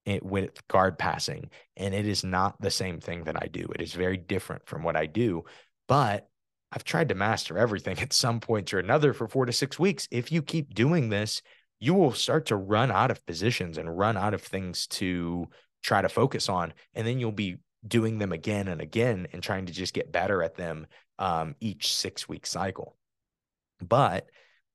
it, 0.05 0.23
with 0.23 0.65
guard 0.67 0.99
passing, 0.99 1.49
and 1.75 1.95
it 1.95 2.07
is 2.07 2.23
not 2.23 2.61
the 2.61 2.69
same 2.69 2.99
thing 2.99 3.23
that 3.23 3.35
I 3.41 3.47
do. 3.47 3.67
It 3.73 3.81
is 3.81 3.93
very 3.93 4.17
different 4.17 4.67
from 4.67 4.83
what 4.83 4.95
I 4.95 5.07
do, 5.07 5.45
but 5.87 6.29
I've 6.71 6.83
tried 6.83 7.09
to 7.09 7.15
master 7.15 7.57
everything 7.57 7.99
at 8.01 8.13
some 8.13 8.39
point 8.39 8.71
or 8.71 8.79
another 8.79 9.13
for 9.13 9.27
four 9.27 9.47
to 9.47 9.51
six 9.51 9.79
weeks. 9.79 10.07
If 10.11 10.31
you 10.31 10.43
keep 10.43 10.75
doing 10.75 11.09
this, 11.09 11.41
you 11.79 11.95
will 11.95 12.13
start 12.13 12.45
to 12.47 12.55
run 12.55 12.91
out 12.91 13.09
of 13.09 13.25
positions 13.25 13.79
and 13.79 13.97
run 13.97 14.15
out 14.15 14.35
of 14.35 14.43
things 14.43 14.85
to 14.87 15.47
try 15.83 16.03
to 16.03 16.09
focus 16.09 16.49
on, 16.49 16.73
and 16.93 17.05
then 17.07 17.19
you'll 17.19 17.31
be 17.31 17.57
doing 17.87 18.19
them 18.19 18.31
again 18.31 18.67
and 18.67 18.81
again 18.81 19.27
and 19.33 19.41
trying 19.41 19.65
to 19.67 19.73
just 19.73 19.93
get 19.93 20.11
better 20.11 20.43
at 20.43 20.55
them 20.55 20.87
um, 21.19 21.55
each 21.59 21.93
six 21.93 22.27
week 22.27 22.45
cycle. 22.45 22.95
But 23.81 24.29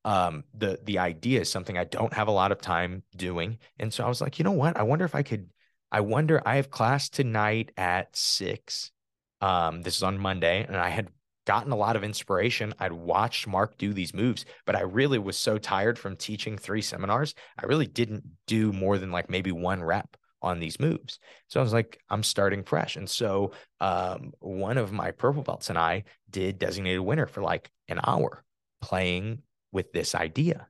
um, 0.04 0.44
the 0.54 0.80
the 0.82 0.98
idea 0.98 1.40
is 1.40 1.50
something 1.50 1.78
I 1.78 1.84
don't 1.84 2.12
have 2.12 2.28
a 2.28 2.32
lot 2.32 2.52
of 2.52 2.60
time 2.60 3.02
doing, 3.16 3.58
and 3.78 3.92
so 3.92 4.04
I 4.04 4.08
was 4.08 4.20
like, 4.20 4.38
you 4.38 4.44
know 4.44 4.52
what? 4.52 4.76
I 4.76 4.82
wonder 4.82 5.04
if 5.04 5.14
I 5.14 5.22
could. 5.22 5.50
I 5.90 6.00
wonder. 6.00 6.42
I 6.44 6.56
have 6.56 6.70
class 6.70 7.08
tonight 7.08 7.72
at 7.76 8.16
six. 8.16 8.90
Um, 9.40 9.82
this 9.82 9.96
is 9.96 10.02
on 10.02 10.18
Monday, 10.18 10.64
and 10.66 10.76
I 10.76 10.88
had 10.88 11.08
gotten 11.46 11.72
a 11.72 11.76
lot 11.76 11.96
of 11.96 12.04
inspiration. 12.04 12.74
I'd 12.78 12.92
watched 12.92 13.46
Mark 13.46 13.76
do 13.78 13.92
these 13.92 14.14
moves, 14.14 14.44
but 14.64 14.76
I 14.76 14.82
really 14.82 15.18
was 15.18 15.36
so 15.36 15.58
tired 15.58 15.98
from 15.98 16.16
teaching 16.16 16.56
three 16.56 16.82
seminars. 16.82 17.34
I 17.58 17.66
really 17.66 17.86
didn't 17.86 18.24
do 18.46 18.72
more 18.72 18.98
than 18.98 19.10
like 19.10 19.28
maybe 19.28 19.52
one 19.52 19.82
rep 19.82 20.16
on 20.42 20.58
these 20.58 20.80
moves. 20.80 21.18
So 21.48 21.60
I 21.60 21.62
was 21.62 21.72
like, 21.72 21.98
I'm 22.10 22.22
starting 22.22 22.64
fresh. 22.64 22.96
And 22.96 23.08
so 23.08 23.52
um, 23.80 24.32
one 24.40 24.78
of 24.78 24.92
my 24.92 25.12
purple 25.12 25.42
belts 25.42 25.70
and 25.70 25.78
I 25.78 26.04
did 26.30 26.58
designated 26.58 27.00
winner 27.00 27.26
for 27.26 27.42
like 27.42 27.70
an 27.88 28.00
hour 28.04 28.44
playing 28.80 29.42
with 29.70 29.92
this 29.92 30.14
idea. 30.14 30.66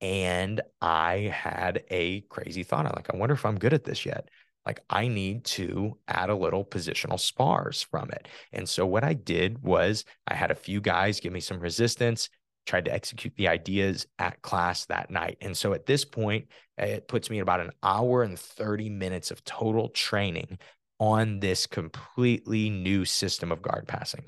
And 0.00 0.60
I 0.80 1.32
had 1.32 1.84
a 1.90 2.22
crazy 2.22 2.62
thought. 2.62 2.86
I'm 2.86 2.92
like, 2.96 3.12
I 3.12 3.16
wonder 3.16 3.34
if 3.34 3.44
I'm 3.44 3.58
good 3.58 3.74
at 3.74 3.84
this 3.84 4.06
yet. 4.06 4.28
Like, 4.66 4.80
I 4.90 5.08
need 5.08 5.44
to 5.44 5.96
add 6.06 6.28
a 6.30 6.34
little 6.34 6.64
positional 6.64 7.18
spars 7.18 7.82
from 7.82 8.10
it. 8.10 8.28
And 8.52 8.68
so, 8.68 8.86
what 8.86 9.04
I 9.04 9.14
did 9.14 9.62
was 9.62 10.04
I 10.26 10.34
had 10.34 10.50
a 10.50 10.54
few 10.54 10.80
guys 10.80 11.20
give 11.20 11.32
me 11.32 11.40
some 11.40 11.60
resistance, 11.60 12.28
tried 12.66 12.84
to 12.86 12.92
execute 12.92 13.34
the 13.36 13.48
ideas 13.48 14.06
at 14.18 14.40
class 14.42 14.86
that 14.86 15.10
night. 15.10 15.38
And 15.40 15.56
so, 15.56 15.72
at 15.72 15.86
this 15.86 16.04
point, 16.04 16.48
it 16.78 17.08
puts 17.08 17.30
me 17.30 17.38
at 17.38 17.42
about 17.42 17.60
an 17.60 17.72
hour 17.82 18.22
and 18.22 18.38
30 18.38 18.90
minutes 18.90 19.30
of 19.30 19.44
total 19.44 19.88
training 19.88 20.58
on 20.98 21.40
this 21.40 21.66
completely 21.66 22.70
new 22.70 23.04
system 23.04 23.50
of 23.50 23.62
guard 23.62 23.88
passing. 23.88 24.24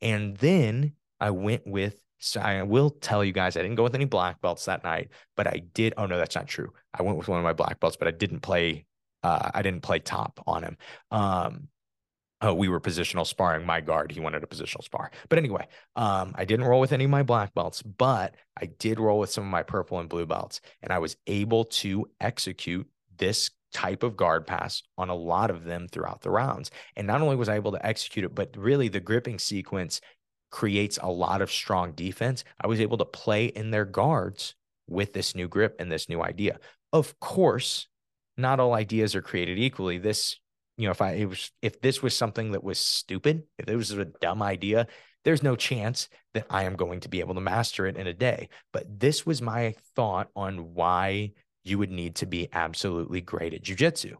And 0.00 0.36
then 0.36 0.92
I 1.20 1.30
went 1.30 1.66
with 1.66 2.00
so 2.24 2.40
I 2.40 2.62
will 2.62 2.88
tell 2.88 3.22
you 3.22 3.32
guys, 3.32 3.54
I 3.54 3.60
didn't 3.60 3.76
go 3.76 3.82
with 3.82 3.94
any 3.94 4.06
black 4.06 4.40
belts 4.40 4.64
that 4.64 4.82
night, 4.82 5.10
but 5.36 5.46
I 5.46 5.60
did. 5.74 5.92
Oh 5.98 6.06
no, 6.06 6.16
that's 6.16 6.34
not 6.34 6.46
true. 6.46 6.72
I 6.98 7.02
went 7.02 7.18
with 7.18 7.28
one 7.28 7.38
of 7.38 7.44
my 7.44 7.52
black 7.52 7.80
belts, 7.80 7.96
but 7.96 8.08
I 8.08 8.12
didn't 8.12 8.40
play. 8.40 8.86
Uh, 9.22 9.50
I 9.52 9.60
didn't 9.60 9.82
play 9.82 9.98
top 9.98 10.42
on 10.46 10.62
him. 10.62 10.78
Um, 11.10 11.68
oh, 12.44 12.54
we 12.54 12.68
were 12.68 12.80
positional 12.80 13.26
sparring. 13.26 13.64
My 13.64 13.80
guard, 13.80 14.12
he 14.12 14.20
wanted 14.20 14.44
a 14.44 14.46
positional 14.46 14.84
spar. 14.84 15.10
But 15.28 15.38
anyway, 15.38 15.66
um, 15.96 16.34
I 16.36 16.44
didn't 16.44 16.66
roll 16.66 16.80
with 16.80 16.92
any 16.92 17.04
of 17.04 17.10
my 17.10 17.22
black 17.22 17.54
belts, 17.54 17.82
but 17.82 18.34
I 18.60 18.66
did 18.66 19.00
roll 19.00 19.18
with 19.18 19.30
some 19.30 19.44
of 19.44 19.50
my 19.50 19.62
purple 19.62 19.98
and 19.98 20.08
blue 20.08 20.26
belts, 20.26 20.60
and 20.82 20.92
I 20.92 20.98
was 20.98 21.16
able 21.26 21.64
to 21.64 22.06
execute 22.20 22.86
this 23.16 23.50
type 23.72 24.02
of 24.02 24.16
guard 24.16 24.46
pass 24.46 24.82
on 24.98 25.08
a 25.08 25.14
lot 25.14 25.50
of 25.50 25.64
them 25.64 25.88
throughout 25.88 26.20
the 26.20 26.30
rounds. 26.30 26.70
And 26.96 27.06
not 27.06 27.22
only 27.22 27.34
was 27.34 27.48
I 27.48 27.56
able 27.56 27.72
to 27.72 27.84
execute 27.84 28.24
it, 28.24 28.34
but 28.34 28.56
really 28.56 28.88
the 28.88 29.00
gripping 29.00 29.38
sequence 29.38 30.00
creates 30.50 30.98
a 31.02 31.10
lot 31.10 31.42
of 31.42 31.50
strong 31.50 31.92
defense. 31.92 32.44
I 32.60 32.68
was 32.68 32.80
able 32.80 32.98
to 32.98 33.04
play 33.04 33.46
in 33.46 33.70
their 33.70 33.84
guards 33.84 34.54
with 34.86 35.12
this 35.12 35.34
new 35.34 35.48
grip 35.48 35.76
and 35.78 35.90
this 35.90 36.08
new 36.08 36.22
idea. 36.22 36.58
Of 36.92 37.18
course, 37.18 37.88
not 38.36 38.60
all 38.60 38.74
ideas 38.74 39.14
are 39.16 39.22
created 39.22 39.58
equally. 39.58 39.98
This, 39.98 40.36
you 40.76 40.86
know, 40.86 40.90
if 40.90 41.00
I 41.00 41.12
it 41.12 41.28
was 41.28 41.50
if 41.62 41.80
this 41.80 42.02
was 42.02 42.16
something 42.16 42.52
that 42.52 42.64
was 42.64 42.78
stupid, 42.78 43.44
if 43.58 43.68
it 43.68 43.76
was 43.76 43.90
a 43.92 44.04
dumb 44.04 44.42
idea, 44.42 44.86
there's 45.24 45.42
no 45.42 45.56
chance 45.56 46.08
that 46.34 46.46
I 46.50 46.64
am 46.64 46.76
going 46.76 47.00
to 47.00 47.08
be 47.08 47.20
able 47.20 47.34
to 47.34 47.40
master 47.40 47.86
it 47.86 47.96
in 47.96 48.06
a 48.06 48.12
day. 48.12 48.48
But 48.72 49.00
this 49.00 49.24
was 49.24 49.40
my 49.40 49.74
thought 49.94 50.28
on 50.34 50.74
why 50.74 51.32
you 51.64 51.78
would 51.78 51.90
need 51.90 52.16
to 52.16 52.26
be 52.26 52.48
absolutely 52.52 53.20
great 53.20 53.54
at 53.54 53.62
jujitsu 53.62 54.14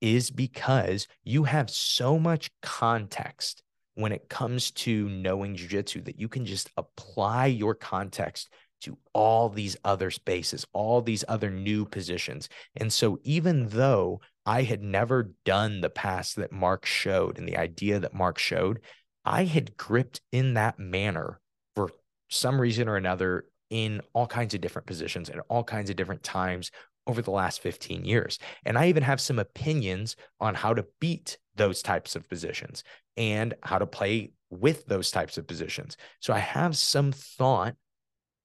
is 0.00 0.30
because 0.30 1.08
you 1.24 1.44
have 1.44 1.70
so 1.70 2.18
much 2.18 2.50
context 2.62 3.62
when 3.94 4.12
it 4.12 4.28
comes 4.28 4.70
to 4.70 5.08
knowing 5.08 5.56
jujitsu 5.56 6.04
that 6.04 6.20
you 6.20 6.28
can 6.28 6.46
just 6.46 6.70
apply 6.76 7.46
your 7.46 7.74
context 7.74 8.48
to 8.80 8.96
all 9.12 9.48
these 9.48 9.76
other 9.84 10.10
spaces, 10.10 10.64
all 10.72 11.02
these 11.02 11.24
other 11.26 11.50
new 11.50 11.84
positions. 11.84 12.48
And 12.76 12.92
so, 12.92 13.18
even 13.24 13.68
though 13.68 14.20
I 14.48 14.62
had 14.62 14.82
never 14.82 15.34
done 15.44 15.82
the 15.82 15.90
pass 15.90 16.32
that 16.32 16.52
Mark 16.52 16.86
showed 16.86 17.36
and 17.36 17.46
the 17.46 17.58
idea 17.58 17.98
that 17.98 18.14
Mark 18.14 18.38
showed, 18.38 18.80
I 19.22 19.44
had 19.44 19.76
gripped 19.76 20.22
in 20.32 20.54
that 20.54 20.78
manner 20.78 21.38
for 21.76 21.90
some 22.30 22.58
reason 22.58 22.88
or 22.88 22.96
another 22.96 23.44
in 23.68 24.00
all 24.14 24.26
kinds 24.26 24.54
of 24.54 24.62
different 24.62 24.86
positions 24.86 25.28
at 25.28 25.44
all 25.50 25.64
kinds 25.64 25.90
of 25.90 25.96
different 25.96 26.22
times 26.22 26.70
over 27.06 27.20
the 27.20 27.30
last 27.30 27.60
15 27.60 28.06
years. 28.06 28.38
And 28.64 28.78
I 28.78 28.88
even 28.88 29.02
have 29.02 29.20
some 29.20 29.38
opinions 29.38 30.16
on 30.40 30.54
how 30.54 30.72
to 30.72 30.86
beat 30.98 31.36
those 31.56 31.82
types 31.82 32.16
of 32.16 32.26
positions 32.26 32.84
and 33.18 33.52
how 33.62 33.76
to 33.78 33.86
play 33.86 34.32
with 34.48 34.86
those 34.86 35.10
types 35.10 35.36
of 35.36 35.46
positions. 35.46 35.98
So 36.20 36.32
I 36.32 36.38
have 36.38 36.74
some 36.74 37.12
thought 37.12 37.74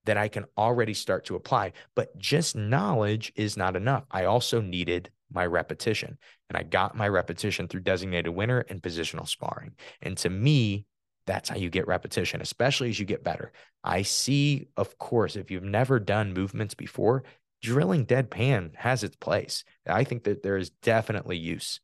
that 0.03 0.17
I 0.17 0.27
can 0.27 0.43
already 0.57 0.95
start 0.95 1.23
to 1.27 1.37
apply, 1.37 1.71
but 1.95 2.17
just 2.17 2.57
knowledge 2.57 3.31
is 3.37 3.55
not 3.55 3.77
enough. 3.77 4.03
I 4.11 4.25
also 4.25 4.59
needed 4.59 5.09
my 5.33 5.45
repetition, 5.45 6.17
and 6.49 6.57
I 6.57 6.63
got 6.63 6.95
my 6.95 7.07
repetition 7.07 7.67
through 7.67 7.81
designated 7.81 8.33
winner 8.33 8.59
and 8.69 8.81
positional 8.81 9.27
sparring. 9.27 9.73
And 10.01 10.17
to 10.17 10.29
me, 10.29 10.85
that's 11.25 11.49
how 11.49 11.55
you 11.55 11.69
get 11.69 11.87
repetition, 11.87 12.41
especially 12.41 12.89
as 12.89 12.99
you 12.99 13.05
get 13.05 13.23
better. 13.23 13.51
I 13.83 14.01
see, 14.01 14.67
of 14.77 14.97
course, 14.97 15.35
if 15.35 15.51
you've 15.51 15.63
never 15.63 15.99
done 15.99 16.33
movements 16.33 16.73
before, 16.73 17.23
drilling 17.61 18.05
deadpan 18.05 18.75
has 18.75 19.03
its 19.03 19.15
place. 19.15 19.63
I 19.87 20.03
think 20.03 20.25
that 20.25 20.43
there 20.43 20.57
is 20.57 20.69
definitely 20.69 21.37
use. 21.37 21.79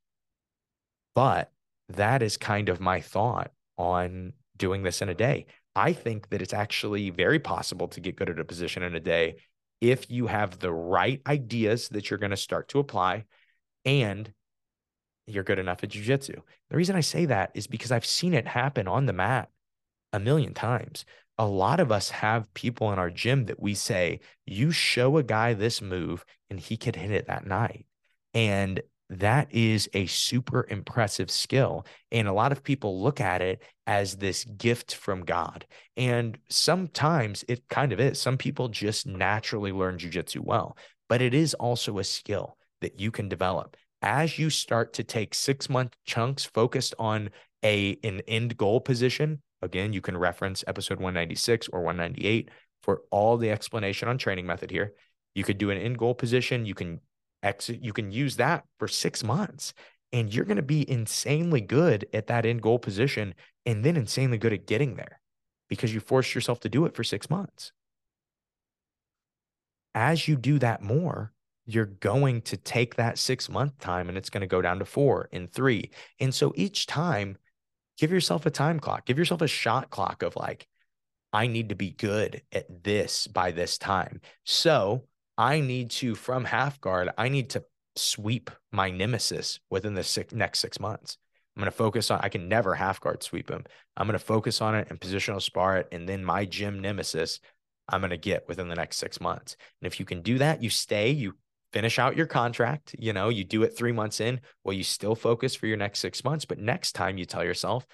But 1.15 1.51
that 1.89 2.21
is 2.21 2.37
kind 2.37 2.69
of 2.69 2.79
my 2.79 3.01
thought 3.01 3.51
on 3.77 4.33
doing 4.57 4.83
this 4.83 5.01
in 5.01 5.09
a 5.09 5.15
day. 5.15 5.47
I 5.75 5.93
think 5.93 6.29
that 6.29 6.41
it's 6.41 6.53
actually 6.53 7.09
very 7.09 7.39
possible 7.39 7.87
to 7.89 8.01
get 8.01 8.17
good 8.17 8.29
at 8.29 8.39
a 8.39 8.45
position 8.45 8.83
in 8.83 8.95
a 8.95 8.99
day 8.99 9.37
if 9.81 10.11
you 10.11 10.27
have 10.27 10.59
the 10.59 10.73
right 10.73 11.21
ideas 11.25 11.87
that 11.89 12.09
you're 12.09 12.19
going 12.19 12.31
to 12.31 12.37
start 12.37 12.67
to 12.69 12.79
apply 12.79 13.23
and 13.85 14.31
you're 15.27 15.43
good 15.43 15.59
enough 15.59 15.83
at 15.83 15.89
jujitsu. 15.89 16.41
The 16.69 16.77
reason 16.77 16.95
I 16.95 17.01
say 17.01 17.25
that 17.25 17.51
is 17.53 17.67
because 17.67 17.91
I've 17.91 18.05
seen 18.05 18.33
it 18.33 18.47
happen 18.47 18.87
on 18.87 19.05
the 19.05 19.13
mat 19.13 19.49
a 20.11 20.19
million 20.19 20.53
times 20.53 21.05
a 21.39 21.47
lot 21.47 21.79
of 21.79 21.89
us 21.89 22.09
have 22.09 22.53
people 22.53 22.91
in 22.91 22.99
our 22.99 23.09
gym 23.09 23.45
that 23.45 23.61
we 23.61 23.73
say, 23.73 24.19
you 24.45 24.71
show 24.71 25.17
a 25.17 25.23
guy 25.23 25.53
this 25.53 25.81
move 25.81 26.25
and 26.49 26.59
he 26.59 26.75
could 26.75 26.97
hit 26.97 27.11
it 27.11 27.27
that 27.27 27.47
night. 27.47 27.85
And 28.33 28.81
that 29.09 29.47
is 29.55 29.89
a 29.93 30.05
super 30.07 30.67
impressive 30.69 31.31
skill. 31.31 31.85
And 32.11 32.27
a 32.27 32.33
lot 32.33 32.51
of 32.51 32.61
people 32.61 33.01
look 33.01 33.21
at 33.21 33.41
it 33.41 33.63
as 33.87 34.17
this 34.17 34.43
gift 34.43 34.93
from 34.93 35.23
God. 35.23 35.65
And 35.95 36.37
sometimes 36.49 37.45
it 37.47 37.63
kind 37.69 37.93
of 37.93 38.01
is. 38.01 38.19
Some 38.19 38.37
people 38.37 38.67
just 38.67 39.07
naturally 39.07 39.71
learn 39.71 39.97
jujitsu 39.97 40.41
well, 40.41 40.77
but 41.07 41.21
it 41.21 41.33
is 41.33 41.53
also 41.53 41.99
a 41.99 42.03
skill 42.03 42.57
that 42.81 42.99
you 42.99 43.11
can 43.11 43.29
develop. 43.29 43.77
As 44.01 44.39
you 44.39 44.49
start 44.49 44.93
to 44.93 45.03
take 45.03 45.33
six 45.33 45.69
month 45.69 45.95
chunks 46.05 46.45
focused 46.45 46.95
on 46.97 47.29
a 47.63 47.97
an 48.03 48.21
end 48.27 48.55
goal 48.57 48.79
position 48.79 49.41
Again, 49.61 49.93
you 49.93 50.01
can 50.01 50.17
reference 50.17 50.63
episode 50.67 50.99
196 50.99 51.67
or 51.69 51.81
198 51.81 52.49
for 52.81 53.01
all 53.11 53.37
the 53.37 53.51
explanation 53.51 54.07
on 54.07 54.17
training 54.17 54.45
method 54.45 54.71
here. 54.71 54.93
You 55.35 55.43
could 55.43 55.57
do 55.57 55.69
an 55.69 55.77
end 55.77 55.97
goal 55.97 56.15
position. 56.15 56.65
You 56.65 56.73
can 56.73 57.01
exit, 57.43 57.83
you 57.83 57.93
can 57.93 58.11
use 58.11 58.37
that 58.37 58.63
for 58.77 58.87
six 58.87 59.23
months 59.23 59.73
and 60.11 60.33
you're 60.33 60.45
going 60.45 60.57
to 60.57 60.63
be 60.63 60.89
insanely 60.89 61.61
good 61.61 62.07
at 62.13 62.27
that 62.27 62.45
end 62.45 62.61
goal 62.61 62.79
position 62.79 63.33
and 63.65 63.83
then 63.83 63.95
insanely 63.95 64.37
good 64.37 64.53
at 64.53 64.65
getting 64.65 64.95
there 64.95 65.19
because 65.67 65.93
you 65.93 65.99
forced 65.99 66.33
yourself 66.33 66.59
to 66.61 66.69
do 66.69 66.85
it 66.85 66.95
for 66.95 67.03
six 67.03 67.29
months. 67.29 67.71
as 69.93 70.27
you 70.27 70.35
do 70.35 70.59
that 70.59 70.81
more, 70.81 71.31
you're 71.69 71.85
going 71.85 72.41
to 72.41 72.57
take 72.57 72.95
that 72.95 73.17
six 73.17 73.49
month 73.49 73.77
time 73.79 74.09
and 74.09 74.17
it's 74.17 74.29
going 74.29 74.41
to 74.41 74.47
go 74.47 74.61
down 74.61 74.79
to 74.79 74.85
four 74.85 75.29
and 75.31 75.51
three. 75.51 75.91
And 76.19 76.33
so 76.33 76.51
each 76.55 76.87
time, 76.87 77.37
give 77.97 78.11
yourself 78.11 78.45
a 78.45 78.51
time 78.51 78.79
clock, 78.79 79.05
give 79.05 79.19
yourself 79.19 79.41
a 79.41 79.47
shot 79.47 79.89
clock 79.89 80.23
of 80.23 80.35
like, 80.35 80.67
I 81.31 81.47
need 81.47 81.69
to 81.69 81.75
be 81.75 81.91
good 81.91 82.41
at 82.51 82.83
this 82.83 83.27
by 83.27 83.51
this 83.51 83.77
time. 83.77 84.21
So 84.45 85.05
I 85.37 85.59
need 85.59 85.91
to, 85.91 86.15
from 86.15 86.43
half 86.43 86.81
guard, 86.81 87.09
I 87.17 87.29
need 87.29 87.51
to 87.51 87.63
sweep 87.95 88.49
my 88.71 88.89
nemesis 88.89 89.59
within 89.69 89.93
the 89.93 90.03
six, 90.03 90.33
next 90.33 90.59
six 90.59 90.79
months. 90.79 91.17
I'm 91.55 91.61
going 91.61 91.71
to 91.71 91.77
focus 91.77 92.09
on, 92.09 92.19
I 92.21 92.29
can 92.29 92.47
never 92.47 92.73
half 92.73 92.99
guard 92.99 93.21
sweep 93.21 93.49
him. 93.49 93.65
I'm 93.95 94.07
going 94.07 94.17
to 94.17 94.25
focus 94.25 94.61
on 94.61 94.75
it 94.75 94.87
and 94.89 94.99
positional 94.99 95.41
spar 95.41 95.77
it. 95.77 95.87
And 95.91 96.07
then 96.07 96.23
my 96.23 96.45
gym 96.45 96.79
nemesis, 96.79 97.39
I'm 97.89 98.01
going 98.01 98.11
to 98.11 98.17
get 98.17 98.47
within 98.47 98.69
the 98.69 98.75
next 98.75 98.97
six 98.97 99.19
months. 99.19 99.55
And 99.81 99.91
if 99.91 99.99
you 99.99 100.05
can 100.05 100.21
do 100.21 100.37
that, 100.37 100.63
you 100.63 100.69
stay, 100.69 101.11
you 101.11 101.35
finish 101.71 101.99
out 101.99 102.17
your 102.17 102.25
contract, 102.25 102.95
you 102.97 103.13
know, 103.13 103.29
you 103.29 103.43
do 103.43 103.63
it 103.63 103.77
three 103.77 103.91
months 103.91 104.19
in, 104.19 104.41
well, 104.63 104.73
you 104.73 104.83
still 104.83 105.15
focus 105.15 105.55
for 105.55 105.67
your 105.67 105.77
next 105.77 105.99
six 105.99 106.23
months. 106.23 106.45
But 106.45 106.59
next 106.59 106.93
time 106.93 107.17
you 107.17 107.25
tell 107.25 107.43
yourself, 107.43 107.85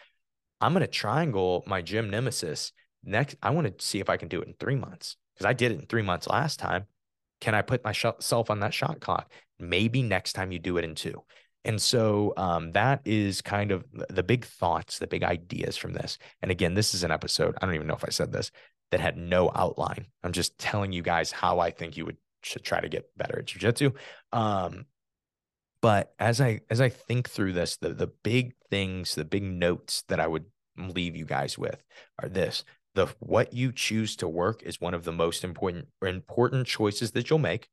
I'm 0.62 0.74
going 0.74 0.82
to 0.82 0.88
triangle 0.88 1.64
my 1.68 1.82
gym 1.82 2.10
nemesis. 2.10 2.72
Next, 3.04 3.36
I 3.42 3.52
want 3.52 3.78
to 3.78 3.86
see 3.86 4.00
if 4.00 4.10
I 4.10 4.18
can 4.18 4.30
do 4.30 4.42
it 4.42 4.48
in 4.48 4.54
three 4.54 4.76
months 4.76 5.18
because 5.34 5.46
I 5.46 5.54
did 5.54 5.72
it 5.72 5.80
in 5.80 5.86
three 5.86 6.02
months 6.02 6.28
last 6.28 6.60
time. 6.60 6.86
Can 7.42 7.54
I 7.54 7.62
put 7.62 7.84
myself 7.84 8.50
on 8.50 8.62
that 8.62 8.74
shot 8.74 9.00
clock? 9.02 9.32
Maybe 9.60 10.02
next 10.02 10.34
time 10.34 10.52
you 10.52 10.60
do 10.60 10.78
it 10.78 10.86
in 10.86 10.96
two. 10.96 11.24
And 11.66 11.82
so 11.82 12.34
um, 12.38 12.72
that 12.74 13.02
is 13.06 13.42
kind 13.42 13.72
of 13.72 13.86
the 14.10 14.24
big 14.24 14.46
thoughts, 14.46 15.00
the 15.00 15.08
big 15.08 15.24
ideas 15.24 15.76
from 15.76 15.94
this. 15.94 16.18
And 16.42 16.52
again, 16.52 16.76
this 16.76 16.94
is 16.94 17.04
an 17.04 17.12
episode. 17.12 17.56
I 17.60 17.66
don't 17.66 17.76
even 17.76 17.88
know 17.88 17.96
if 17.96 18.06
I 18.06 18.12
said 18.12 18.32
this 18.32 18.52
that 18.92 19.00
had 19.00 19.18
no 19.18 19.52
outline. 19.54 20.06
I'm 20.24 20.32
just 20.32 20.58
telling 20.58 20.92
you 20.92 21.02
guys 21.02 21.32
how 21.32 21.60
I 21.60 21.72
think 21.72 21.98
you 21.98 22.06
would 22.06 22.18
should 22.46 22.64
try 22.64 22.80
to 22.80 22.90
get 22.90 23.10
better 23.18 23.40
at 23.40 23.48
jujitsu. 23.48 23.96
Um, 24.32 24.86
but 25.82 26.14
as 26.20 26.40
I 26.42 26.62
as 26.70 26.80
I 26.80 26.90
think 26.90 27.30
through 27.30 27.54
this, 27.54 27.78
the 27.78 27.90
the 27.90 28.08
big 28.08 28.54
things, 28.70 29.16
the 29.16 29.26
big 29.26 29.44
notes 29.44 30.04
that 30.08 30.20
I 30.20 30.28
would 30.28 30.46
leave 30.78 31.16
you 31.16 31.26
guys 31.26 31.58
with 31.58 31.84
are 32.22 32.30
this: 32.30 32.64
the 32.94 33.08
what 33.20 33.54
you 33.54 33.72
choose 33.72 34.16
to 34.18 34.28
work 34.28 34.64
is 34.64 34.80
one 34.80 34.94
of 34.94 35.04
the 35.04 35.12
most 35.12 35.44
important 35.44 35.88
important 36.02 36.68
choices 36.68 37.12
that 37.12 37.30
you'll 37.30 37.40
make. 37.40 37.68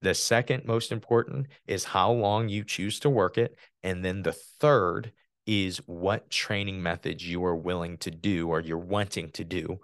The 0.00 0.14
second 0.14 0.64
most 0.64 0.90
important 0.90 1.46
is 1.66 1.84
how 1.84 2.10
long 2.10 2.48
you 2.48 2.64
choose 2.64 2.98
to 3.00 3.10
work 3.10 3.38
it, 3.38 3.56
and 3.82 4.04
then 4.04 4.22
the 4.22 4.32
third 4.32 5.12
is 5.46 5.78
what 5.86 6.30
training 6.30 6.82
methods 6.82 7.26
you 7.26 7.44
are 7.44 7.56
willing 7.56 7.98
to 7.98 8.10
do 8.10 8.48
or 8.48 8.60
you're 8.60 8.78
wanting 8.78 9.30
to 9.32 9.44
do 9.44 9.80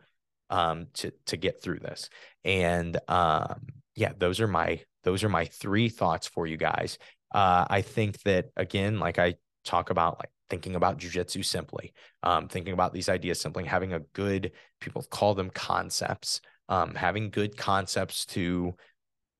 um, 0.50 0.86
to 0.94 1.12
to 1.26 1.36
get 1.36 1.62
through 1.62 1.80
this. 1.80 2.08
And 2.44 2.98
um, 3.08 3.66
yeah, 3.94 4.12
those 4.16 4.40
are 4.40 4.48
my 4.48 4.80
those 5.04 5.24
are 5.24 5.28
my 5.28 5.44
three 5.44 5.88
thoughts 5.88 6.26
for 6.26 6.46
you 6.46 6.56
guys. 6.56 6.98
Uh, 7.34 7.66
I 7.68 7.82
think 7.82 8.22
that 8.22 8.50
again, 8.56 8.98
like 8.98 9.18
I 9.18 9.34
talk 9.64 9.90
about, 9.90 10.18
like 10.18 10.30
thinking 10.48 10.76
about 10.76 10.98
jujitsu 10.98 11.44
simply, 11.44 11.92
um, 12.22 12.48
thinking 12.48 12.72
about 12.72 12.92
these 12.92 13.08
ideas 13.08 13.40
simply, 13.40 13.64
having 13.64 13.92
a 13.92 14.00
good 14.00 14.52
people 14.80 15.02
call 15.02 15.34
them 15.34 15.50
concepts, 15.50 16.40
um, 16.68 16.94
having 16.94 17.30
good 17.30 17.56
concepts 17.56 18.24
to 18.26 18.74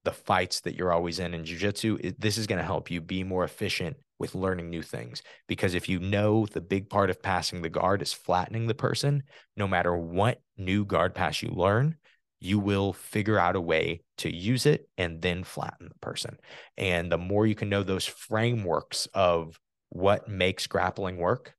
the 0.05 0.13
fights 0.13 0.61
that 0.61 0.75
you're 0.75 0.93
always 0.93 1.19
in 1.19 1.35
in 1.35 1.45
jujitsu. 1.45 2.15
This 2.19 2.39
is 2.39 2.47
going 2.47 2.59
to 2.59 2.65
help 2.65 2.91
you 2.91 3.01
be 3.01 3.25
more 3.25 3.45
efficient 3.45 3.97
with 4.19 4.35
learning 4.35 4.71
new 4.71 4.83
things. 4.83 5.23
Because 5.47 5.75
if 5.75 5.89
you 5.89 5.99
know 6.01 6.47
the 6.47 6.61
big 6.61 6.91
part 6.91 7.11
of 7.11 7.23
passing 7.23 7.63
the 7.63 7.69
guard 7.69 8.03
is 8.03 8.13
flattening 8.13 8.67
the 8.67 8.75
person, 8.75 9.23
no 9.57 9.69
matter 9.69 9.97
what 9.97 10.41
new 10.57 10.85
guard 10.85 11.15
pass 11.15 11.43
you 11.43 11.51
learn, 11.51 11.97
you 12.41 12.59
will 12.59 12.93
figure 12.93 13.39
out 13.39 13.57
a 13.57 13.61
way 13.61 14.03
to 14.19 14.35
use 14.35 14.67
it 14.67 14.89
and 14.97 15.21
then 15.21 15.45
flatten 15.45 15.89
the 15.89 15.99
person. 16.01 16.39
And 16.77 17.11
the 17.11 17.19
more 17.19 17.47
you 17.47 17.55
can 17.55 17.69
know 17.69 17.83
those 17.83 18.07
frameworks 18.07 19.07
of 19.15 19.59
what 19.91 20.29
makes 20.29 20.67
grappling 20.67 21.17
work, 21.17 21.55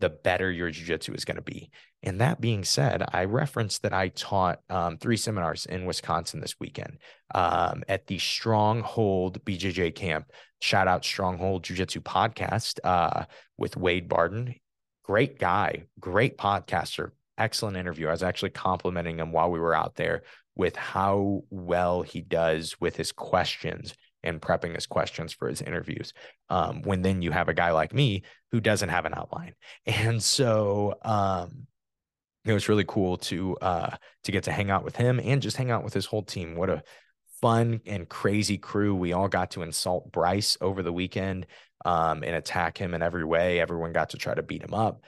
the 0.00 0.10
better 0.10 0.50
your 0.50 0.70
jujitsu 0.70 1.14
is 1.14 1.24
going 1.24 1.36
to 1.36 1.42
be. 1.42 1.70
And 2.06 2.20
that 2.20 2.40
being 2.40 2.62
said, 2.62 3.02
I 3.12 3.24
referenced 3.24 3.82
that 3.82 3.92
I 3.92 4.08
taught 4.10 4.60
um, 4.70 4.96
three 4.96 5.16
seminars 5.16 5.66
in 5.66 5.86
Wisconsin 5.86 6.38
this 6.38 6.54
weekend 6.60 6.98
um, 7.34 7.82
at 7.88 8.06
the 8.06 8.18
Stronghold 8.18 9.44
BJJ 9.44 9.92
camp. 9.96 10.30
Shout 10.60 10.86
out 10.86 11.04
Stronghold 11.04 11.64
Jiu 11.64 11.76
Jitsu 11.76 12.00
podcast 12.00 12.78
uh, 12.84 13.24
with 13.58 13.76
Wade 13.76 14.08
Barden. 14.08 14.54
Great 15.02 15.40
guy, 15.40 15.86
great 15.98 16.38
podcaster, 16.38 17.10
excellent 17.38 17.76
interview. 17.76 18.06
I 18.06 18.12
was 18.12 18.22
actually 18.22 18.50
complimenting 18.50 19.18
him 19.18 19.32
while 19.32 19.50
we 19.50 19.58
were 19.58 19.74
out 19.74 19.96
there 19.96 20.22
with 20.54 20.76
how 20.76 21.42
well 21.50 22.02
he 22.02 22.20
does 22.20 22.80
with 22.80 22.94
his 22.94 23.10
questions 23.10 23.94
and 24.22 24.40
prepping 24.40 24.76
his 24.76 24.86
questions 24.86 25.32
for 25.32 25.48
his 25.48 25.60
interviews. 25.60 26.12
Um, 26.50 26.82
when 26.82 27.02
then 27.02 27.20
you 27.20 27.32
have 27.32 27.48
a 27.48 27.54
guy 27.54 27.72
like 27.72 27.92
me 27.92 28.22
who 28.52 28.60
doesn't 28.60 28.90
have 28.90 29.06
an 29.06 29.14
outline, 29.14 29.54
and 29.86 30.22
so 30.22 30.94
um, 31.02 31.66
it 32.46 32.54
was 32.54 32.68
really 32.68 32.84
cool 32.86 33.16
to 33.18 33.56
uh, 33.56 33.96
to 34.24 34.32
get 34.32 34.44
to 34.44 34.52
hang 34.52 34.70
out 34.70 34.84
with 34.84 34.96
him 34.96 35.20
and 35.22 35.42
just 35.42 35.56
hang 35.56 35.70
out 35.70 35.84
with 35.84 35.94
his 35.94 36.06
whole 36.06 36.22
team. 36.22 36.56
What 36.56 36.70
a 36.70 36.82
fun 37.40 37.80
and 37.86 38.08
crazy 38.08 38.58
crew! 38.58 38.94
We 38.94 39.12
all 39.12 39.28
got 39.28 39.52
to 39.52 39.62
insult 39.62 40.12
Bryce 40.12 40.56
over 40.60 40.82
the 40.82 40.92
weekend 40.92 41.46
um, 41.84 42.22
and 42.22 42.34
attack 42.36 42.78
him 42.78 42.94
in 42.94 43.02
every 43.02 43.24
way. 43.24 43.60
Everyone 43.60 43.92
got 43.92 44.10
to 44.10 44.16
try 44.16 44.34
to 44.34 44.42
beat 44.42 44.62
him 44.62 44.74
up 44.74 45.02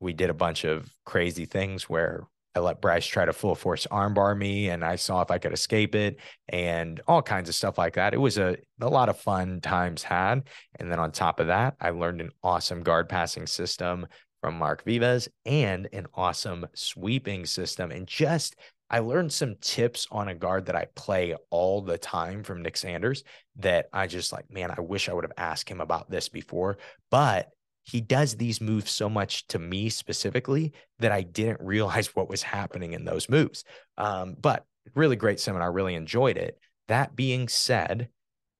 we 0.00 0.12
did 0.12 0.30
a 0.30 0.34
bunch 0.34 0.64
of 0.64 0.88
crazy 1.04 1.44
things 1.44 1.88
where 1.88 2.26
I 2.54 2.60
let 2.60 2.80
Bryce 2.80 3.06
try 3.06 3.24
to 3.24 3.32
full 3.32 3.54
force 3.54 3.86
armbar 3.90 4.36
me 4.36 4.68
and 4.70 4.84
I 4.84 4.96
saw 4.96 5.20
if 5.22 5.30
I 5.30 5.38
could 5.38 5.52
escape 5.52 5.94
it 5.94 6.18
and 6.48 7.00
all 7.06 7.22
kinds 7.22 7.48
of 7.48 7.54
stuff 7.54 7.78
like 7.78 7.94
that. 7.94 8.14
It 8.14 8.18
was 8.18 8.38
a, 8.38 8.56
a 8.80 8.88
lot 8.88 9.08
of 9.08 9.18
fun 9.18 9.60
times 9.60 10.02
had. 10.02 10.44
And 10.78 10.90
then 10.90 10.98
on 10.98 11.12
top 11.12 11.40
of 11.40 11.48
that, 11.48 11.76
I 11.80 11.90
learned 11.90 12.20
an 12.20 12.30
awesome 12.42 12.82
guard 12.82 13.08
passing 13.08 13.46
system 13.46 14.06
from 14.40 14.58
Mark 14.58 14.84
Vives 14.84 15.28
and 15.44 15.88
an 15.92 16.06
awesome 16.14 16.66
sweeping 16.74 17.46
system. 17.46 17.90
And 17.90 18.06
just 18.06 18.56
I 18.90 19.00
learned 19.00 19.32
some 19.32 19.56
tips 19.60 20.06
on 20.10 20.28
a 20.28 20.34
guard 20.34 20.66
that 20.66 20.76
I 20.76 20.86
play 20.94 21.34
all 21.50 21.82
the 21.82 21.98
time 21.98 22.42
from 22.42 22.62
Nick 22.62 22.76
Sanders 22.76 23.22
that 23.56 23.88
I 23.92 24.06
just 24.06 24.32
like, 24.32 24.50
man, 24.50 24.70
I 24.70 24.80
wish 24.80 25.08
I 25.08 25.12
would 25.12 25.24
have 25.24 25.32
asked 25.36 25.68
him 25.68 25.80
about 25.80 26.10
this 26.10 26.28
before. 26.28 26.78
But 27.10 27.50
he 27.84 28.00
does 28.00 28.34
these 28.36 28.60
moves 28.60 28.90
so 28.90 29.08
much 29.08 29.46
to 29.48 29.58
me 29.58 29.88
specifically 29.88 30.72
that 30.98 31.12
I 31.12 31.22
didn't 31.22 31.60
realize 31.66 32.14
what 32.14 32.28
was 32.28 32.42
happening 32.42 32.92
in 32.92 33.04
those 33.04 33.28
moves. 33.28 33.64
Um, 33.96 34.36
but 34.40 34.64
really 34.94 35.16
great 35.16 35.40
seminar, 35.40 35.70
really 35.70 35.94
enjoyed 35.94 36.36
it. 36.36 36.58
That 36.88 37.14
being 37.14 37.48
said, 37.48 38.08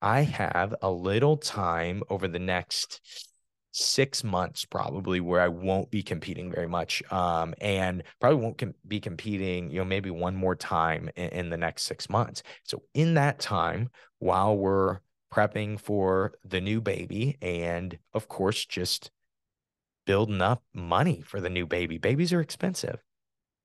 I 0.01 0.21
have 0.21 0.75
a 0.81 0.91
little 0.91 1.37
time 1.37 2.03
over 2.09 2.27
the 2.27 2.39
next 2.39 3.01
six 3.71 4.23
months 4.23 4.65
probably 4.65 5.19
where 5.19 5.41
I 5.41 5.47
won't 5.47 5.91
be 5.91 6.01
competing 6.01 6.51
very 6.51 6.67
much 6.67 7.03
um, 7.11 7.53
and 7.61 8.03
probably 8.19 8.41
won't 8.41 8.57
com- 8.57 8.73
be 8.87 8.99
competing, 8.99 9.69
you 9.69 9.79
know, 9.79 9.85
maybe 9.85 10.09
one 10.09 10.35
more 10.35 10.55
time 10.55 11.09
in, 11.15 11.29
in 11.29 11.49
the 11.49 11.57
next 11.57 11.83
six 11.83 12.09
months. 12.09 12.41
So 12.63 12.81
in 12.93 13.13
that 13.13 13.39
time, 13.39 13.89
while 14.19 14.57
we're 14.57 14.99
prepping 15.31 15.79
for 15.79 16.33
the 16.43 16.61
new 16.61 16.81
baby 16.81 17.37
and 17.41 17.97
of 18.13 18.27
course 18.27 18.65
just 18.65 19.11
building 20.05 20.41
up 20.41 20.63
money 20.73 21.21
for 21.21 21.39
the 21.39 21.49
new 21.49 21.67
baby. 21.67 21.97
Babies 21.97 22.33
are 22.33 22.41
expensive. 22.41 22.99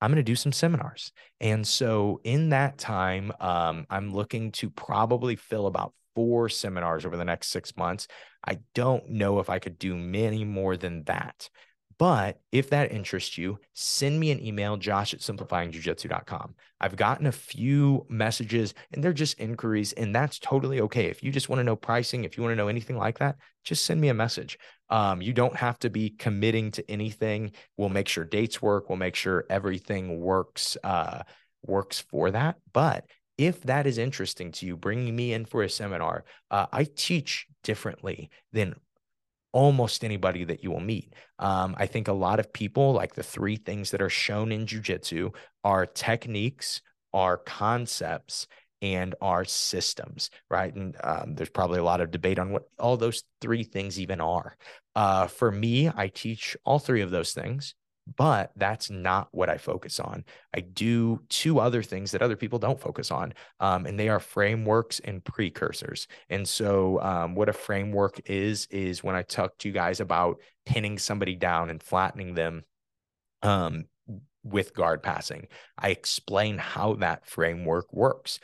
I'm 0.00 0.10
going 0.10 0.16
to 0.16 0.22
do 0.22 0.36
some 0.36 0.52
seminars. 0.52 1.12
And 1.40 1.66
so 1.66 2.20
in 2.24 2.50
that 2.50 2.76
time, 2.76 3.32
um, 3.40 3.86
I'm 3.88 4.12
looking 4.12 4.52
to 4.52 4.68
probably 4.68 5.36
fill 5.36 5.66
about 5.66 5.94
four 6.14 6.50
seminars 6.50 7.06
over 7.06 7.16
the 7.16 7.24
next 7.24 7.48
six 7.48 7.74
months. 7.76 8.06
I 8.46 8.58
don't 8.74 9.08
know 9.10 9.40
if 9.40 9.48
I 9.48 9.58
could 9.58 9.78
do 9.78 9.96
many 9.96 10.44
more 10.44 10.76
than 10.76 11.04
that. 11.04 11.48
But 11.96 12.40
if 12.50 12.70
that 12.70 12.92
interests 12.92 13.38
you, 13.38 13.58
send 13.72 14.18
me 14.18 14.30
an 14.32 14.44
email, 14.44 14.76
josh 14.76 15.14
at 15.14 15.20
simplifyingjiujitsu.com. 15.20 16.54
I've 16.80 16.96
gotten 16.96 17.26
a 17.26 17.32
few 17.32 18.04
messages 18.08 18.74
and 18.92 19.02
they're 19.02 19.12
just 19.12 19.38
inquiries, 19.38 19.92
and 19.92 20.14
that's 20.14 20.38
totally 20.38 20.80
okay. 20.80 21.06
If 21.06 21.22
you 21.22 21.30
just 21.30 21.48
want 21.48 21.60
to 21.60 21.64
know 21.64 21.76
pricing, 21.76 22.24
if 22.24 22.36
you 22.36 22.42
want 22.42 22.52
to 22.52 22.56
know 22.56 22.68
anything 22.68 22.98
like 22.98 23.18
that, 23.20 23.36
just 23.62 23.84
send 23.84 24.00
me 24.00 24.08
a 24.08 24.14
message. 24.14 24.58
Um, 24.90 25.22
you 25.22 25.32
don't 25.32 25.56
have 25.56 25.78
to 25.80 25.90
be 25.90 26.10
committing 26.10 26.72
to 26.72 26.90
anything. 26.90 27.52
We'll 27.76 27.88
make 27.88 28.08
sure 28.08 28.24
dates 28.24 28.60
work. 28.60 28.88
We'll 28.88 28.98
make 28.98 29.14
sure 29.14 29.44
everything 29.48 30.20
works 30.20 30.76
uh, 30.82 31.22
works 31.62 32.00
for 32.00 32.30
that. 32.32 32.56
But 32.72 33.06
if 33.36 33.62
that 33.62 33.86
is 33.86 33.98
interesting 33.98 34.52
to 34.52 34.66
you, 34.66 34.76
bringing 34.76 35.14
me 35.14 35.32
in 35.32 35.44
for 35.44 35.62
a 35.62 35.68
seminar, 35.68 36.24
uh, 36.50 36.66
I 36.72 36.84
teach 36.84 37.46
differently 37.62 38.30
than 38.52 38.74
almost 39.52 40.04
anybody 40.04 40.44
that 40.44 40.62
you 40.62 40.70
will 40.70 40.80
meet. 40.80 41.14
Um, 41.38 41.74
I 41.78 41.86
think 41.86 42.08
a 42.08 42.12
lot 42.12 42.40
of 42.40 42.52
people, 42.52 42.92
like 42.92 43.14
the 43.14 43.22
three 43.22 43.56
things 43.56 43.92
that 43.92 44.02
are 44.02 44.10
shown 44.10 44.52
in 44.52 44.66
jujitsu, 44.66 45.34
are 45.62 45.86
techniques, 45.86 46.82
are 47.12 47.36
concepts, 47.36 48.46
and 48.82 49.14
our 49.20 49.44
systems, 49.44 50.30
right? 50.50 50.74
And 50.74 50.96
um, 51.02 51.34
there's 51.36 51.48
probably 51.48 51.78
a 51.78 51.84
lot 51.84 52.00
of 52.00 52.10
debate 52.10 52.38
on 52.38 52.50
what 52.50 52.64
all 52.78 52.96
those 52.96 53.22
three 53.40 53.62
things 53.64 53.98
even 53.98 54.20
are. 54.20 54.56
Uh, 54.94 55.26
for 55.28 55.50
me, 55.50 55.88
I 55.88 56.08
teach 56.08 56.56
all 56.64 56.78
three 56.78 57.00
of 57.00 57.10
those 57.10 57.32
things. 57.32 57.74
But 58.16 58.52
that's 58.56 58.90
not 58.90 59.28
what 59.32 59.48
I 59.48 59.56
focus 59.56 59.98
on. 59.98 60.24
I 60.54 60.60
do 60.60 61.20
two 61.28 61.58
other 61.58 61.82
things 61.82 62.10
that 62.10 62.22
other 62.22 62.36
people 62.36 62.58
don't 62.58 62.80
focus 62.80 63.10
on, 63.10 63.34
um, 63.60 63.86
and 63.86 63.98
they 63.98 64.08
are 64.08 64.20
frameworks 64.20 65.00
and 65.00 65.24
precursors. 65.24 66.06
And 66.28 66.46
so, 66.46 67.00
um, 67.00 67.34
what 67.34 67.48
a 67.48 67.52
framework 67.52 68.20
is, 68.26 68.66
is 68.70 69.02
when 69.02 69.14
I 69.14 69.22
talk 69.22 69.56
to 69.58 69.68
you 69.68 69.74
guys 69.74 70.00
about 70.00 70.40
pinning 70.66 70.98
somebody 70.98 71.34
down 71.34 71.70
and 71.70 71.82
flattening 71.82 72.34
them 72.34 72.64
um, 73.42 73.84
with 74.42 74.74
guard 74.74 75.02
passing, 75.02 75.48
I 75.78 75.88
explain 75.88 76.58
how 76.58 76.94
that 76.96 77.26
framework 77.26 77.92
works 77.92 78.38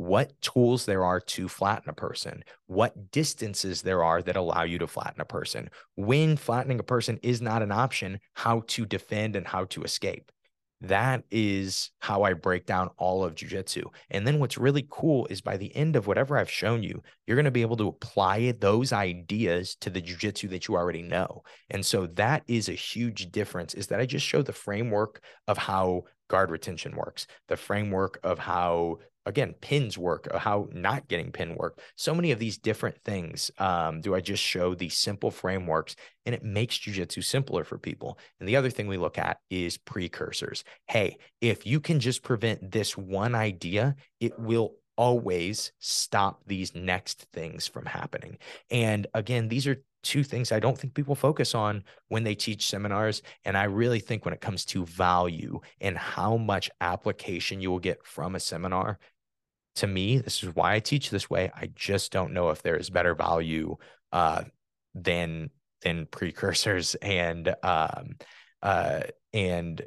what 0.00 0.32
tools 0.40 0.86
there 0.86 1.04
are 1.04 1.20
to 1.20 1.46
flatten 1.46 1.90
a 1.90 1.92
person, 1.92 2.42
what 2.68 3.10
distances 3.10 3.82
there 3.82 4.02
are 4.02 4.22
that 4.22 4.34
allow 4.34 4.62
you 4.62 4.78
to 4.78 4.86
flatten 4.86 5.20
a 5.20 5.26
person, 5.26 5.68
when 5.94 6.38
flattening 6.38 6.80
a 6.80 6.82
person 6.82 7.18
is 7.22 7.42
not 7.42 7.62
an 7.62 7.70
option, 7.70 8.18
how 8.32 8.62
to 8.66 8.86
defend 8.86 9.36
and 9.36 9.46
how 9.46 9.66
to 9.66 9.82
escape. 9.82 10.32
That 10.80 11.24
is 11.30 11.90
how 11.98 12.22
I 12.22 12.32
break 12.32 12.64
down 12.64 12.88
all 12.96 13.22
of 13.22 13.34
jujitsu. 13.34 13.84
And 14.08 14.26
then 14.26 14.38
what's 14.38 14.56
really 14.56 14.86
cool 14.88 15.26
is 15.26 15.42
by 15.42 15.58
the 15.58 15.76
end 15.76 15.94
of 15.96 16.06
whatever 16.06 16.38
I've 16.38 16.50
shown 16.50 16.82
you, 16.82 17.02
you're 17.26 17.36
going 17.36 17.44
to 17.44 17.50
be 17.50 17.60
able 17.60 17.76
to 17.76 17.88
apply 17.88 18.52
those 18.52 18.94
ideas 18.94 19.76
to 19.82 19.90
the 19.90 20.00
jujitsu 20.00 20.48
that 20.48 20.66
you 20.66 20.76
already 20.76 21.02
know. 21.02 21.42
And 21.68 21.84
so 21.84 22.06
that 22.06 22.44
is 22.46 22.70
a 22.70 22.72
huge 22.72 23.30
difference 23.30 23.74
is 23.74 23.88
that 23.88 24.00
I 24.00 24.06
just 24.06 24.24
show 24.24 24.40
the 24.40 24.54
framework 24.54 25.22
of 25.46 25.58
how 25.58 26.04
guard 26.30 26.50
retention 26.50 26.96
works, 26.96 27.26
the 27.48 27.56
framework 27.56 28.18
of 28.22 28.38
how 28.38 29.00
again 29.26 29.54
pins 29.60 29.98
work 29.98 30.28
uh, 30.32 30.38
how 30.38 30.68
not 30.72 31.06
getting 31.08 31.30
pin 31.30 31.54
work. 31.56 31.78
So 31.96 32.14
many 32.14 32.30
of 32.30 32.38
these 32.38 32.56
different 32.56 32.96
things 33.02 33.50
um, 33.58 34.00
do 34.00 34.14
i 34.14 34.20
just 34.20 34.42
show 34.42 34.74
these 34.74 34.96
simple 34.96 35.30
frameworks 35.30 35.94
and 36.24 36.34
it 36.34 36.42
makes 36.42 36.78
jujitsu 36.78 37.22
simpler 37.22 37.64
for 37.64 37.78
people. 37.78 38.18
And 38.38 38.48
the 38.48 38.56
other 38.56 38.70
thing 38.70 38.86
we 38.86 38.96
look 38.96 39.18
at 39.18 39.38
is 39.50 39.76
precursors. 39.76 40.64
Hey 40.86 41.18
if 41.40 41.66
you 41.66 41.80
can 41.80 42.00
just 42.00 42.22
prevent 42.22 42.70
this 42.70 42.96
one 42.96 43.34
idea 43.34 43.94
it 44.20 44.38
will 44.38 44.76
always 44.96 45.72
stop 45.78 46.42
these 46.46 46.74
next 46.74 47.26
things 47.32 47.66
from 47.66 47.86
happening. 47.86 48.38
And 48.70 49.06
again 49.12 49.48
these 49.48 49.66
are 49.66 49.82
two 50.02 50.24
things 50.24 50.52
I 50.52 50.60
don't 50.60 50.78
think 50.78 50.94
people 50.94 51.14
focus 51.14 51.54
on 51.54 51.84
when 52.08 52.24
they 52.24 52.34
teach 52.34 52.66
seminars. 52.66 53.22
And 53.44 53.56
I 53.56 53.64
really 53.64 54.00
think 54.00 54.24
when 54.24 54.34
it 54.34 54.40
comes 54.40 54.64
to 54.66 54.84
value 54.86 55.60
and 55.80 55.96
how 55.96 56.36
much 56.36 56.70
application 56.80 57.60
you 57.60 57.70
will 57.70 57.78
get 57.78 58.04
from 58.04 58.34
a 58.34 58.40
seminar, 58.40 58.98
to 59.76 59.86
me, 59.86 60.18
this 60.18 60.42
is 60.42 60.54
why 60.54 60.74
I 60.74 60.80
teach 60.80 61.10
this 61.10 61.30
way. 61.30 61.50
I 61.54 61.70
just 61.74 62.12
don't 62.12 62.32
know 62.32 62.50
if 62.50 62.62
there 62.62 62.76
is 62.76 62.90
better 62.90 63.14
value 63.14 63.76
uh, 64.12 64.44
than 64.94 65.50
than 65.82 66.06
precursors 66.06 66.94
and 67.02 67.54
um, 67.62 68.16
uh, 68.62 69.00
and 69.32 69.80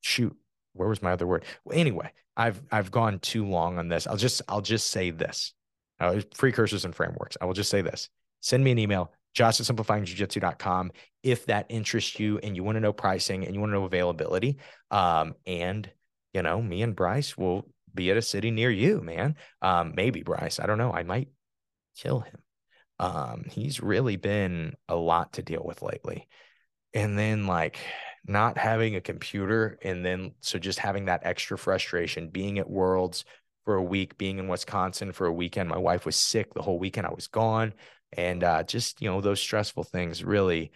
shoot, 0.00 0.36
where 0.72 0.88
was 0.88 1.02
my 1.02 1.12
other 1.12 1.26
word? 1.26 1.44
Well, 1.64 1.78
anyway, 1.78 2.10
I've 2.36 2.62
I've 2.70 2.90
gone 2.90 3.18
too 3.18 3.46
long 3.46 3.78
on 3.78 3.88
this. 3.88 4.06
I'll 4.06 4.16
just 4.16 4.42
I'll 4.48 4.60
just 4.60 4.90
say 4.90 5.10
this. 5.10 5.52
Uh, 6.00 6.20
precursors 6.36 6.84
and 6.84 6.94
frameworks. 6.94 7.36
I 7.40 7.44
will 7.44 7.54
just 7.54 7.70
say 7.70 7.80
this. 7.80 8.08
Send 8.40 8.64
me 8.64 8.72
an 8.72 8.78
email, 8.78 9.12
josh 9.34 9.60
at 9.60 9.66
simplifyingjiujitsu.com 9.66 10.92
if 11.22 11.46
that 11.46 11.66
interests 11.68 12.18
you 12.18 12.38
and 12.38 12.54
you 12.54 12.62
want 12.62 12.76
to 12.76 12.80
know 12.80 12.92
pricing 12.92 13.44
and 13.44 13.54
you 13.54 13.60
want 13.60 13.70
to 13.70 13.78
know 13.78 13.84
availability. 13.84 14.58
Um, 14.90 15.34
and 15.46 15.90
you 16.32 16.42
know, 16.42 16.60
me 16.60 16.82
and 16.82 16.96
Bryce 16.96 17.36
will 17.36 17.66
be 17.94 18.10
at 18.10 18.16
a 18.16 18.22
city 18.22 18.50
near 18.50 18.70
you, 18.70 19.00
man. 19.00 19.36
Um, 19.62 19.94
maybe 19.94 20.22
Bryce. 20.22 20.58
I 20.58 20.66
don't 20.66 20.78
know. 20.78 20.92
I 20.92 21.04
might 21.04 21.28
kill 21.96 22.20
him. 22.20 22.38
Um, 22.98 23.44
he's 23.50 23.80
really 23.80 24.16
been 24.16 24.74
a 24.88 24.96
lot 24.96 25.34
to 25.34 25.42
deal 25.42 25.62
with 25.64 25.82
lately. 25.82 26.28
And 26.92 27.18
then 27.18 27.46
like 27.46 27.78
not 28.26 28.58
having 28.58 28.96
a 28.96 29.00
computer 29.00 29.78
and 29.82 30.04
then 30.04 30.32
so 30.40 30.58
just 30.58 30.78
having 30.78 31.06
that 31.06 31.22
extra 31.24 31.58
frustration, 31.58 32.28
being 32.28 32.58
at 32.58 32.70
Worlds 32.70 33.24
for 33.64 33.76
a 33.76 33.82
week, 33.82 34.18
being 34.18 34.38
in 34.38 34.48
Wisconsin 34.48 35.12
for 35.12 35.26
a 35.26 35.32
weekend. 35.32 35.68
My 35.68 35.78
wife 35.78 36.04
was 36.04 36.16
sick 36.16 36.52
the 36.52 36.62
whole 36.62 36.78
weekend. 36.78 37.06
I 37.06 37.14
was 37.14 37.28
gone 37.28 37.72
and 38.16 38.44
uh, 38.44 38.62
just 38.62 39.00
you 39.00 39.10
know 39.10 39.20
those 39.20 39.40
stressful 39.40 39.84
things 39.84 40.24
really 40.24 40.70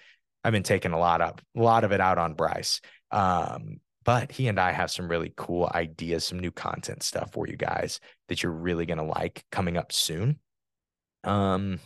i've 0.44 0.52
been 0.52 0.62
taking 0.62 0.92
a 0.92 0.98
lot 0.98 1.20
of 1.20 1.38
a 1.56 1.60
lot 1.60 1.84
of 1.84 1.92
it 1.92 2.00
out 2.00 2.18
on 2.18 2.34
bryce 2.34 2.80
um, 3.10 3.80
but 4.04 4.30
he 4.32 4.48
and 4.48 4.58
i 4.58 4.72
have 4.72 4.90
some 4.90 5.08
really 5.08 5.32
cool 5.36 5.70
ideas 5.74 6.24
some 6.24 6.38
new 6.38 6.50
content 6.50 7.02
stuff 7.02 7.32
for 7.32 7.46
you 7.46 7.56
guys 7.56 8.00
that 8.28 8.42
you're 8.42 8.52
really 8.52 8.86
going 8.86 8.98
to 8.98 9.04
like 9.04 9.44
coming 9.50 9.76
up 9.76 9.92
soon 9.92 10.38
um 11.24 11.78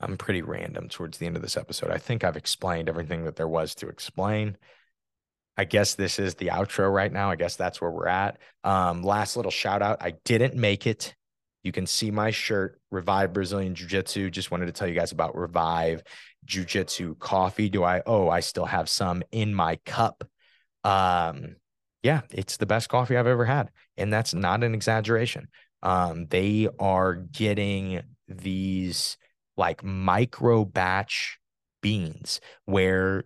i'm 0.00 0.16
pretty 0.16 0.42
random 0.42 0.88
towards 0.88 1.18
the 1.18 1.26
end 1.26 1.36
of 1.36 1.42
this 1.42 1.56
episode 1.56 1.90
i 1.90 1.98
think 1.98 2.24
i've 2.24 2.36
explained 2.36 2.88
everything 2.88 3.24
that 3.24 3.36
there 3.36 3.48
was 3.48 3.74
to 3.74 3.88
explain 3.88 4.56
I 5.56 5.64
guess 5.64 5.94
this 5.94 6.18
is 6.18 6.34
the 6.34 6.48
outro 6.48 6.92
right 6.92 7.10
now. 7.10 7.30
I 7.30 7.36
guess 7.36 7.56
that's 7.56 7.80
where 7.80 7.90
we're 7.90 8.08
at. 8.08 8.38
Um, 8.62 9.02
last 9.02 9.36
little 9.36 9.50
shout 9.50 9.80
out. 9.80 10.02
I 10.02 10.14
didn't 10.24 10.54
make 10.54 10.86
it 10.86 11.14
you 11.66 11.72
can 11.72 11.86
see 11.86 12.12
my 12.12 12.30
shirt, 12.30 12.80
Revive 12.92 13.32
Brazilian 13.32 13.74
Jiu 13.74 13.88
Jitsu. 13.88 14.30
Just 14.30 14.52
wanted 14.52 14.66
to 14.66 14.72
tell 14.72 14.86
you 14.86 14.94
guys 14.94 15.10
about 15.10 15.36
Revive 15.36 16.04
Jiu 16.44 16.64
Jitsu 16.64 17.16
coffee. 17.16 17.68
Do 17.68 17.82
I? 17.82 18.02
Oh, 18.06 18.28
I 18.28 18.38
still 18.38 18.66
have 18.66 18.88
some 18.88 19.24
in 19.32 19.52
my 19.52 19.76
cup. 19.84 20.22
Um, 20.84 21.56
yeah, 22.04 22.20
it's 22.30 22.56
the 22.56 22.66
best 22.66 22.88
coffee 22.88 23.16
I've 23.16 23.26
ever 23.26 23.44
had. 23.44 23.70
And 23.96 24.12
that's 24.12 24.32
not 24.32 24.62
an 24.62 24.74
exaggeration. 24.74 25.48
Um, 25.82 26.26
they 26.28 26.68
are 26.78 27.14
getting 27.14 28.02
these 28.28 29.16
like 29.56 29.82
micro 29.82 30.64
batch 30.64 31.40
beans 31.82 32.40
where 32.64 33.24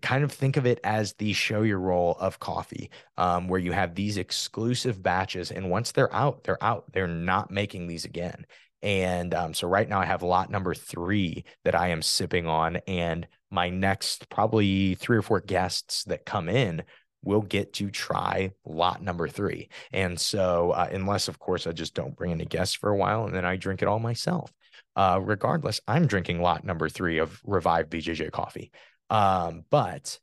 kind 0.00 0.24
of 0.24 0.32
think 0.32 0.56
of 0.56 0.64
it 0.64 0.80
as 0.82 1.12
the 1.14 1.32
Shoyoroll 1.32 2.18
of 2.18 2.38
coffee 2.38 2.90
um, 3.18 3.48
where 3.48 3.60
you 3.60 3.72
have 3.72 3.94
these 3.94 4.16
exclusive 4.16 5.02
batches 5.02 5.50
and 5.50 5.70
once 5.70 5.92
they're 5.92 6.14
out 6.14 6.44
they're 6.44 6.62
out. 6.62 6.90
They're 6.92 7.06
not 7.06 7.50
making 7.50 7.86
these 7.86 8.04
again. 8.04 8.46
And 8.80 9.34
um, 9.34 9.54
so 9.54 9.68
right 9.68 9.88
now 9.88 10.00
i 10.00 10.06
have 10.06 10.22
lot 10.22 10.50
number 10.50 10.74
three 10.74 11.44
that 11.64 11.74
i 11.74 11.88
am 11.88 12.02
sipping 12.02 12.46
on 12.46 12.76
and 12.88 13.28
my 13.50 13.68
next 13.68 14.28
probably 14.30 14.94
three 14.94 15.18
or 15.18 15.22
four 15.22 15.40
guests 15.40 16.04
that 16.04 16.24
come 16.24 16.48
in 16.48 16.82
will 17.22 17.42
get 17.42 17.74
to 17.74 17.90
try 17.90 18.50
lot 18.64 19.00
number 19.02 19.28
three. 19.28 19.68
And 19.92 20.18
so 20.18 20.70
uh, 20.72 20.88
unless 20.90 21.28
of 21.28 21.38
course 21.38 21.66
i 21.66 21.72
just 21.72 21.94
don't 21.94 22.16
bring 22.16 22.32
any 22.32 22.46
guests 22.46 22.74
for 22.74 22.88
a 22.88 22.96
while 22.96 23.26
and 23.26 23.34
then 23.34 23.44
i 23.44 23.56
drink 23.56 23.82
it 23.82 23.88
all 23.88 23.98
myself. 23.98 24.50
Uh, 24.96 25.20
regardless 25.22 25.80
i'm 25.86 26.06
drinking 26.06 26.40
lot 26.40 26.64
number 26.64 26.88
three 26.88 27.18
of 27.18 27.40
revive 27.44 27.88
bjj 27.88 28.30
coffee 28.30 28.70
um, 29.12 29.64
but 29.68 30.18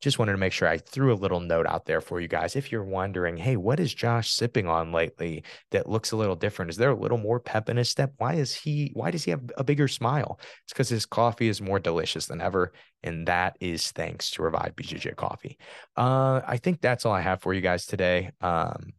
just 0.00 0.18
wanted 0.18 0.32
to 0.32 0.38
make 0.38 0.52
sure 0.52 0.68
I 0.68 0.78
threw 0.78 1.12
a 1.12 1.16
little 1.16 1.40
note 1.40 1.66
out 1.66 1.86
there 1.86 2.02
for 2.02 2.20
you 2.20 2.28
guys. 2.28 2.54
If 2.54 2.70
you're 2.70 2.84
wondering, 2.84 3.38
hey, 3.38 3.56
what 3.56 3.80
is 3.80 3.92
Josh 3.92 4.30
sipping 4.30 4.68
on 4.68 4.92
lately 4.92 5.42
that 5.70 5.88
looks 5.88 6.12
a 6.12 6.16
little 6.16 6.36
different? 6.36 6.70
Is 6.70 6.76
there 6.76 6.90
a 6.90 6.94
little 6.94 7.18
more 7.18 7.40
pep 7.40 7.70
in 7.70 7.78
his 7.78 7.88
step? 7.88 8.12
Why 8.18 8.34
is 8.34 8.54
he, 8.54 8.90
why 8.92 9.10
does 9.10 9.24
he 9.24 9.30
have 9.32 9.50
a 9.56 9.64
bigger 9.64 9.88
smile? 9.88 10.38
It's 10.64 10.72
because 10.74 10.90
his 10.90 11.06
coffee 11.06 11.48
is 11.48 11.62
more 11.62 11.80
delicious 11.80 12.26
than 12.26 12.42
ever. 12.42 12.72
And 13.02 13.26
that 13.26 13.56
is 13.60 13.90
thanks 13.90 14.30
to 14.32 14.42
Revive 14.42 14.76
BJJ 14.76 15.16
Coffee. 15.16 15.58
Uh, 15.96 16.42
I 16.46 16.58
think 16.58 16.80
that's 16.80 17.06
all 17.06 17.14
I 17.14 17.22
have 17.22 17.40
for 17.40 17.54
you 17.54 17.62
guys 17.62 17.86
today. 17.86 18.30
Um, 18.42 18.92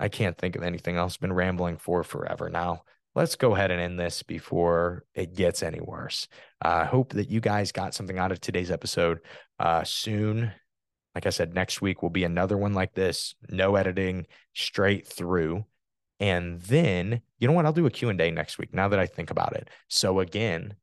I 0.00 0.08
can't 0.08 0.36
think 0.36 0.56
of 0.56 0.62
anything 0.62 0.96
else. 0.96 1.18
Been 1.18 1.32
rambling 1.32 1.76
for 1.76 2.02
forever 2.02 2.48
now 2.48 2.82
let's 3.14 3.36
go 3.36 3.54
ahead 3.54 3.70
and 3.70 3.80
end 3.80 3.98
this 3.98 4.22
before 4.22 5.04
it 5.14 5.34
gets 5.34 5.62
any 5.62 5.80
worse. 5.80 6.28
I 6.60 6.82
uh, 6.82 6.86
hope 6.86 7.12
that 7.12 7.30
you 7.30 7.40
guys 7.40 7.72
got 7.72 7.94
something 7.94 8.18
out 8.18 8.32
of 8.32 8.40
today's 8.40 8.70
episode. 8.70 9.20
Uh, 9.58 9.84
soon, 9.84 10.52
like 11.14 11.26
I 11.26 11.30
said, 11.30 11.54
next 11.54 11.80
week 11.80 12.02
will 12.02 12.10
be 12.10 12.24
another 12.24 12.56
one 12.56 12.74
like 12.74 12.94
this, 12.94 13.34
no 13.48 13.76
editing, 13.76 14.26
straight 14.54 15.06
through. 15.06 15.64
And 16.18 16.60
then, 16.62 17.20
you 17.38 17.46
know 17.46 17.54
what? 17.54 17.66
I'll 17.66 17.72
do 17.72 17.86
a 17.86 17.90
Q&A 17.90 18.30
next 18.30 18.58
week 18.58 18.74
now 18.74 18.88
that 18.88 18.98
I 18.98 19.06
think 19.06 19.30
about 19.30 19.54
it. 19.54 19.68
So 19.88 20.20
again, 20.20 20.74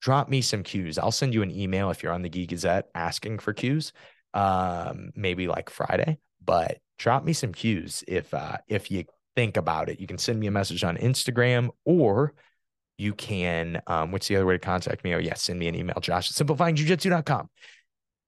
drop 0.00 0.28
me 0.28 0.40
some 0.40 0.62
cues. 0.62 0.98
I'll 0.98 1.12
send 1.12 1.34
you 1.34 1.42
an 1.42 1.50
email 1.50 1.90
if 1.90 2.02
you're 2.02 2.12
on 2.12 2.22
the 2.22 2.28
Geek 2.28 2.50
Gazette 2.50 2.88
asking 2.94 3.38
for 3.38 3.52
cues, 3.52 3.92
um, 4.34 5.10
maybe 5.14 5.46
like 5.46 5.70
Friday, 5.70 6.18
but 6.44 6.78
drop 6.98 7.24
me 7.24 7.32
some 7.32 7.52
cues 7.52 8.02
if 8.08 8.32
uh, 8.32 8.56
if 8.68 8.90
you 8.90 9.04
think 9.36 9.56
about 9.56 9.88
it. 9.88 10.00
You 10.00 10.06
can 10.06 10.18
send 10.18 10.40
me 10.40 10.46
a 10.46 10.50
message 10.50 10.82
on 10.82 10.96
Instagram 10.96 11.68
or 11.84 12.34
you 12.98 13.14
can, 13.14 13.82
um, 13.86 14.10
what's 14.10 14.26
the 14.26 14.36
other 14.36 14.46
way 14.46 14.54
to 14.54 14.58
contact 14.58 15.04
me? 15.04 15.14
Oh, 15.14 15.18
yeah, 15.18 15.34
send 15.34 15.58
me 15.58 15.68
an 15.68 15.74
email, 15.74 15.98
josh 16.00 16.30
at 16.30 16.46
simplifyingjiujitsu.com. 16.46 17.50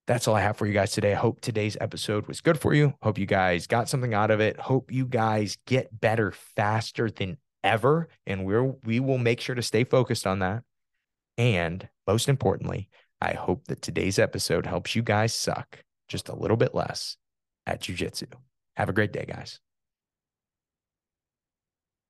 That's 0.07 0.27
all 0.27 0.35
I 0.35 0.41
have 0.41 0.57
for 0.57 0.65
you 0.65 0.73
guys 0.73 0.91
today. 0.91 1.11
I 1.11 1.15
hope 1.15 1.41
today's 1.41 1.77
episode 1.81 2.27
was 2.27 2.41
good 2.41 2.59
for 2.59 2.73
you. 2.73 2.93
Hope 3.01 3.17
you 3.17 3.25
guys 3.25 3.67
got 3.67 3.89
something 3.89 4.13
out 4.13 4.31
of 4.31 4.39
it. 4.39 4.59
Hope 4.59 4.91
you 4.91 5.05
guys 5.05 5.57
get 5.65 5.99
better 5.99 6.31
faster 6.55 7.11
than 7.11 7.37
ever. 7.63 8.07
And 8.25 8.45
we're, 8.45 8.63
we 8.63 8.99
will 8.99 9.17
make 9.17 9.41
sure 9.41 9.55
to 9.55 9.61
stay 9.61 9.83
focused 9.83 10.25
on 10.25 10.39
that. 10.39 10.63
And 11.37 11.87
most 12.07 12.27
importantly, 12.27 12.89
I 13.21 13.33
hope 13.33 13.65
that 13.67 13.81
today's 13.81 14.17
episode 14.17 14.65
helps 14.65 14.95
you 14.95 15.03
guys 15.03 15.33
suck 15.33 15.83
just 16.07 16.29
a 16.29 16.35
little 16.35 16.57
bit 16.57 16.73
less 16.73 17.17
at 17.65 17.81
jujitsu. 17.81 18.27
Have 18.75 18.89
a 18.89 18.93
great 18.93 19.13
day, 19.13 19.25
guys. 19.27 19.59